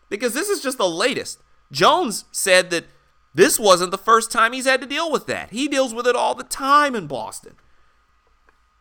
Because 0.08 0.34
this 0.34 0.48
is 0.48 0.62
just 0.62 0.78
the 0.78 0.88
latest. 0.88 1.42
Jones 1.70 2.24
said 2.30 2.70
that 2.70 2.84
this 3.34 3.58
wasn't 3.58 3.90
the 3.90 3.98
first 3.98 4.30
time 4.30 4.52
he's 4.52 4.66
had 4.66 4.80
to 4.80 4.86
deal 4.86 5.10
with 5.10 5.26
that. 5.26 5.50
He 5.50 5.68
deals 5.68 5.92
with 5.92 6.06
it 6.06 6.16
all 6.16 6.34
the 6.34 6.44
time 6.44 6.94
in 6.94 7.06
Boston. 7.06 7.56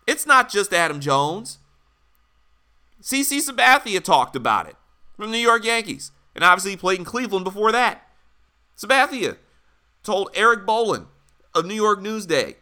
It's 0.08 0.26
not 0.26 0.50
just 0.50 0.74
Adam 0.74 1.00
Jones. 1.00 1.60
CC 3.02 3.40
Sabathia 3.40 4.02
talked 4.02 4.36
about 4.36 4.68
it 4.68 4.76
from 5.16 5.32
New 5.32 5.38
York 5.38 5.66
Yankees. 5.66 6.12
And 6.36 6.44
obviously 6.44 6.72
he 6.72 6.78
played 6.78 7.00
in 7.00 7.06
Cleveland 7.06 7.46
before 7.46 7.72
that. 7.72 8.08
Sabathia 8.78 9.38
told 10.04 10.30
Erik 10.34 10.66
Boland 10.66 11.08
of 11.54 11.66
New 11.66 11.76
York 11.76 12.00
Newsday 12.00 12.56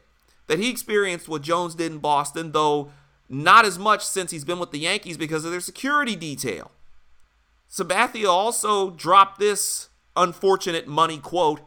that 0.47 0.59
he 0.59 0.69
experienced 0.69 1.29
what 1.29 1.41
Jones 1.41 1.75
did 1.75 1.91
in 1.91 1.99
Boston, 1.99 2.51
though 2.51 2.91
not 3.29 3.65
as 3.65 3.79
much 3.79 4.05
since 4.05 4.31
he's 4.31 4.43
been 4.43 4.59
with 4.59 4.71
the 4.71 4.79
Yankees 4.79 5.17
because 5.17 5.45
of 5.45 5.51
their 5.51 5.61
security 5.61 6.15
detail. 6.15 6.71
Sabathia 7.69 8.27
also 8.27 8.89
dropped 8.89 9.39
this 9.39 9.87
unfortunate 10.17 10.87
money 10.87 11.17
quote 11.17 11.61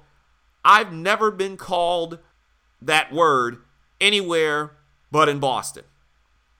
I've 0.64 0.92
never 0.92 1.30
been 1.30 1.56
called 1.56 2.18
that 2.80 3.12
word 3.12 3.58
anywhere 4.00 4.72
but 5.14 5.28
in 5.28 5.38
Boston. 5.38 5.84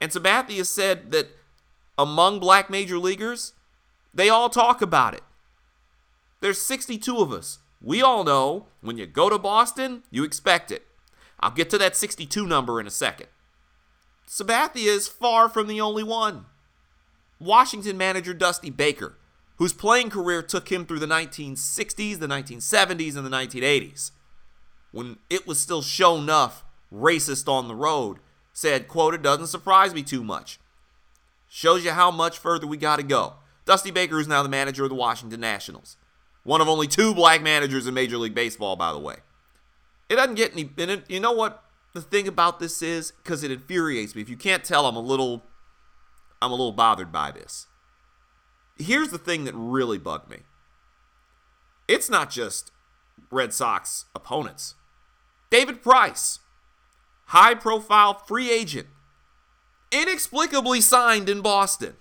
And 0.01 0.13
Sabathia 0.13 0.65
said 0.65 1.11
that 1.11 1.27
among 1.99 2.39
black 2.39 2.71
major 2.71 2.99
leaguers, 2.99 3.53
they 4.15 4.29
all 4.29 4.49
talk 4.49 4.81
about 4.81 5.13
it. 5.13 5.25
There's 6.41 6.63
62 6.63 7.17
of 7.17 7.33
us. 7.33 7.59
We 7.83 8.01
all 8.01 8.23
know 8.23 8.69
when 8.81 8.97
you 8.97 9.07
go 9.07 9.29
to 9.29 9.41
Boston, 9.41 10.05
you 10.13 10.23
expect 10.23 10.71
it. 10.71 10.87
I'll 11.41 11.51
get 11.51 11.69
to 11.71 11.79
that 11.79 11.97
62 11.97 12.47
number 12.47 12.79
in 12.79 12.87
a 12.87 12.93
second. 12.93 13.27
Sabathia 14.29 14.87
is 14.87 15.09
far 15.09 15.49
from 15.49 15.67
the 15.67 15.81
only 15.81 16.05
one. 16.05 16.47
Washington 17.41 17.99
manager 17.99 18.35
Dusty 18.35 18.71
Baker, 18.71 19.19
whose 19.57 19.73
playing 19.73 20.11
career 20.11 20.43
took 20.43 20.71
him 20.71 20.87
through 20.87 21.01
the 21.01 21.07
1960s, 21.07 22.21
the 22.21 22.29
1970s, 22.29 23.17
and 23.17 23.27
the 23.27 23.31
1980s, 23.31 24.13
when 24.93 25.17
it 25.29 25.45
was 25.45 25.59
still 25.59 25.83
show 25.83 26.19
enough 26.19 26.63
racist 26.93 27.49
on 27.49 27.67
the 27.67 27.75
road, 27.75 28.21
said, 28.55 28.89
quote, 28.89 29.13
it 29.13 29.21
doesn't 29.21 29.49
surprise 29.49 29.93
me 29.93 30.03
too 30.03 30.25
much. 30.25 30.59
Shows 31.49 31.85
you 31.85 31.91
how 31.91 32.11
much 32.11 32.39
further 32.39 32.67
we 32.67 32.79
got 32.79 32.97
to 32.97 33.03
go. 33.03 33.35
Dusty 33.67 33.91
Baker 33.91 34.19
is 34.19 34.29
now 34.29 34.43
the 34.43 34.49
manager 34.49 34.85
of 34.85 34.91
the 34.91 34.95
Washington 34.95 35.41
Nationals. 35.41 35.97
One 36.45 36.61
of 36.61 36.69
only 36.69 36.87
two 36.87 37.15
black 37.15 37.43
managers 37.43 37.87
in 37.87 37.95
Major 37.95 38.17
League 38.17 38.35
Baseball, 38.35 38.77
by 38.77 38.93
the 38.93 38.99
way. 38.99 39.17
It 40.09 40.17
doesn't 40.17 40.37
get 40.37 40.53
any. 40.53 40.71
It, 40.77 41.05
you 41.11 41.21
know 41.21 41.33
what 41.33 41.65
the 41.95 42.03
thing 42.03 42.29
about 42.29 42.61
this 42.61 42.83
is? 42.83 43.11
Because 43.11 43.43
it 43.43 43.51
infuriates 43.51 44.15
me. 44.15 44.23
If 44.23 44.29
you 44.29 44.37
can't 44.37 44.63
tell, 44.63 44.87
I'm 44.87 44.97
a 44.97 45.01
little, 45.01 45.43
I'm 46.41 46.51
a 46.51 46.55
little 46.55 46.73
bothered 46.73 47.11
by 47.11 47.31
this. 47.31 47.67
Here's 48.79 49.09
the 49.09 49.19
thing 49.19 49.45
that 49.45 49.55
really 49.55 49.99
bugged 49.99 50.29
me. 50.29 50.41
It's 51.89 52.11
not 52.11 52.31
just 52.31 52.71
Red 53.31 53.53
Sox 53.53 54.07
opponents. 54.15 54.75
David 55.51 55.83
Price, 55.83 56.41
high 57.27 57.55
profile 57.55 58.15
free 58.15 58.51
agent, 58.51 58.87
inexplicably 59.91 60.81
signed 60.81 61.29
in 61.29 61.41
Boston. 61.41 61.95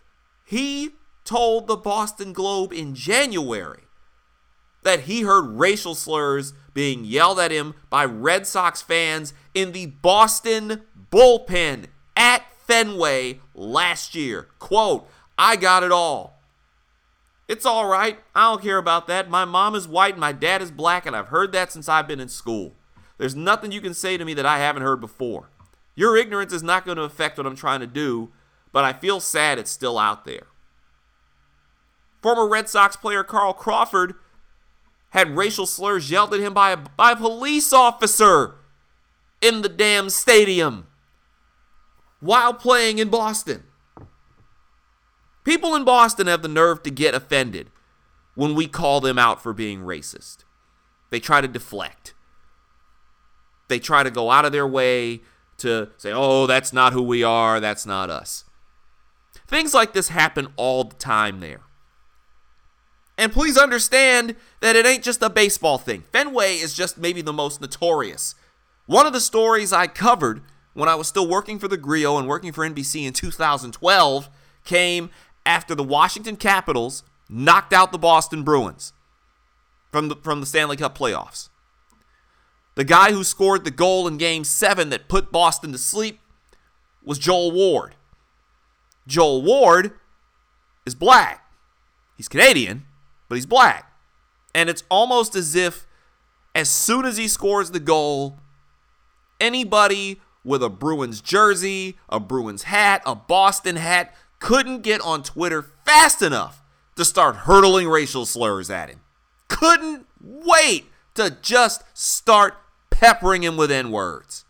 He 0.46 0.92
told 1.26 1.68
the 1.68 1.78
Boston 1.78 2.34
Globe 2.34 2.74
in 2.74 2.96
January 2.96 3.84
that 4.84 5.02
he 5.02 5.22
heard 5.22 5.58
racial 5.58 5.96
slurs 5.96 6.54
being 6.74 7.06
yelled 7.06 7.40
at 7.40 7.52
him 7.52 7.74
by 7.90 8.06
Red 8.06 8.46
Sox 8.46 8.82
fans 8.82 9.34
in 9.54 9.72
the 9.72 9.86
Boston 9.86 10.84
bullpen 11.12 11.86
at 12.18 12.44
Fenway 12.68 13.40
last 13.54 14.16
year. 14.16 14.50
Quote, 14.60 15.08
I 15.38 15.56
got 15.56 15.84
it 15.84 15.92
all. 15.92 16.40
It's 17.48 17.66
all 17.66 17.88
right. 17.88 18.20
I 18.34 18.52
don't 18.52 18.62
care 18.62 18.78
about 18.78 19.08
that. 19.08 19.30
My 19.30 19.46
mom 19.46 19.76
is 19.76 19.88
white 19.88 20.14
and 20.14 20.22
my 20.22 20.32
dad 20.32 20.62
is 20.62 20.72
black, 20.72 21.06
and 21.06 21.16
I've 21.16 21.28
heard 21.28 21.52
that 21.52 21.72
since 21.72 21.90
I've 21.90 22.08
been 22.08 22.20
in 22.20 22.30
school. 22.30 22.74
There's 23.18 23.36
nothing 23.36 23.72
you 23.72 23.82
can 23.82 23.94
say 23.94 24.18
to 24.18 24.26
me 24.26 24.34
that 24.34 24.46
I 24.46 24.60
haven't 24.60 24.84
heard 24.84 25.00
before. 25.00 25.50
Your 25.96 26.18
ignorance 26.18 26.54
is 26.54 26.64
not 26.64 26.86
going 26.86 26.98
to 26.98 27.04
affect 27.04 27.38
what 27.38 27.46
I'm 27.46 27.56
trying 27.56 27.80
to 27.82 27.88
do, 27.88 28.32
but 28.72 28.84
I 28.84 28.94
feel 28.94 29.20
sad 29.20 29.60
it's 29.60 29.72
still 29.72 29.98
out 29.98 30.26
there. 30.26 30.48
Former 32.22 32.48
Red 32.48 32.70
Sox 32.70 32.96
player 32.96 33.24
Carl 33.24 33.54
Crawford 33.54 34.16
had 35.10 35.38
racial 35.38 35.66
slurs 35.66 36.10
yelled 36.10 36.34
at 36.34 36.40
him 36.40 36.54
by 36.54 36.72
a, 36.72 36.78
by 36.78 37.12
a 37.12 37.16
police 37.16 37.72
officer 37.72 38.56
in 39.42 39.62
the 39.62 39.70
damn 39.70 40.10
stadium 40.10 40.88
while 42.20 42.54
playing 42.54 42.98
in 42.98 43.10
Boston. 43.10 43.64
People 45.44 45.76
in 45.76 45.84
Boston 45.84 46.28
have 46.28 46.42
the 46.42 46.48
nerve 46.48 46.82
to 46.84 46.90
get 46.90 47.14
offended 47.14 47.70
when 48.34 48.56
we 48.56 48.68
call 48.68 49.02
them 49.02 49.20
out 49.20 49.44
for 49.44 49.54
being 49.54 49.82
racist. 49.82 50.38
They 51.10 51.20
try 51.20 51.42
to 51.42 51.48
deflect. 51.48 52.14
They 53.68 53.80
try 53.80 54.04
to 54.04 54.12
go 54.12 54.32
out 54.32 54.46
of 54.46 54.52
their 54.52 54.68
way 54.68 55.22
to 55.58 55.90
say, 55.98 56.12
oh, 56.14 56.48
that's 56.48 56.74
not 56.74 56.94
who 56.94 57.02
we 57.02 57.24
are, 57.24 57.60
that's 57.60 57.86
not 57.86 58.10
us. 58.10 58.46
Things 59.48 59.74
like 59.74 59.94
this 59.94 60.10
happen 60.10 60.48
all 60.56 60.84
the 60.84 60.96
time 60.96 61.40
there. 61.40 61.62
And 63.18 63.32
please 63.32 63.58
understand 63.58 64.36
that 64.62 64.76
it 64.76 64.86
ain't 64.86 65.04
just 65.04 65.22
a 65.22 65.30
baseball 65.30 65.78
thing. 65.78 66.02
Fenway 66.12 66.56
is 66.56 66.74
just 66.74 66.98
maybe 66.98 67.22
the 67.22 67.34
most 67.34 67.62
notorious. 67.62 68.36
One 68.86 69.06
of 69.06 69.14
the 69.14 69.22
stories 69.22 69.72
I 69.72 69.88
covered 69.88 70.42
when 70.74 70.90
I 70.90 70.96
was 70.96 71.08
still 71.08 71.28
working 71.28 71.60
for 71.60 71.68
the 71.68 71.78
Grio 71.78 72.18
and 72.18 72.28
working 72.28 72.52
for 72.52 72.68
NBC 72.68 73.06
in 73.06 73.14
2012 73.14 74.30
came 74.66 75.10
after 75.46 75.76
the 75.76 75.84
Washington 75.84 76.36
Capitals 76.36 77.04
knocked 77.30 77.74
out 77.74 77.92
the 77.92 77.98
Boston 77.98 78.44
Bruins 78.44 78.94
from 79.92 80.10
the 80.10 80.16
from 80.16 80.40
the 80.40 80.46
Stanley 80.46 80.78
Cup 80.78 80.98
playoffs. 80.98 81.50
The 82.76 82.84
guy 82.84 83.12
who 83.12 83.24
scored 83.24 83.64
the 83.64 83.72
goal 83.72 84.08
in 84.08 84.18
game 84.18 84.44
7 84.44 84.90
that 84.90 85.08
put 85.08 85.32
Boston 85.32 85.72
to 85.72 85.78
sleep 85.78 86.20
was 87.04 87.20
Joel 87.20 87.52
Ward. 87.52 87.96
Joel 89.08 89.44
Ward 89.44 89.92
is 90.86 90.96
black. 90.96 91.46
He's 92.18 92.28
Canadian, 92.28 92.86
but 93.30 93.36
he's 93.36 93.46
black. 93.46 93.92
And 94.56 94.70
it's 94.70 94.84
almost 94.90 95.36
as 95.36 95.56
if 95.56 95.86
as 96.56 96.70
soon 96.70 97.06
as 97.06 97.18
he 97.18 97.28
scores 97.28 97.72
the 97.72 97.80
goal, 97.80 98.38
anybody 99.40 100.22
with 100.44 100.64
a 100.64 100.70
Bruins 100.70 101.22
jersey, 101.22 101.98
a 102.10 102.20
Bruins 102.20 102.64
hat, 102.64 103.02
a 103.06 103.16
Boston 103.16 103.76
hat 103.76 104.14
couldn't 104.40 104.82
get 104.82 105.02
on 105.02 105.24
Twitter 105.24 105.62
fast 105.86 106.22
enough 106.22 106.62
to 106.96 107.06
start 107.06 107.36
hurtling 107.36 107.88
racial 107.88 108.26
slurs 108.26 108.70
at 108.70 108.90
him. 108.90 109.02
Couldn't 109.48 110.06
wait 110.22 110.86
to 111.16 111.38
just 111.42 111.84
start 111.94 112.56
peppering 113.04 113.44
him 113.44 113.58
with 113.58 113.70
N 113.70 113.92
words 113.92 114.46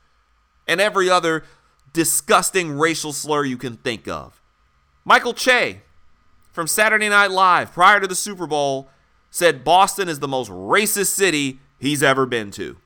and 0.67 0.79
every 0.79 1.09
other 1.09 1.43
disgusting 1.91 2.77
racial 2.77 3.11
slur 3.11 3.43
you 3.43 3.57
can 3.57 3.77
think 3.77 4.07
of. 4.07 4.39
Michael 5.03 5.33
Che 5.33 5.81
from 6.51 6.67
Saturday 6.67 7.09
Night 7.09 7.31
Live 7.31 7.73
prior 7.73 7.99
to 7.99 8.05
the 8.05 8.13
Super 8.13 8.45
Bowl 8.45 8.89
said 9.31 9.63
Boston 9.63 10.07
is 10.07 10.19
the 10.19 10.27
most 10.27 10.51
racist 10.51 11.07
city 11.07 11.61
he's 11.79 12.03
ever 12.03 12.27
been 12.27 12.51
to. 12.51 12.77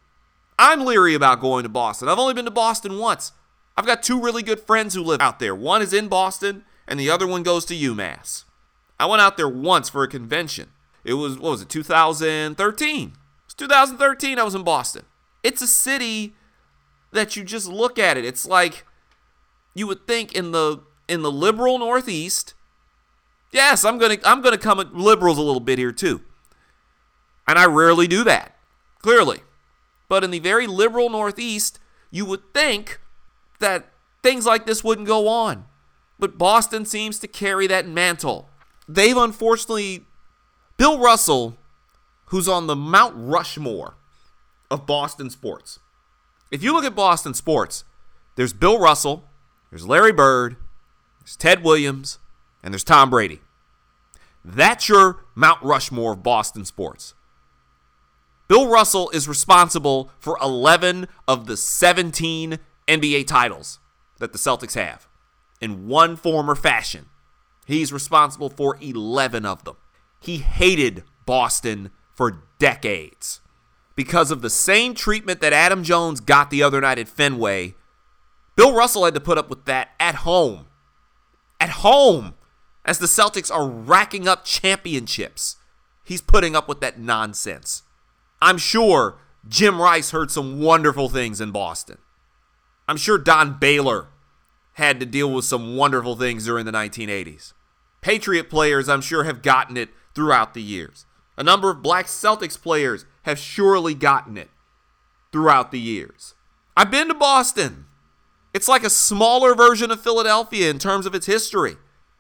I'm 0.57 0.86
leery 0.86 1.13
about 1.13 1.41
going 1.41 1.63
to 1.63 1.70
Boston. 1.70 2.07
I've 2.07 2.18
only 2.18 2.34
been 2.34 2.45
to 2.45 2.51
Boston 2.51 2.97
once. 2.97 3.34
I've 3.76 3.86
got 3.86 4.01
two 4.01 4.22
really 4.22 4.43
good 4.43 4.61
friends 4.61 4.93
who 4.93 5.03
live 5.03 5.20
out 5.20 5.39
there. 5.39 5.53
One 5.53 5.82
is 5.82 5.93
in 5.93 6.07
Boston, 6.07 6.63
and 6.88 6.97
the 6.97 7.09
other 7.09 7.28
one 7.28 7.43
goes 7.43 7.65
to 7.65 7.76
UMass. 7.76 8.45
I 8.97 9.05
went 9.05 9.22
out 9.22 9.36
there 9.36 9.49
once 9.49 9.89
for 9.89 10.03
a 10.03 10.07
convention. 10.07 10.70
It 11.03 11.15
was, 11.15 11.38
what 11.38 11.51
was 11.51 11.61
it, 11.61 11.70
2013? 11.70 13.07
It 13.09 13.13
was 13.45 13.53
2013 13.53 14.39
I 14.39 14.43
was 14.43 14.55
in 14.55 14.63
Boston. 14.63 15.03
It's 15.47 15.61
a 15.61 15.67
city 15.67 16.35
that 17.13 17.37
you 17.37 17.43
just 17.45 17.69
look 17.69 17.97
at 17.97 18.17
it. 18.17 18.25
It's 18.25 18.45
like 18.45 18.85
you 19.73 19.87
would 19.87 20.05
think 20.05 20.35
in 20.35 20.51
the 20.51 20.81
in 21.07 21.21
the 21.21 21.31
liberal 21.31 21.79
Northeast. 21.79 22.53
Yes, 23.53 23.85
I'm 23.85 23.97
gonna 23.97 24.17
I'm 24.25 24.41
gonna 24.41 24.57
come 24.57 24.81
at 24.81 24.93
liberals 24.93 25.37
a 25.37 25.41
little 25.41 25.61
bit 25.61 25.79
here 25.79 25.93
too. 25.93 26.19
And 27.47 27.57
I 27.57 27.65
rarely 27.65 28.07
do 28.07 28.25
that, 28.25 28.57
clearly. 28.99 29.39
But 30.09 30.25
in 30.25 30.31
the 30.31 30.39
very 30.39 30.67
liberal 30.67 31.09
Northeast, 31.09 31.79
you 32.11 32.25
would 32.25 32.53
think 32.53 32.99
that 33.59 33.93
things 34.21 34.45
like 34.45 34.65
this 34.65 34.83
wouldn't 34.83 35.07
go 35.07 35.29
on. 35.29 35.63
But 36.19 36.37
Boston 36.37 36.83
seems 36.83 37.19
to 37.19 37.27
carry 37.29 37.67
that 37.67 37.87
mantle. 37.87 38.49
They've 38.85 39.15
unfortunately, 39.15 40.07
Bill 40.75 40.99
Russell, 40.99 41.55
who's 42.25 42.49
on 42.49 42.67
the 42.67 42.75
Mount 42.75 43.13
Rushmore 43.15 43.95
of 44.70 44.86
Boston 44.86 45.30
sports. 45.30 45.80
If 46.51 46.63
you 46.63 46.74
look 46.74 46.86
at 46.86 46.95
Boston 46.95 47.34
sports, 47.34 47.84
there's 48.36 48.53
Bill 48.53 48.80
Russell, 48.80 49.26
there's 49.70 49.88
Larry 49.88 50.13
Bird, 50.13 50.55
there's 51.22 51.36
Ted 51.36 51.63
Williams, 51.63 52.20
and 52.63 52.74
there's 52.74 52.84
Tom 52.84 53.09
Brady. 53.09 53.41
That's 54.43 54.88
your 54.88 55.26
Mount 55.36 55.61
Rushmore 55.61 56.13
of 56.13 56.24
Boston 56.24 56.63
sports. 56.63 57.13
Bill 58.47 58.70
Russell 58.70 59.09
is 59.09 59.28
responsible 59.28 60.09
for 60.20 60.38
11 60.41 61.07
of 61.28 61.47
the 61.47 61.57
17 61.57 62.59
NBA 62.88 63.28
titles 63.28 63.80
that 64.20 64.32
the 64.32 64.39
Celtics 64.39 64.76
have 64.76 65.07
in 65.59 65.88
one 65.88 66.15
form 66.15 66.49
or 66.49 66.55
fashion. 66.55 67.07
He's 67.65 67.91
responsible 67.91 68.49
for 68.49 68.78
11 68.80 69.45
of 69.45 69.65
them. 69.65 69.76
He 70.22 70.38
hated 70.38 71.03
Boston 71.26 71.91
for 72.15 72.43
decades 72.57 73.41
because 73.97 74.29
of 74.29 74.41
the 74.41 74.49
same 74.49 74.93
treatment 74.93 75.41
that 75.41 75.51
Adam 75.51 75.83
Jones 75.83 76.21
got 76.21 76.51
the 76.51 76.61
other 76.61 76.79
night 76.79 76.99
at 76.99 77.09
Fenway. 77.09 77.73
Bill 78.55 78.73
Russell 78.73 79.03
had 79.03 79.15
to 79.15 79.19
put 79.19 79.39
up 79.39 79.49
with 79.49 79.65
that 79.65 79.89
at 79.99 80.15
home. 80.15 80.67
At 81.59 81.69
home, 81.69 82.35
as 82.85 82.99
the 82.99 83.07
Celtics 83.07 83.51
are 83.51 83.67
racking 83.67 84.27
up 84.27 84.45
championships, 84.45 85.57
he's 86.03 86.21
putting 86.21 86.55
up 86.55 86.69
with 86.69 86.79
that 86.79 86.99
nonsense. 86.99 87.81
I'm 88.39 88.59
sure 88.59 89.17
Jim 89.47 89.81
Rice 89.81 90.11
heard 90.11 90.29
some 90.29 90.61
wonderful 90.61 91.09
things 91.09 91.41
in 91.41 91.49
Boston. 91.51 91.97
I'm 92.87 92.97
sure 92.97 93.17
Don 93.17 93.57
Baylor 93.57 94.09
had 94.73 94.99
to 94.99 95.07
deal 95.07 95.33
with 95.33 95.45
some 95.45 95.75
wonderful 95.75 96.15
things 96.15 96.45
during 96.45 96.67
the 96.67 96.71
1980s. 96.71 97.53
Patriot 98.01 98.47
players, 98.47 98.87
I'm 98.87 99.01
sure, 99.01 99.23
have 99.23 99.41
gotten 99.41 99.75
it 99.75 99.89
throughout 100.13 100.53
the 100.53 100.61
years. 100.61 101.07
A 101.35 101.43
number 101.43 101.71
of 101.71 101.81
black 101.81 102.05
Celtics 102.05 102.61
players 102.61 103.05
have 103.28 103.38
surely 103.38 103.93
gotten 103.93 104.38
it 104.38 104.49
throughout 105.34 105.71
the 105.71 105.80
years. 105.80 106.34
I've 106.78 106.89
been 106.89 107.09
to 107.09 107.13
Boston. 107.13 107.86
It's 108.53 108.69
like 108.69 108.86
a 108.86 108.89
smaller 108.89 109.53
version 109.53 109.91
of 109.91 110.01
Philadelphia 110.01 110.69
in 110.69 110.80
terms 110.80 111.05
of 111.05 111.13
its 111.13 111.25
history. 111.25 111.75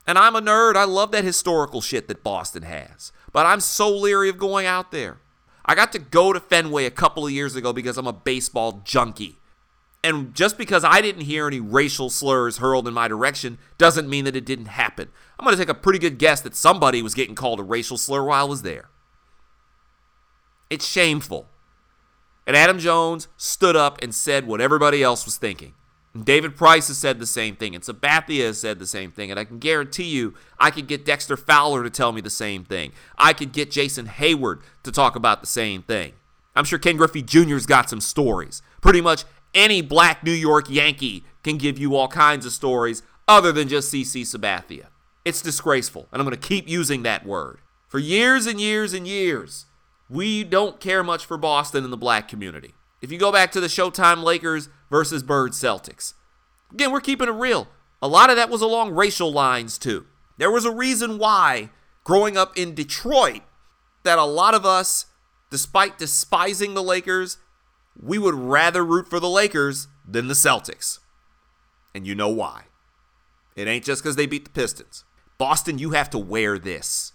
And 0.05 0.17
I'm 0.17 0.35
a 0.35 0.41
nerd. 0.41 0.75
I 0.75 0.83
love 0.83 1.11
that 1.11 1.23
historical 1.23 1.79
shit 1.79 2.09
that 2.09 2.23
Boston 2.23 2.63
has. 2.63 3.13
But 3.31 3.45
I'm 3.45 3.61
so 3.61 3.89
leery 3.89 4.27
of 4.27 4.37
going 4.37 4.65
out 4.65 4.91
there. 4.91 5.19
I 5.65 5.75
got 5.75 5.93
to 5.93 5.99
go 5.99 6.33
to 6.33 6.39
Fenway 6.41 6.85
a 6.85 6.91
couple 6.91 7.25
of 7.25 7.31
years 7.31 7.55
ago 7.55 7.71
because 7.71 7.97
I'm 7.97 8.07
a 8.07 8.13
baseball 8.13 8.81
junkie. 8.83 9.37
And 10.03 10.35
just 10.35 10.57
because 10.57 10.83
I 10.83 11.01
didn't 11.01 11.23
hear 11.23 11.47
any 11.47 11.59
racial 11.61 12.09
slurs 12.09 12.57
hurled 12.57 12.87
in 12.87 12.93
my 12.93 13.07
direction 13.07 13.57
doesn't 13.77 14.09
mean 14.09 14.25
that 14.25 14.35
it 14.35 14.45
didn't 14.45 14.67
happen. 14.67 15.09
I'm 15.39 15.45
going 15.45 15.55
to 15.55 15.61
take 15.61 15.69
a 15.69 15.73
pretty 15.73 15.99
good 15.99 16.17
guess 16.17 16.41
that 16.41 16.55
somebody 16.55 17.01
was 17.01 17.13
getting 17.13 17.35
called 17.35 17.61
a 17.61 17.63
racial 17.63 17.97
slur 17.97 18.23
while 18.23 18.45
I 18.45 18.49
was 18.49 18.61
there. 18.61 18.89
It's 20.69 20.87
shameful. 20.87 21.47
And 22.45 22.55
Adam 22.55 22.79
Jones 22.79 23.27
stood 23.37 23.75
up 23.75 24.01
and 24.01 24.15
said 24.15 24.47
what 24.47 24.61
everybody 24.61 25.03
else 25.03 25.25
was 25.25 25.37
thinking. 25.37 25.73
And 26.13 26.25
David 26.25 26.55
Price 26.55 26.87
has 26.87 26.97
said 26.97 27.19
the 27.19 27.27
same 27.27 27.55
thing, 27.55 27.75
and 27.75 27.83
Sabathia 27.83 28.45
has 28.45 28.59
said 28.59 28.79
the 28.79 28.87
same 28.87 29.11
thing, 29.11 29.29
and 29.29 29.39
I 29.39 29.43
can 29.43 29.59
guarantee 29.59 30.05
you 30.05 30.33
I 30.59 30.71
could 30.71 30.87
get 30.87 31.05
Dexter 31.05 31.37
Fowler 31.37 31.83
to 31.83 31.89
tell 31.89 32.11
me 32.11 32.21
the 32.21 32.29
same 32.29 32.63
thing. 32.63 32.91
I 33.17 33.33
could 33.33 33.51
get 33.51 33.69
Jason 33.69 34.07
Heyward 34.07 34.61
to 34.83 34.91
talk 34.91 35.15
about 35.15 35.41
the 35.41 35.47
same 35.47 35.83
thing. 35.83 36.13
I'm 36.55 36.65
sure 36.65 36.79
Ken 36.79 36.97
Griffey 36.97 37.21
Jr.'s 37.21 37.67
got 37.67 37.89
some 37.89 38.01
stories. 38.01 38.61
Pretty 38.81 39.01
much 39.01 39.25
any 39.53 39.81
black 39.81 40.23
New 40.23 40.31
York 40.31 40.69
Yankee 40.69 41.23
can 41.43 41.57
give 41.57 41.77
you 41.77 41.95
all 41.95 42.07
kinds 42.07 42.45
of 42.45 42.51
stories 42.51 43.03
other 43.27 43.51
than 43.51 43.67
just 43.67 43.93
CC 43.93 44.21
Sabathia. 44.21 44.87
It's 45.23 45.41
disgraceful, 45.41 46.07
and 46.11 46.21
I'm 46.21 46.27
going 46.27 46.39
to 46.39 46.47
keep 46.47 46.67
using 46.67 47.03
that 47.03 47.25
word. 47.25 47.59
For 47.87 47.99
years 47.99 48.47
and 48.47 48.59
years 48.59 48.93
and 48.93 49.07
years, 49.07 49.65
we 50.09 50.43
don't 50.43 50.79
care 50.79 51.03
much 51.03 51.25
for 51.25 51.37
Boston 51.37 51.83
in 51.83 51.91
the 51.91 51.97
black 51.97 52.27
community. 52.27 52.73
If 53.01 53.11
you 53.11 53.17
go 53.17 53.31
back 53.31 53.51
to 53.51 53.59
the 53.59 53.67
Showtime 53.67 54.23
Lakers 54.23 54.69
versus 54.89 55.23
Bird 55.23 55.51
Celtics, 55.51 56.13
again, 56.71 56.91
we're 56.91 57.01
keeping 57.01 57.27
it 57.27 57.31
real. 57.31 57.67
A 58.01 58.07
lot 58.07 58.29
of 58.29 58.35
that 58.35 58.49
was 58.49 58.61
along 58.61 58.91
racial 58.91 59.31
lines, 59.31 59.77
too. 59.77 60.05
There 60.37 60.51
was 60.51 60.65
a 60.65 60.71
reason 60.71 61.17
why, 61.17 61.71
growing 62.03 62.37
up 62.37 62.57
in 62.57 62.75
Detroit, 62.75 63.41
that 64.03 64.19
a 64.19 64.23
lot 64.23 64.53
of 64.53 64.65
us, 64.65 65.07
despite 65.49 65.97
despising 65.97 66.73
the 66.73 66.83
Lakers, 66.83 67.37
we 67.99 68.17
would 68.17 68.35
rather 68.35 68.85
root 68.85 69.09
for 69.09 69.19
the 69.19 69.29
Lakers 69.29 69.87
than 70.07 70.27
the 70.27 70.33
Celtics. 70.33 70.99
And 71.93 72.05
you 72.05 72.15
know 72.15 72.29
why. 72.29 72.63
It 73.55 73.67
ain't 73.67 73.83
just 73.85 74.03
because 74.03 74.15
they 74.15 74.27
beat 74.27 74.45
the 74.45 74.51
Pistons. 74.51 75.03
Boston, 75.37 75.79
you 75.79 75.91
have 75.91 76.09
to 76.11 76.17
wear 76.17 76.59
this. 76.59 77.13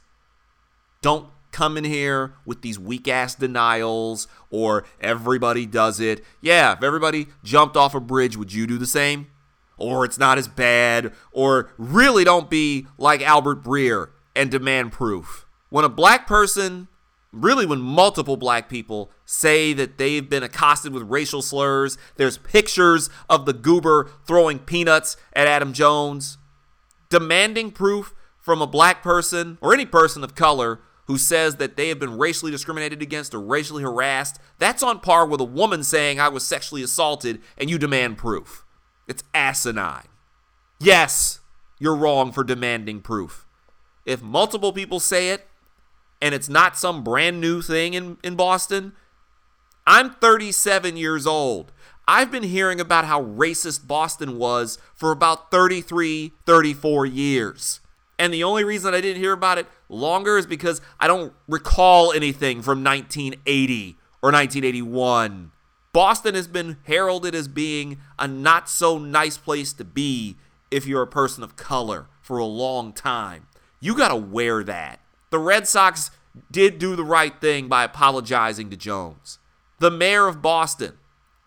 Don't 1.01 1.29
come 1.53 1.77
in 1.77 1.85
here 1.85 2.35
with 2.45 2.63
these 2.63 2.79
weak 2.79 3.07
ass 3.07 3.35
denials 3.35 4.27
or 4.51 4.85
everybody 5.01 5.67
does 5.67 6.01
it. 6.01 6.25
Yeah, 6.41 6.73
if 6.73 6.83
everybody 6.83 7.29
jumped 7.45 7.77
off 7.77 7.95
a 7.95 8.01
bridge, 8.01 8.37
would 8.37 8.53
you 8.53 8.67
do 8.67 8.79
the 8.79 8.87
same? 8.87 9.29
Or 9.77 10.05
it's 10.05 10.19
not 10.19 10.39
as 10.39 10.49
bad, 10.49 11.13
or 11.33 11.71
really 11.77 12.25
don't 12.25 12.49
be 12.49 12.87
like 12.99 13.21
Albert 13.23 13.65
Breer 13.65 14.11
and 14.37 14.51
demand 14.51 14.93
proof. 14.93 15.47
When 15.71 15.85
a 15.85 15.89
black 15.89 16.27
person 16.27 16.89
really 17.33 17.65
when 17.65 17.81
multiple 17.81 18.37
black 18.37 18.69
people 18.69 19.11
say 19.25 19.73
that 19.73 19.99
they've 19.99 20.29
been 20.29 20.43
accosted 20.43 20.93
with 20.93 21.03
racial 21.05 21.43
slurs. 21.43 21.97
There's 22.17 22.39
pictures 22.39 23.11
of 23.29 23.47
the 23.47 23.53
goober 23.53 24.11
throwing 24.27 24.59
peanuts 24.59 25.17
at 25.33 25.49
Adam 25.49 25.73
Jones. 25.73 26.39
Demanding 27.09 27.71
proof 27.71 28.15
from 28.39 28.61
a 28.61 28.67
black 28.67 29.03
person 29.03 29.59
or 29.61 29.73
any 29.73 29.87
person 29.87 30.23
of 30.23 30.35
color 30.35 30.81
who 31.13 31.19
says 31.19 31.57
that 31.57 31.77
they 31.77 31.91
have 31.91 31.99
been 31.99 32.17
racially 32.17 32.51
discriminated 32.51 33.03
against 33.03 33.35
or 33.35 33.41
racially 33.41 33.83
harassed, 33.83 34.41
that's 34.59 34.83
on 34.83 34.99
par 34.99 35.27
with 35.27 35.43
a 35.43 35.45
woman 35.45 35.85
saying 35.85 36.19
I 36.19 36.29
was 36.29 36.43
sexually 36.43 36.83
assaulted 36.83 37.43
and 37.59 37.69
you 37.69 37.77
demand 37.77 38.17
proof. 38.17 38.65
It's 39.07 39.23
asinine. 39.35 40.09
Yes, 40.81 41.41
you're 41.79 41.95
wrong 41.95 42.33
for 42.33 42.45
demanding 42.45 43.03
proof. 43.03 43.47
If 44.07 44.23
multiple 44.23 44.73
people 44.73 45.01
say 45.01 45.29
it, 45.29 45.47
and 46.23 46.35
it's 46.35 46.49
not 46.49 46.79
some 46.79 47.05
brand 47.05 47.43
new 47.43 47.61
thing 47.61 47.93
in, 47.93 48.17
in 48.25 48.37
Boston. 48.37 48.95
I'm 49.87 50.15
37 50.15 50.97
years 50.97 51.27
old. 51.27 51.73
I've 52.09 52.31
been 52.31 52.45
hearing 52.45 52.81
about 52.81 53.05
how 53.05 53.23
racist 53.23 53.87
Boston 53.87 54.39
was 54.39 54.79
for 54.95 55.11
about 55.11 55.51
33, 55.51 56.33
34 56.47 57.05
years. 57.07 57.81
And 58.23 58.33
the 58.33 58.45
only 58.45 58.63
reason 58.63 58.95
I 58.95 59.01
didn't 59.01 59.21
hear 59.21 59.33
about 59.33 59.59
it 59.59 59.67
longer 59.89 60.39
is 60.39 60.47
because 60.47 60.81
I 61.01 61.09
don't 61.09 61.33
recall 61.49 62.13
anything 62.13 62.63
from 62.63 62.85
1980 62.85 63.99
or 64.23 64.31
1981. 64.31 65.51
Boston 65.93 66.37
has 66.37 66.47
been 66.47 66.77
heralded 66.85 67.35
as 67.35 67.49
being 67.49 67.99
a 68.21 68.29
not 68.29 68.69
so 68.69 68.97
nice 68.97 69.37
place 69.37 69.73
to 69.73 69.83
be 69.83 70.37
if 70.71 70.87
you're 70.87 71.03
a 71.03 71.07
person 71.09 71.43
of 71.43 71.57
color 71.57 72.07
for 72.21 72.39
a 72.39 72.45
long 72.45 72.93
time. 72.93 73.49
You 73.81 73.97
got 73.97 74.11
to 74.11 74.17
wear 74.17 74.63
that. 74.63 75.01
The 75.31 75.41
Red 75.41 75.67
Sox 75.67 76.13
did 76.49 76.79
do 76.79 76.95
the 76.95 77.03
right 77.03 77.41
thing 77.41 77.67
by 77.67 77.83
apologizing 77.83 78.71
to 78.71 78.77
Jones. 78.77 79.41
The 79.81 79.91
mayor 79.91 80.29
of 80.29 80.41
Boston 80.41 80.97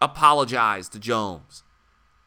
apologized 0.01 0.91
to 0.91 0.99
Jones. 0.99 1.63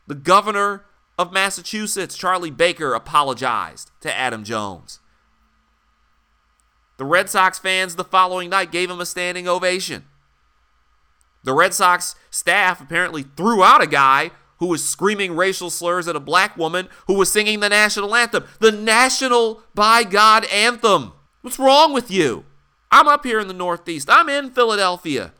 The 0.06 0.14
governor 0.14 0.86
of 1.18 1.32
Massachusetts, 1.32 2.16
Charlie 2.16 2.50
Baker, 2.50 2.94
apologized 2.94 3.90
to 4.00 4.16
Adam 4.16 4.44
Jones. 4.44 5.00
The 6.96 7.04
Red 7.04 7.28
Sox 7.28 7.58
fans 7.58 7.96
the 7.96 8.04
following 8.04 8.50
night 8.50 8.72
gave 8.72 8.90
him 8.90 9.00
a 9.00 9.06
standing 9.06 9.48
ovation. 9.48 10.04
The 11.44 11.52
Red 11.52 11.74
Sox 11.74 12.14
staff 12.30 12.80
apparently 12.80 13.22
threw 13.22 13.62
out 13.62 13.82
a 13.82 13.86
guy 13.86 14.30
who 14.58 14.66
was 14.66 14.84
screaming 14.84 15.36
racial 15.36 15.70
slurs 15.70 16.08
at 16.08 16.16
a 16.16 16.20
black 16.20 16.56
woman 16.56 16.88
who 17.06 17.14
was 17.14 17.30
singing 17.30 17.60
the 17.60 17.68
national 17.68 18.14
anthem. 18.14 18.44
The 18.58 18.72
national, 18.72 19.62
by 19.74 20.02
God, 20.02 20.44
anthem. 20.46 21.12
What's 21.42 21.58
wrong 21.58 21.92
with 21.92 22.10
you? 22.10 22.44
I'm 22.90 23.06
up 23.06 23.24
here 23.24 23.38
in 23.38 23.48
the 23.48 23.54
Northeast. 23.54 24.08
I'm 24.10 24.28
in 24.28 24.50
Philadelphia, 24.50 25.32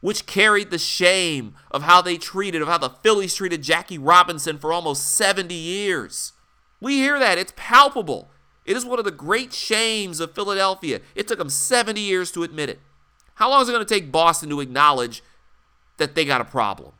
which 0.00 0.26
carried 0.26 0.70
the 0.70 0.78
shame 0.78 1.54
of 1.70 1.82
how 1.82 2.00
they 2.00 2.16
treated, 2.16 2.62
of 2.62 2.68
how 2.68 2.78
the 2.78 2.90
Phillies 2.90 3.34
treated 3.34 3.62
Jackie 3.62 3.98
Robinson 3.98 4.58
for 4.58 4.72
almost 4.72 5.16
70 5.16 5.54
years. 5.54 6.32
We 6.80 6.98
hear 6.98 7.18
that. 7.18 7.38
It's 7.38 7.52
palpable. 7.56 8.30
It 8.64 8.76
is 8.76 8.84
one 8.84 8.98
of 8.98 9.04
the 9.04 9.10
great 9.10 9.52
shames 9.52 10.20
of 10.20 10.34
Philadelphia. 10.34 11.00
It 11.14 11.26
took 11.26 11.38
them 11.38 11.48
70 11.48 12.00
years 12.00 12.30
to 12.32 12.42
admit 12.42 12.68
it. 12.68 12.80
How 13.34 13.50
long 13.50 13.62
is 13.62 13.68
it 13.68 13.72
going 13.72 13.84
to 13.84 13.94
take 13.94 14.12
Boston 14.12 14.50
to 14.50 14.60
acknowledge 14.60 15.22
that 15.96 16.14
they 16.14 16.24
got 16.24 16.40
a 16.40 16.44
problem? 16.44 16.92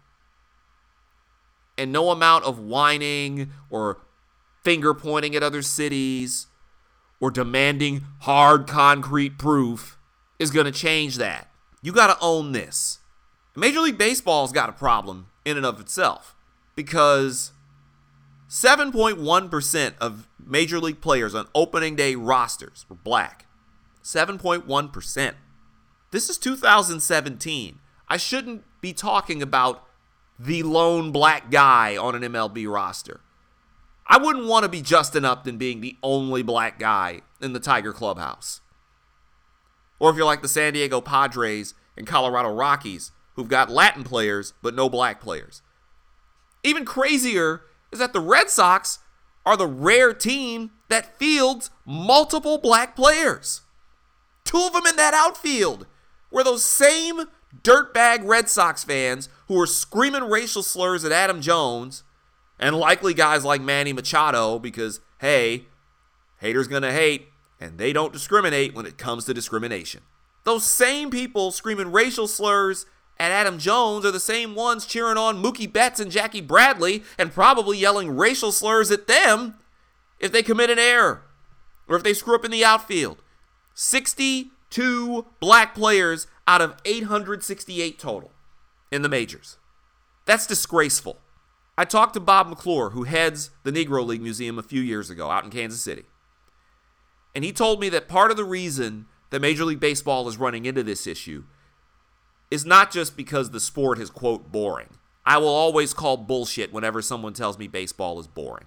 And 1.76 1.92
no 1.92 2.10
amount 2.10 2.44
of 2.44 2.58
whining 2.58 3.50
or 3.70 3.98
finger 4.64 4.94
pointing 4.94 5.36
at 5.36 5.42
other 5.42 5.62
cities 5.62 6.48
or 7.20 7.30
demanding 7.30 8.04
hard 8.20 8.66
concrete 8.66 9.38
proof 9.38 9.98
is 10.38 10.50
going 10.50 10.66
to 10.66 10.72
change 10.72 11.16
that. 11.16 11.48
You 11.82 11.92
got 11.92 12.08
to 12.08 12.18
own 12.20 12.52
this. 12.52 12.98
Major 13.54 13.80
League 13.80 13.98
Baseball's 13.98 14.52
got 14.52 14.68
a 14.68 14.72
problem 14.72 15.28
in 15.44 15.56
and 15.56 15.66
of 15.66 15.80
itself 15.80 16.36
because 16.76 17.52
7.1% 18.48 19.94
of 20.00 20.28
Major 20.44 20.78
League 20.78 21.00
players 21.00 21.34
on 21.34 21.48
opening 21.54 21.96
day 21.96 22.14
rosters 22.14 22.86
were 22.88 22.96
black. 22.96 23.46
7.1%. 24.02 25.34
This 26.10 26.30
is 26.30 26.38
2017. 26.38 27.78
I 28.08 28.16
shouldn't 28.16 28.64
be 28.80 28.92
talking 28.92 29.42
about 29.42 29.84
the 30.38 30.62
lone 30.62 31.10
black 31.10 31.50
guy 31.50 31.96
on 31.96 32.14
an 32.14 32.22
MLB 32.22 32.72
roster. 32.72 33.20
I 34.06 34.16
wouldn't 34.16 34.46
want 34.46 34.62
to 34.62 34.70
be 34.70 34.80
Justin 34.80 35.24
Upton 35.24 35.58
being 35.58 35.80
the 35.80 35.96
only 36.02 36.42
black 36.42 36.78
guy 36.78 37.20
in 37.42 37.52
the 37.52 37.60
Tiger 37.60 37.92
clubhouse. 37.92 38.62
Or 39.98 40.10
if 40.10 40.16
you're 40.16 40.24
like 40.24 40.42
the 40.42 40.48
San 40.48 40.72
Diego 40.72 41.00
Padres 41.00 41.74
and 41.96 42.06
Colorado 42.06 42.52
Rockies, 42.52 43.12
who've 43.34 43.48
got 43.48 43.70
Latin 43.70 44.04
players 44.04 44.54
but 44.62 44.74
no 44.74 44.88
black 44.88 45.20
players. 45.20 45.62
Even 46.62 46.84
crazier 46.84 47.62
is 47.92 47.98
that 47.98 48.12
the 48.12 48.20
Red 48.20 48.50
Sox 48.50 48.98
are 49.46 49.56
the 49.56 49.66
rare 49.66 50.12
team 50.12 50.70
that 50.88 51.18
fields 51.18 51.70
multiple 51.86 52.58
black 52.58 52.94
players. 52.94 53.62
Two 54.44 54.58
of 54.58 54.72
them 54.72 54.86
in 54.86 54.96
that 54.96 55.14
outfield 55.14 55.86
were 56.30 56.44
those 56.44 56.64
same 56.64 57.22
dirtbag 57.62 58.24
Red 58.24 58.48
Sox 58.48 58.84
fans 58.84 59.28
who 59.46 59.54
were 59.54 59.66
screaming 59.66 60.24
racial 60.24 60.62
slurs 60.62 61.04
at 61.04 61.12
Adam 61.12 61.40
Jones 61.40 62.02
and 62.58 62.76
likely 62.76 63.14
guys 63.14 63.44
like 63.44 63.60
Manny 63.60 63.92
Machado 63.92 64.58
because, 64.58 65.00
hey, 65.20 65.66
haters 66.38 66.68
gonna 66.68 66.92
hate, 66.92 67.28
and 67.60 67.78
they 67.78 67.92
don't 67.92 68.12
discriminate 68.12 68.74
when 68.74 68.86
it 68.86 68.98
comes 68.98 69.24
to 69.24 69.34
discrimination. 69.34 70.02
Those 70.44 70.64
same 70.64 71.10
people 71.10 71.50
screaming 71.50 71.92
racial 71.92 72.26
slurs 72.26 72.86
at 73.18 73.32
Adam 73.32 73.58
Jones 73.58 74.04
are 74.04 74.12
the 74.12 74.20
same 74.20 74.54
ones 74.54 74.86
cheering 74.86 75.16
on 75.16 75.42
Mookie 75.42 75.70
Betts 75.70 76.00
and 76.00 76.10
Jackie 76.10 76.40
Bradley 76.40 77.02
and 77.18 77.32
probably 77.32 77.78
yelling 77.78 78.16
racial 78.16 78.52
slurs 78.52 78.90
at 78.90 79.06
them 79.06 79.54
if 80.20 80.32
they 80.32 80.42
commit 80.42 80.70
an 80.70 80.78
error 80.78 81.22
or 81.88 81.96
if 81.96 82.02
they 82.02 82.14
screw 82.14 82.34
up 82.34 82.44
in 82.44 82.50
the 82.50 82.64
outfield. 82.64 83.22
62 83.74 85.26
black 85.40 85.74
players 85.74 86.26
out 86.46 86.62
of 86.62 86.76
868 86.84 87.98
total 87.98 88.32
in 88.90 89.02
the 89.02 89.08
majors. 89.08 89.58
That's 90.24 90.46
disgraceful. 90.46 91.18
I 91.76 91.84
talked 91.84 92.14
to 92.14 92.20
Bob 92.20 92.48
McClure, 92.48 92.90
who 92.90 93.04
heads 93.04 93.50
the 93.62 93.70
Negro 93.70 94.04
League 94.04 94.22
Museum 94.22 94.58
a 94.58 94.62
few 94.62 94.80
years 94.80 95.10
ago 95.10 95.30
out 95.30 95.44
in 95.44 95.50
Kansas 95.50 95.80
City. 95.80 96.04
And 97.34 97.44
he 97.44 97.52
told 97.52 97.80
me 97.80 97.88
that 97.90 98.08
part 98.08 98.30
of 98.30 98.36
the 98.36 98.44
reason 98.44 99.06
that 99.30 99.40
Major 99.40 99.64
League 99.64 99.80
Baseball 99.80 100.28
is 100.28 100.36
running 100.36 100.64
into 100.64 100.82
this 100.82 101.06
issue 101.06 101.44
is 102.50 102.64
not 102.64 102.90
just 102.90 103.16
because 103.16 103.50
the 103.50 103.60
sport 103.60 103.98
is, 103.98 104.10
quote, 104.10 104.50
boring. 104.50 104.88
I 105.24 105.36
will 105.36 105.48
always 105.48 105.92
call 105.92 106.16
bullshit 106.16 106.72
whenever 106.72 107.02
someone 107.02 107.34
tells 107.34 107.58
me 107.58 107.68
baseball 107.68 108.18
is 108.18 108.26
boring. 108.26 108.64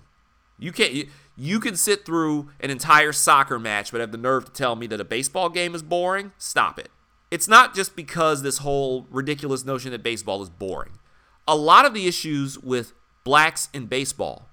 You 0.60 0.72
can't 0.72 0.94
you, 0.94 1.08
you 1.36 1.60
can 1.60 1.76
sit 1.76 2.06
through 2.06 2.50
an 2.60 2.70
entire 2.70 3.12
soccer 3.12 3.58
match 3.58 3.92
but 3.92 4.00
have 4.00 4.12
the 4.12 4.18
nerve 4.18 4.46
to 4.46 4.52
tell 4.52 4.76
me 4.76 4.86
that 4.88 5.02
a 5.02 5.04
baseball 5.04 5.50
game 5.50 5.74
is 5.74 5.82
boring? 5.82 6.34
Stop 6.38 6.78
it. 6.78 6.90
It's 7.32 7.48
not 7.48 7.74
just 7.74 7.96
because 7.96 8.44
this 8.44 8.60
whole 8.60 9.08
ridiculous 9.10 9.66
notion 9.66 9.92
that 9.92 10.04
baseball 10.04 10.44
is 10.44 10.50
boring. 10.50 11.00
A 11.48 11.56
lot 11.56 11.86
of 11.86 11.96
the 11.96 12.06
issues 12.06 12.60
with 12.60 12.94
blacks 13.24 13.70
in 13.74 13.88
baseball, 13.88 14.48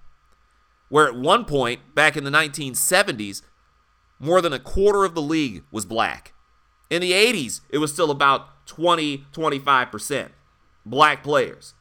where 0.89 1.07
at 1.07 1.15
one 1.15 1.45
point 1.45 1.95
back 1.95 2.17
in 2.17 2.25
the 2.25 2.31
1970s, 2.31 3.43
more 4.19 4.41
than 4.41 4.53
a 4.53 4.59
quarter 4.59 5.05
of 5.05 5.15
the 5.15 5.23
league 5.23 5.65
was 5.71 5.85
black. 5.85 6.35
In 6.91 7.01
the 7.01 7.13
80s, 7.13 7.61
it 7.71 7.79
was 7.79 7.93
still 7.93 8.11
about 8.11 8.67
20, 8.67 9.27
25% 9.33 10.31
black 10.85 11.23
players. 11.23 11.75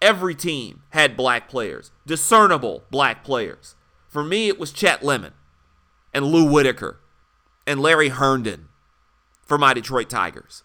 Every 0.00 0.34
team 0.34 0.82
had 0.90 1.16
black 1.16 1.48
players, 1.48 1.90
discernible 2.06 2.84
black 2.90 3.22
players. 3.24 3.76
For 4.08 4.24
me, 4.24 4.48
it 4.48 4.58
was 4.58 4.72
Chet 4.72 5.02
Lemon 5.02 5.32
and 6.12 6.26
Lou 6.26 6.50
Whitaker 6.50 7.00
and 7.66 7.80
Larry 7.80 8.08
Herndon 8.08 8.68
for 9.46 9.58
my 9.58 9.74
Detroit 9.74 10.10
Tigers. 10.10 10.64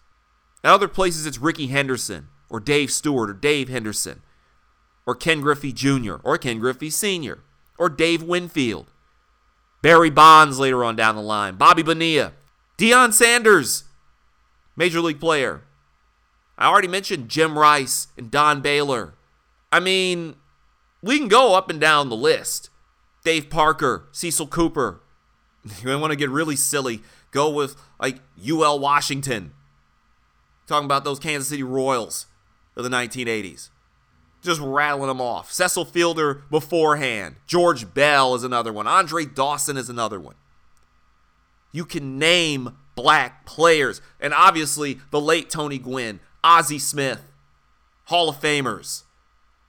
At 0.64 0.72
other 0.72 0.88
places, 0.88 1.26
it's 1.26 1.38
Rickey 1.38 1.68
Henderson 1.68 2.28
or 2.50 2.60
Dave 2.60 2.90
Stewart 2.90 3.30
or 3.30 3.34
Dave 3.34 3.68
Henderson 3.68 4.22
or 5.06 5.14
Ken 5.14 5.40
Griffey 5.40 5.72
Jr. 5.72 6.16
or 6.22 6.36
Ken 6.36 6.58
Griffey 6.58 6.90
Sr. 6.90 7.44
or 7.78 7.88
Dave 7.88 8.22
Winfield. 8.22 8.92
Barry 9.82 10.10
Bonds 10.10 10.58
later 10.58 10.84
on 10.84 10.96
down 10.96 11.16
the 11.16 11.22
line. 11.22 11.56
Bobby 11.56 11.82
Bonilla. 11.82 12.32
Deion 12.78 13.12
Sanders, 13.12 13.84
major 14.76 15.00
league 15.00 15.18
player. 15.18 15.62
I 16.56 16.68
already 16.68 16.88
mentioned 16.88 17.28
Jim 17.28 17.58
Rice 17.58 18.06
and 18.16 18.30
Don 18.30 18.60
Baylor. 18.60 19.14
I 19.72 19.80
mean, 19.80 20.36
we 21.02 21.18
can 21.18 21.28
go 21.28 21.54
up 21.54 21.70
and 21.70 21.80
down 21.80 22.08
the 22.08 22.16
list. 22.16 22.70
Dave 23.24 23.50
Parker, 23.50 24.08
Cecil 24.12 24.46
Cooper. 24.46 25.00
You 25.82 25.98
want 25.98 26.12
to 26.12 26.16
get 26.16 26.30
really 26.30 26.56
silly, 26.56 27.02
go 27.30 27.50
with 27.50 27.76
like 28.00 28.20
UL 28.48 28.78
Washington. 28.78 29.52
Talking 30.66 30.86
about 30.86 31.04
those 31.04 31.18
Kansas 31.18 31.48
City 31.48 31.64
Royals 31.64 32.26
of 32.76 32.84
the 32.84 32.90
1980s. 32.90 33.68
Just 34.42 34.60
rattling 34.60 35.08
them 35.08 35.20
off. 35.20 35.50
Cecil 35.50 35.84
Fielder 35.84 36.42
beforehand. 36.50 37.36
George 37.46 37.92
Bell 37.92 38.34
is 38.34 38.44
another 38.44 38.72
one. 38.72 38.86
Andre 38.86 39.24
Dawson 39.24 39.76
is 39.76 39.88
another 39.88 40.20
one. 40.20 40.36
You 41.72 41.84
can 41.84 42.18
name 42.18 42.76
black 42.94 43.44
players. 43.46 44.00
And 44.20 44.32
obviously, 44.32 45.00
the 45.10 45.20
late 45.20 45.50
Tony 45.50 45.78
Gwynn, 45.78 46.20
Ozzie 46.42 46.78
Smith, 46.78 47.32
Hall 48.04 48.28
of 48.28 48.40
Famers, 48.40 49.02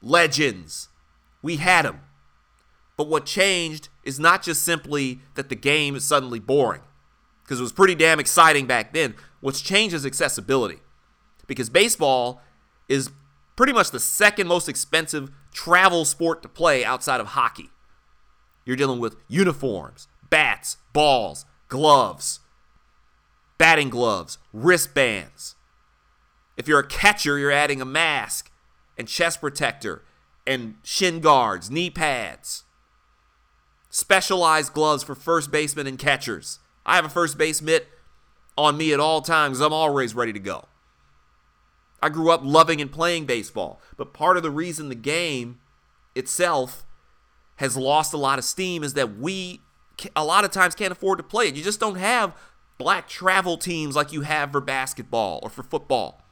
legends. 0.02 0.90
We 1.42 1.58
had 1.58 1.86
them. 1.86 2.02
But 2.96 3.08
what 3.08 3.26
changed 3.26 3.90
is 4.04 4.20
not 4.20 4.44
just 4.44 4.62
simply 4.62 5.20
that 5.36 5.50
the 5.50 5.56
game 5.56 5.96
is 5.96 6.04
suddenly 6.04 6.40
boring, 6.40 6.82
because 7.44 7.60
it 7.60 7.64
was 7.64 7.72
pretty 7.72 7.96
damn 7.96 8.20
exciting 8.20 8.66
back 8.68 8.94
then. 8.94 9.16
What's 9.40 9.62
changed 9.62 9.96
is 9.96 10.06
accessibility. 10.06 10.80
Because 11.48 11.70
baseball 11.70 12.42
is 12.88 13.10
pretty 13.60 13.74
much 13.74 13.92
the 13.92 14.00
second 14.00 14.48
most 14.48 14.70
expensive 14.70 15.30
travel 15.52 16.06
sport 16.06 16.42
to 16.42 16.48
play 16.48 16.86
outside 16.86 17.20
of 17.20 17.28
hockey. 17.28 17.70
You're 18.64 18.78
dealing 18.78 19.02
with 19.02 19.18
uniforms, 19.28 20.08
bats, 20.30 20.78
balls, 20.94 21.46
gloves, 21.68 22.40
batting 23.58 23.90
gloves, 23.90 24.38
wristbands. 24.54 25.56
If 26.56 26.70
you're 26.70 26.80
a 26.80 26.88
catcher, 26.88 27.38
you're 27.38 27.52
adding 27.52 27.82
a 27.82 27.86
mask 27.86 28.50
and 28.98 29.10
chest 29.10 29.42
protector 29.42 30.06
and 30.48 30.76
shin 30.82 31.20
guards, 31.20 31.70
knee 31.70 31.90
pads. 31.90 32.64
Specialized 33.90 34.72
gloves 34.72 35.04
for 35.04 35.16
first 35.16 35.52
basemen 35.52 35.86
and 35.86 36.00
catchers. 36.00 36.60
I 36.86 36.96
have 36.96 37.04
a 37.04 37.10
first 37.10 37.38
base 37.38 37.62
mitt 37.62 37.90
on 38.58 38.78
me 38.78 38.94
at 38.94 39.02
all 39.02 39.20
times. 39.20 39.60
I'm 39.60 39.74
always 39.74 40.16
ready 40.16 40.32
to 40.32 40.40
go. 40.40 40.69
I 42.02 42.10
grew 42.10 42.32
up 42.32 42.42
loving 42.44 42.82
and 42.82 42.92
playing 42.92 43.26
baseball, 43.26 43.82
but 43.98 44.14
part 44.14 44.38
of 44.38 44.44
the 44.44 44.52
reason 44.52 44.90
the 44.90 44.96
game 44.96 45.60
itself 46.16 46.86
has 47.58 47.76
lost 47.76 48.14
a 48.14 48.18
lot 48.18 48.40
of 48.40 48.46
steam 48.46 48.84
is 48.84 48.94
that 48.94 49.18
we 49.18 49.62
a 50.16 50.24
lot 50.24 50.46
of 50.46 50.52
times 50.52 50.76
can't 50.76 50.94
afford 50.94 51.18
to 51.18 51.24
play 51.24 51.48
it. 51.48 51.56
You 51.56 51.64
just 51.64 51.80
don't 51.80 51.98
have 51.98 52.34
black 52.78 53.10
travel 53.10 53.58
teams 53.58 53.96
like 53.96 54.14
you 54.14 54.22
have 54.22 54.52
for 54.52 54.62
basketball 54.62 55.40
or 55.44 55.50
for 55.50 55.64
football. 55.64 56.24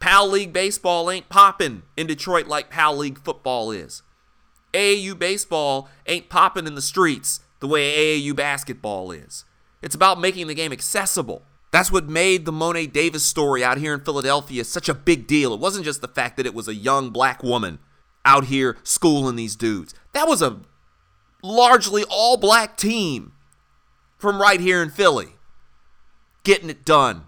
Pal 0.00 0.28
League 0.28 0.52
baseball 0.52 1.10
ain't 1.10 1.28
popping 1.28 1.82
in 1.96 2.06
Detroit 2.06 2.46
like 2.46 2.70
Pal 2.70 2.96
League 2.96 3.18
football 3.22 3.70
is. 3.70 4.02
AAU 4.72 5.18
baseball 5.18 5.88
ain't 6.06 6.28
popping 6.28 6.66
in 6.66 6.74
the 6.74 6.82
streets 6.82 7.40
the 7.60 7.68
way 7.68 8.20
AAU 8.20 8.34
basketball 8.34 9.12
is. 9.12 9.44
It's 9.82 9.94
about 9.94 10.20
making 10.20 10.46
the 10.46 10.54
game 10.54 10.72
accessible. 10.72 11.42
That's 11.74 11.90
what 11.90 12.08
made 12.08 12.44
the 12.44 12.52
Mo'ne 12.52 12.88
Davis 12.88 13.24
story 13.24 13.64
out 13.64 13.78
here 13.78 13.94
in 13.94 13.98
Philadelphia 13.98 14.62
such 14.62 14.88
a 14.88 14.94
big 14.94 15.26
deal. 15.26 15.52
It 15.52 15.58
wasn't 15.58 15.84
just 15.84 16.02
the 16.02 16.06
fact 16.06 16.36
that 16.36 16.46
it 16.46 16.54
was 16.54 16.68
a 16.68 16.74
young 16.74 17.10
black 17.10 17.42
woman 17.42 17.80
out 18.24 18.44
here 18.44 18.76
schooling 18.84 19.34
these 19.34 19.56
dudes. 19.56 19.92
That 20.12 20.28
was 20.28 20.40
a 20.40 20.60
largely 21.42 22.04
all 22.08 22.36
black 22.36 22.76
team 22.76 23.32
from 24.16 24.40
right 24.40 24.60
here 24.60 24.84
in 24.84 24.90
Philly 24.90 25.30
getting 26.44 26.70
it 26.70 26.84
done. 26.84 27.24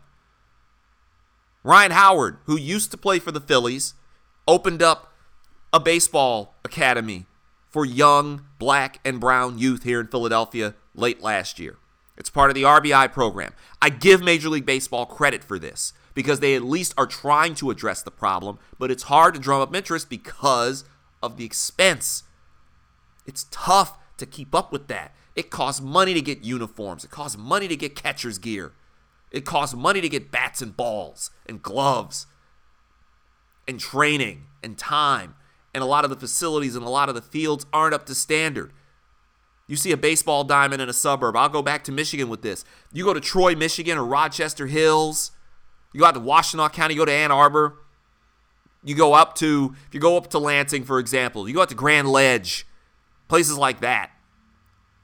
Ryan 1.64 1.90
Howard, 1.90 2.36
who 2.44 2.56
used 2.56 2.92
to 2.92 2.96
play 2.96 3.18
for 3.18 3.32
the 3.32 3.40
Phillies, 3.40 3.94
opened 4.46 4.80
up 4.80 5.12
a 5.72 5.80
baseball 5.80 6.54
academy 6.64 7.26
for 7.68 7.84
young 7.84 8.46
black 8.60 9.00
and 9.04 9.18
brown 9.18 9.58
youth 9.58 9.82
here 9.82 9.98
in 9.98 10.06
Philadelphia 10.06 10.76
late 10.94 11.20
last 11.20 11.58
year. 11.58 11.78
It's 12.16 12.30
part 12.30 12.50
of 12.50 12.54
the 12.54 12.62
RBI 12.62 13.12
program. 13.12 13.52
I 13.80 13.90
give 13.90 14.22
Major 14.22 14.48
League 14.48 14.66
Baseball 14.66 15.06
credit 15.06 15.44
for 15.44 15.58
this 15.58 15.92
because 16.14 16.40
they 16.40 16.54
at 16.54 16.62
least 16.62 16.94
are 16.96 17.06
trying 17.06 17.54
to 17.56 17.70
address 17.70 18.02
the 18.02 18.10
problem, 18.10 18.58
but 18.78 18.90
it's 18.90 19.04
hard 19.04 19.34
to 19.34 19.40
drum 19.40 19.60
up 19.60 19.74
interest 19.74 20.08
because 20.08 20.84
of 21.22 21.36
the 21.36 21.44
expense. 21.44 22.22
It's 23.26 23.46
tough 23.50 23.98
to 24.16 24.26
keep 24.26 24.54
up 24.54 24.72
with 24.72 24.88
that. 24.88 25.14
It 25.34 25.50
costs 25.50 25.82
money 25.82 26.14
to 26.14 26.22
get 26.22 26.42
uniforms, 26.42 27.04
it 27.04 27.10
costs 27.10 27.36
money 27.36 27.68
to 27.68 27.76
get 27.76 27.94
catcher's 27.94 28.38
gear, 28.38 28.72
it 29.30 29.44
costs 29.44 29.74
money 29.74 30.00
to 30.00 30.08
get 30.08 30.30
bats 30.30 30.62
and 30.62 30.74
balls 30.74 31.30
and 31.44 31.62
gloves 31.62 32.26
and 33.68 33.78
training 33.78 34.46
and 34.62 34.78
time. 34.78 35.34
And 35.74 35.82
a 35.82 35.86
lot 35.86 36.04
of 36.04 36.10
the 36.10 36.16
facilities 36.16 36.74
and 36.74 36.86
a 36.86 36.88
lot 36.88 37.10
of 37.10 37.14
the 37.14 37.20
fields 37.20 37.66
aren't 37.70 37.92
up 37.92 38.06
to 38.06 38.14
standard. 38.14 38.72
You 39.66 39.76
see 39.76 39.92
a 39.92 39.96
baseball 39.96 40.44
diamond 40.44 40.80
in 40.80 40.88
a 40.88 40.92
suburb. 40.92 41.36
I'll 41.36 41.48
go 41.48 41.62
back 41.62 41.82
to 41.84 41.92
Michigan 41.92 42.28
with 42.28 42.42
this. 42.42 42.64
You 42.92 43.04
go 43.04 43.14
to 43.14 43.20
Troy, 43.20 43.56
Michigan, 43.56 43.98
or 43.98 44.04
Rochester 44.04 44.66
Hills. 44.66 45.32
You 45.92 46.00
go 46.00 46.06
out 46.06 46.14
to 46.14 46.20
Washtenaw 46.20 46.72
County. 46.72 46.94
You 46.94 47.00
go 47.00 47.04
to 47.06 47.12
Ann 47.12 47.32
Arbor. 47.32 47.78
You 48.84 48.94
go 48.94 49.14
up 49.14 49.34
to, 49.36 49.74
if 49.88 49.94
you 49.94 50.00
go 50.00 50.16
up 50.16 50.28
to 50.30 50.38
Lansing, 50.38 50.84
for 50.84 51.00
example, 51.00 51.48
you 51.48 51.54
go 51.54 51.62
out 51.62 51.70
to 51.70 51.74
Grand 51.74 52.08
Ledge, 52.08 52.66
places 53.26 53.58
like 53.58 53.80
that. 53.80 54.12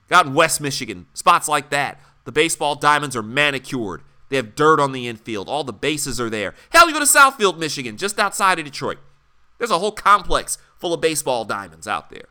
Out 0.09 0.27
in 0.27 0.35
West 0.35 0.61
Michigan, 0.61 1.07
spots 1.15 1.49
like 1.49 1.71
that. 1.71 1.99
The 2.25 2.33
baseball 2.33 2.75
diamonds 2.75 3.17
are 3.17 3.23
manicured. 3.23 4.03
They 4.29 4.37
have 4.37 4.55
dirt 4.55 4.79
on 4.79 4.93
the 4.93 5.09
infield. 5.09 5.49
All 5.49 5.65
the 5.65 5.73
bases 5.73 6.21
are 6.21 6.31
there. 6.31 6.55
Hell, 6.71 6.87
you 6.87 6.93
go 6.93 7.01
to 7.01 7.07
Southfield, 7.07 7.59
Michigan, 7.59 7.97
just 7.97 8.19
outside 8.19 8.59
of 8.59 8.65
Detroit. 8.67 8.99
There's 9.59 9.71
a 9.71 9.79
whole 9.79 9.91
complex 9.91 10.59
full 10.77 10.95
of 10.95 11.01
baseball 11.01 11.45
diamonds 11.45 11.89
out 11.89 12.11
there. 12.11 12.27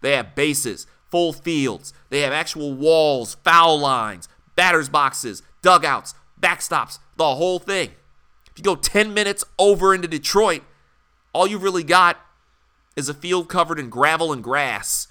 They 0.00 0.12
have 0.12 0.34
bases, 0.34 0.86
full 1.14 1.32
fields. 1.32 1.92
They 2.10 2.22
have 2.22 2.32
actual 2.32 2.74
walls, 2.74 3.36
foul 3.44 3.78
lines, 3.78 4.28
batters 4.56 4.88
boxes, 4.88 5.44
dugouts, 5.62 6.12
backstops, 6.40 6.98
the 7.16 7.36
whole 7.36 7.60
thing. 7.60 7.90
If 8.50 8.58
you 8.58 8.64
go 8.64 8.74
10 8.74 9.14
minutes 9.14 9.44
over 9.56 9.94
into 9.94 10.08
Detroit, 10.08 10.62
all 11.32 11.46
you 11.46 11.56
really 11.56 11.84
got 11.84 12.18
is 12.96 13.08
a 13.08 13.14
field 13.14 13.48
covered 13.48 13.78
in 13.78 13.90
gravel 13.90 14.32
and 14.32 14.42
grass. 14.42 15.06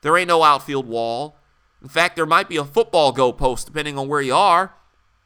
There 0.00 0.16
ain't 0.16 0.28
no 0.28 0.42
outfield 0.42 0.88
wall. 0.88 1.36
In 1.82 1.88
fact, 1.88 2.16
there 2.16 2.24
might 2.24 2.48
be 2.48 2.56
a 2.56 2.64
football 2.64 3.12
goalpost 3.12 3.66
depending 3.66 3.98
on 3.98 4.08
where 4.08 4.22
you 4.22 4.34
are 4.34 4.72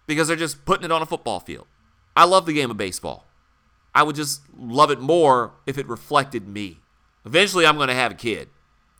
because 0.09 0.27
they're 0.27 0.37
just 0.37 0.65
putting 0.65 0.85
it 0.85 0.91
on 0.91 1.03
a 1.03 1.07
football 1.07 1.39
field. 1.39 1.69
I 2.17 2.25
love 2.25 2.47
the 2.47 2.53
game 2.53 2.73
of 2.73 2.77
baseball. 2.77 3.27
I 3.95 4.03
would 4.03 4.17
just 4.17 4.41
love 4.59 4.91
it 4.91 4.99
more 4.99 5.53
if 5.67 5.79
it 5.79 5.87
reflected 5.87 6.49
me. 6.49 6.81
Eventually, 7.25 7.65
I'm 7.65 7.77
going 7.77 7.87
to 7.87 7.95
have 7.95 8.11
a 8.11 8.17
kid. 8.17 8.49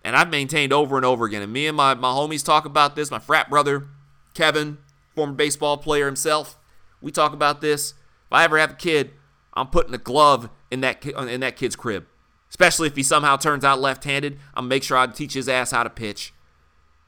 And 0.07 0.15
I've 0.15 0.31
maintained 0.31 0.73
over 0.73 0.95
and 0.95 1.05
over 1.05 1.25
again. 1.25 1.43
And 1.43 1.53
me 1.53 1.67
and 1.67 1.77
my, 1.77 1.93
my 1.95 2.13
homies 2.13 2.45
talk 2.45 2.65
about 2.65 2.95
this. 2.95 3.11
My 3.11 3.19
frat 3.19 3.51
brother, 3.51 3.89
Kevin, 4.35 4.79
former 5.17 5.33
baseball 5.33 5.79
player 5.79 6.07
himself, 6.07 6.57
we 7.01 7.11
talk 7.11 7.33
about 7.33 7.61
this. 7.61 7.91
If 7.91 8.33
I 8.33 8.45
ever 8.45 8.57
have 8.57 8.71
a 8.71 8.77
kid, 8.77 9.11
I'm 9.55 9.67
putting 9.67 9.93
a 9.95 9.99
glove 9.99 10.49
in 10.71 10.81
that 10.83 11.05
in 11.05 11.41
that 11.41 11.57
kid's 11.57 11.75
crib. 11.75 12.07
Especially 12.49 12.87
if 12.87 12.95
he 12.95 13.03
somehow 13.03 13.37
turns 13.37 13.65
out 13.65 13.81
left-handed, 13.81 14.39
I'll 14.55 14.63
make 14.63 14.85
sure 14.85 14.97
I 14.97 15.09
teach 15.09 15.35
his 15.35 15.49
ass 15.49 15.73
how 15.73 15.83
to 15.83 15.91
pitch 15.91 16.33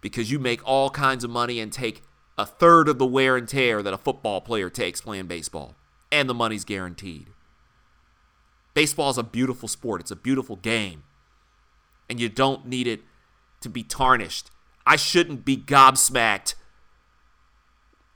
because 0.00 0.32
you 0.32 0.40
make 0.40 0.60
all 0.66 0.90
kinds 0.90 1.22
of 1.22 1.30
money 1.30 1.60
and 1.60 1.72
take 1.72 2.02
a 2.36 2.44
third 2.44 2.88
of 2.88 2.98
the 2.98 3.06
wear 3.06 3.36
and 3.36 3.48
tear 3.48 3.80
that 3.80 3.94
a 3.94 3.98
football 3.98 4.40
player 4.40 4.68
takes 4.68 5.02
playing 5.02 5.28
baseball, 5.28 5.76
and 6.10 6.28
the 6.28 6.34
money's 6.34 6.64
guaranteed. 6.64 7.28
Baseball 8.74 9.10
is 9.10 9.18
a 9.18 9.22
beautiful 9.22 9.68
sport, 9.68 10.00
it's 10.00 10.10
a 10.10 10.16
beautiful 10.16 10.56
game, 10.56 11.04
and 12.08 12.20
you 12.20 12.28
don't 12.28 12.66
need 12.66 12.86
it 12.86 13.02
to 13.60 13.68
be 13.68 13.82
tarnished. 13.82 14.50
I 14.86 14.96
shouldn't 14.96 15.44
be 15.44 15.56
gobsmacked 15.56 16.54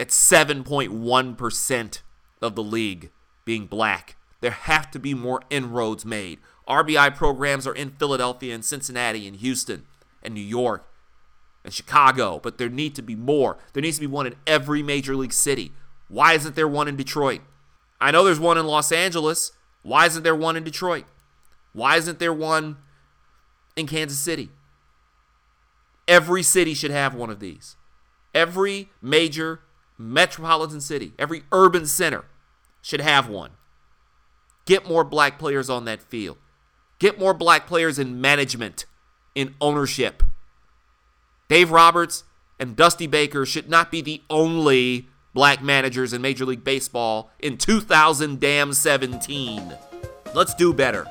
at 0.00 0.08
7.1% 0.08 2.02
of 2.40 2.54
the 2.54 2.62
league 2.62 3.10
being 3.44 3.66
black. 3.66 4.16
There 4.40 4.50
have 4.50 4.90
to 4.92 4.98
be 4.98 5.14
more 5.14 5.42
inroads 5.50 6.04
made. 6.04 6.38
RBI 6.68 7.14
programs 7.14 7.66
are 7.66 7.74
in 7.74 7.90
Philadelphia 7.90 8.54
and 8.54 8.64
Cincinnati 8.64 9.26
and 9.26 9.36
Houston 9.36 9.86
and 10.22 10.34
New 10.34 10.40
York 10.40 10.88
and 11.64 11.72
Chicago, 11.72 12.40
but 12.42 12.58
there 12.58 12.68
need 12.68 12.94
to 12.96 13.02
be 13.02 13.14
more. 13.14 13.58
There 13.72 13.82
needs 13.82 13.98
to 13.98 14.00
be 14.00 14.06
one 14.06 14.26
in 14.26 14.34
every 14.46 14.82
major 14.82 15.14
league 15.14 15.32
city. 15.32 15.72
Why 16.08 16.32
isn't 16.34 16.56
there 16.56 16.68
one 16.68 16.88
in 16.88 16.96
Detroit? 16.96 17.40
I 18.00 18.10
know 18.10 18.24
there's 18.24 18.40
one 18.40 18.58
in 18.58 18.66
Los 18.66 18.90
Angeles. 18.90 19.52
Why 19.82 20.06
isn't 20.06 20.22
there 20.22 20.34
one 20.34 20.56
in 20.56 20.64
Detroit? 20.64 21.04
Why 21.72 21.96
isn't 21.96 22.18
there 22.18 22.32
one 22.32 22.78
in 23.76 23.86
Kansas 23.86 24.18
City? 24.18 24.50
Every 26.08 26.42
city 26.42 26.74
should 26.74 26.90
have 26.90 27.14
one 27.14 27.30
of 27.30 27.40
these. 27.40 27.76
Every 28.34 28.90
major 29.00 29.60
metropolitan 29.98 30.80
city, 30.80 31.12
every 31.18 31.42
urban 31.52 31.86
center 31.86 32.24
should 32.80 33.00
have 33.00 33.28
one. 33.28 33.50
Get 34.64 34.88
more 34.88 35.04
black 35.04 35.38
players 35.38 35.70
on 35.70 35.84
that 35.84 36.02
field. 36.02 36.38
Get 36.98 37.18
more 37.18 37.34
black 37.34 37.66
players 37.66 37.98
in 37.98 38.20
management, 38.20 38.86
in 39.34 39.54
ownership. 39.60 40.22
Dave 41.48 41.70
Roberts 41.70 42.24
and 42.58 42.76
Dusty 42.76 43.06
Baker 43.06 43.44
should 43.44 43.68
not 43.68 43.90
be 43.90 44.00
the 44.00 44.22
only 44.30 45.08
black 45.34 45.62
managers 45.62 46.12
in 46.12 46.22
Major 46.22 46.44
League 46.44 46.64
Baseball 46.64 47.30
in 47.40 47.58
2017. 47.58 49.74
Let's 50.34 50.54
do 50.54 50.72
better. 50.72 51.06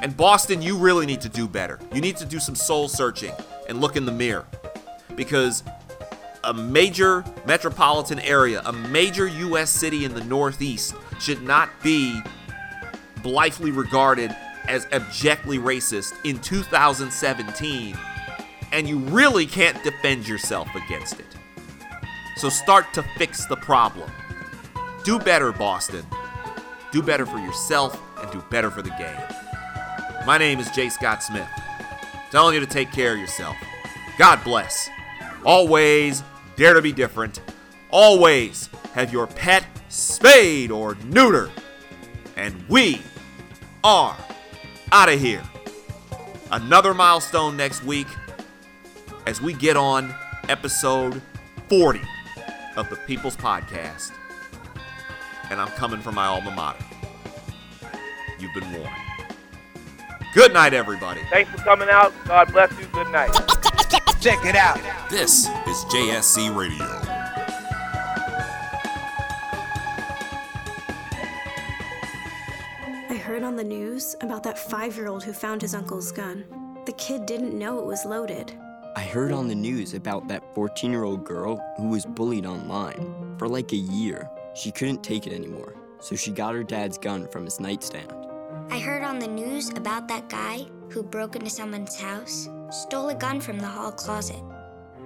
And 0.00 0.16
Boston, 0.16 0.62
you 0.62 0.76
really 0.76 1.06
need 1.06 1.20
to 1.22 1.28
do 1.28 1.48
better. 1.48 1.78
You 1.92 2.00
need 2.00 2.16
to 2.18 2.24
do 2.24 2.38
some 2.38 2.54
soul 2.54 2.88
searching 2.88 3.32
and 3.68 3.80
look 3.80 3.96
in 3.96 4.06
the 4.06 4.12
mirror. 4.12 4.46
Because 5.16 5.64
a 6.44 6.54
major 6.54 7.24
metropolitan 7.46 8.20
area, 8.20 8.62
a 8.64 8.72
major 8.72 9.26
U.S. 9.26 9.70
city 9.70 10.04
in 10.04 10.14
the 10.14 10.24
Northeast, 10.24 10.94
should 11.18 11.42
not 11.42 11.68
be 11.82 12.20
blithely 13.22 13.72
regarded 13.72 14.34
as 14.68 14.86
abjectly 14.86 15.58
racist 15.58 16.12
in 16.24 16.38
2017 16.38 17.96
and 18.72 18.88
you 18.88 18.98
really 18.98 19.46
can't 19.46 19.82
defend 19.82 20.28
yourself 20.28 20.68
against 20.74 21.18
it. 21.18 21.26
So 22.36 22.48
start 22.48 22.92
to 22.94 23.02
fix 23.16 23.46
the 23.46 23.56
problem. 23.56 24.10
Do 25.04 25.18
better, 25.18 25.52
Boston. 25.52 26.06
Do 26.92 27.02
better 27.02 27.26
for 27.26 27.38
yourself 27.38 28.00
and 28.20 28.30
do 28.30 28.42
better 28.50 28.70
for 28.70 28.82
the 28.82 28.90
game. 28.90 29.37
My 30.28 30.36
name 30.36 30.58
is 30.60 30.70
Jay 30.72 30.90
Scott 30.90 31.22
Smith, 31.22 31.48
telling 32.30 32.52
you 32.52 32.60
to 32.60 32.66
take 32.66 32.92
care 32.92 33.14
of 33.14 33.18
yourself. 33.18 33.56
God 34.18 34.44
bless. 34.44 34.90
Always 35.42 36.22
dare 36.54 36.74
to 36.74 36.82
be 36.82 36.92
different. 36.92 37.40
Always 37.90 38.68
have 38.92 39.10
your 39.10 39.26
pet 39.26 39.64
spayed 39.88 40.70
or 40.70 40.96
neutered. 40.96 41.50
And 42.36 42.62
we 42.68 43.00
are 43.82 44.18
out 44.92 45.08
of 45.08 45.18
here. 45.18 45.42
Another 46.50 46.92
milestone 46.92 47.56
next 47.56 47.82
week 47.82 48.08
as 49.26 49.40
we 49.40 49.54
get 49.54 49.78
on 49.78 50.14
episode 50.50 51.22
40 51.70 52.02
of 52.76 52.90
the 52.90 52.96
People's 52.96 53.34
Podcast. 53.38 54.12
And 55.48 55.58
I'm 55.58 55.68
coming 55.68 56.02
from 56.02 56.16
my 56.16 56.26
alma 56.26 56.50
mater. 56.50 56.84
You've 58.38 58.52
been 58.52 58.70
warned. 58.74 59.07
Good 60.34 60.52
night, 60.52 60.74
everybody. 60.74 61.22
Thanks 61.30 61.50
for 61.50 61.56
coming 61.58 61.88
out. 61.88 62.12
God 62.26 62.52
bless 62.52 62.70
you. 62.78 62.86
Good 62.86 63.10
night. 63.10 63.30
Check 64.20 64.44
it 64.44 64.56
out. 64.56 64.78
This 65.08 65.46
is 65.46 65.84
JSC 65.86 66.54
Radio. 66.54 66.84
I 73.08 73.16
heard 73.16 73.42
on 73.42 73.56
the 73.56 73.64
news 73.64 74.16
about 74.20 74.42
that 74.42 74.58
five 74.58 74.96
year 74.96 75.08
old 75.08 75.24
who 75.24 75.32
found 75.32 75.62
his 75.62 75.74
uncle's 75.74 76.12
gun. 76.12 76.44
The 76.84 76.92
kid 76.92 77.24
didn't 77.24 77.58
know 77.58 77.78
it 77.78 77.86
was 77.86 78.04
loaded. 78.04 78.52
I 78.96 79.02
heard 79.02 79.32
on 79.32 79.48
the 79.48 79.54
news 79.54 79.94
about 79.94 80.28
that 80.28 80.42
14 80.54 80.90
year 80.90 81.04
old 81.04 81.24
girl 81.24 81.64
who 81.78 81.88
was 81.88 82.04
bullied 82.04 82.44
online. 82.44 83.36
For 83.38 83.48
like 83.48 83.72
a 83.72 83.76
year, 83.76 84.28
she 84.54 84.72
couldn't 84.72 85.02
take 85.02 85.26
it 85.26 85.32
anymore, 85.32 85.74
so 86.00 86.16
she 86.16 86.32
got 86.32 86.54
her 86.54 86.64
dad's 86.64 86.98
gun 86.98 87.28
from 87.28 87.44
his 87.44 87.60
nightstand. 87.60 88.12
I 88.70 88.78
heard 88.78 89.02
on 89.02 89.18
the 89.18 89.26
news 89.26 89.70
about 89.70 90.08
that 90.08 90.28
guy 90.28 90.66
who 90.90 91.02
broke 91.02 91.36
into 91.36 91.50
someone's 91.50 91.98
house, 91.98 92.48
stole 92.70 93.08
a 93.08 93.14
gun 93.14 93.40
from 93.40 93.58
the 93.58 93.66
hall 93.66 93.92
closet, 93.92 94.42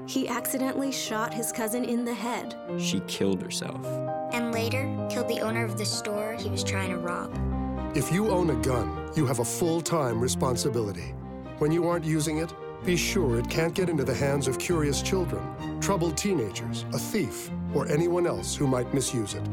He 0.09 0.27
accidentally 0.29 0.91
shot 0.91 1.33
his 1.33 1.53
cousin 1.53 1.85
in 1.85 2.05
the 2.05 2.13
head. 2.15 2.57
She 2.79 3.01
killed 3.07 3.41
herself. 3.41 3.85
and 4.33 4.51
later 4.53 4.83
killed 5.11 5.29
the 5.29 5.41
owner 5.41 5.63
of 5.65 5.77
the 5.79 5.85
store 5.85 6.35
he 6.41 6.49
was 6.49 6.65
trying 6.65 6.91
to 6.91 6.97
rob. 6.97 7.31
If 7.95 8.11
you 8.11 8.31
own 8.31 8.49
a 8.51 8.55
gun, 8.63 9.11
you 9.15 9.27
have 9.27 9.41
a 9.41 9.45
full 9.45 9.81
time 9.81 10.21
responsibility. 10.21 11.15
When 11.59 11.71
you 11.71 11.87
aren't 11.87 12.05
using 12.07 12.39
it, 12.39 12.53
be 12.85 12.97
sure 12.97 13.39
it 13.39 13.49
can't 13.51 13.75
get 13.75 13.89
into 13.91 14.05
the 14.05 14.15
hands 14.15 14.49
of 14.49 14.59
curious 14.59 15.03
children, 15.03 15.43
troubled 15.81 16.17
teenagers, 16.17 16.85
a 16.95 16.99
thief, 16.99 17.51
or 17.75 17.87
anyone 17.89 18.27
else 18.27 18.57
who 18.57 18.67
might 18.67 18.93
misuse 18.95 19.35
it. 19.35 19.47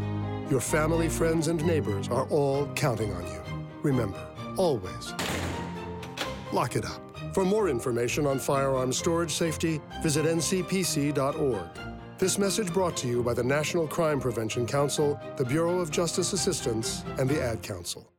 Your 0.49 0.61
family, 0.61 1.09
friends, 1.09 1.47
and 1.47 1.63
neighbors 1.65 2.07
are 2.07 2.25
all 2.29 2.65
counting 2.75 3.13
on 3.13 3.23
you. 3.27 3.41
Remember, 3.83 4.19
always 4.57 5.13
lock 6.51 6.75
it 6.75 6.85
up. 6.85 7.01
For 7.33 7.45
more 7.45 7.69
information 7.69 8.25
on 8.25 8.39
firearm 8.39 8.91
storage 8.91 9.33
safety, 9.33 9.81
visit 10.01 10.25
ncpc.org. 10.25 11.67
This 12.17 12.37
message 12.37 12.73
brought 12.73 12.97
to 12.97 13.07
you 13.07 13.23
by 13.23 13.33
the 13.33 13.43
National 13.43 13.87
Crime 13.87 14.19
Prevention 14.19 14.65
Council, 14.65 15.19
the 15.37 15.45
Bureau 15.45 15.79
of 15.79 15.89
Justice 15.89 16.33
Assistance, 16.33 17.03
and 17.17 17.29
the 17.29 17.41
Ad 17.41 17.61
Council. 17.61 18.11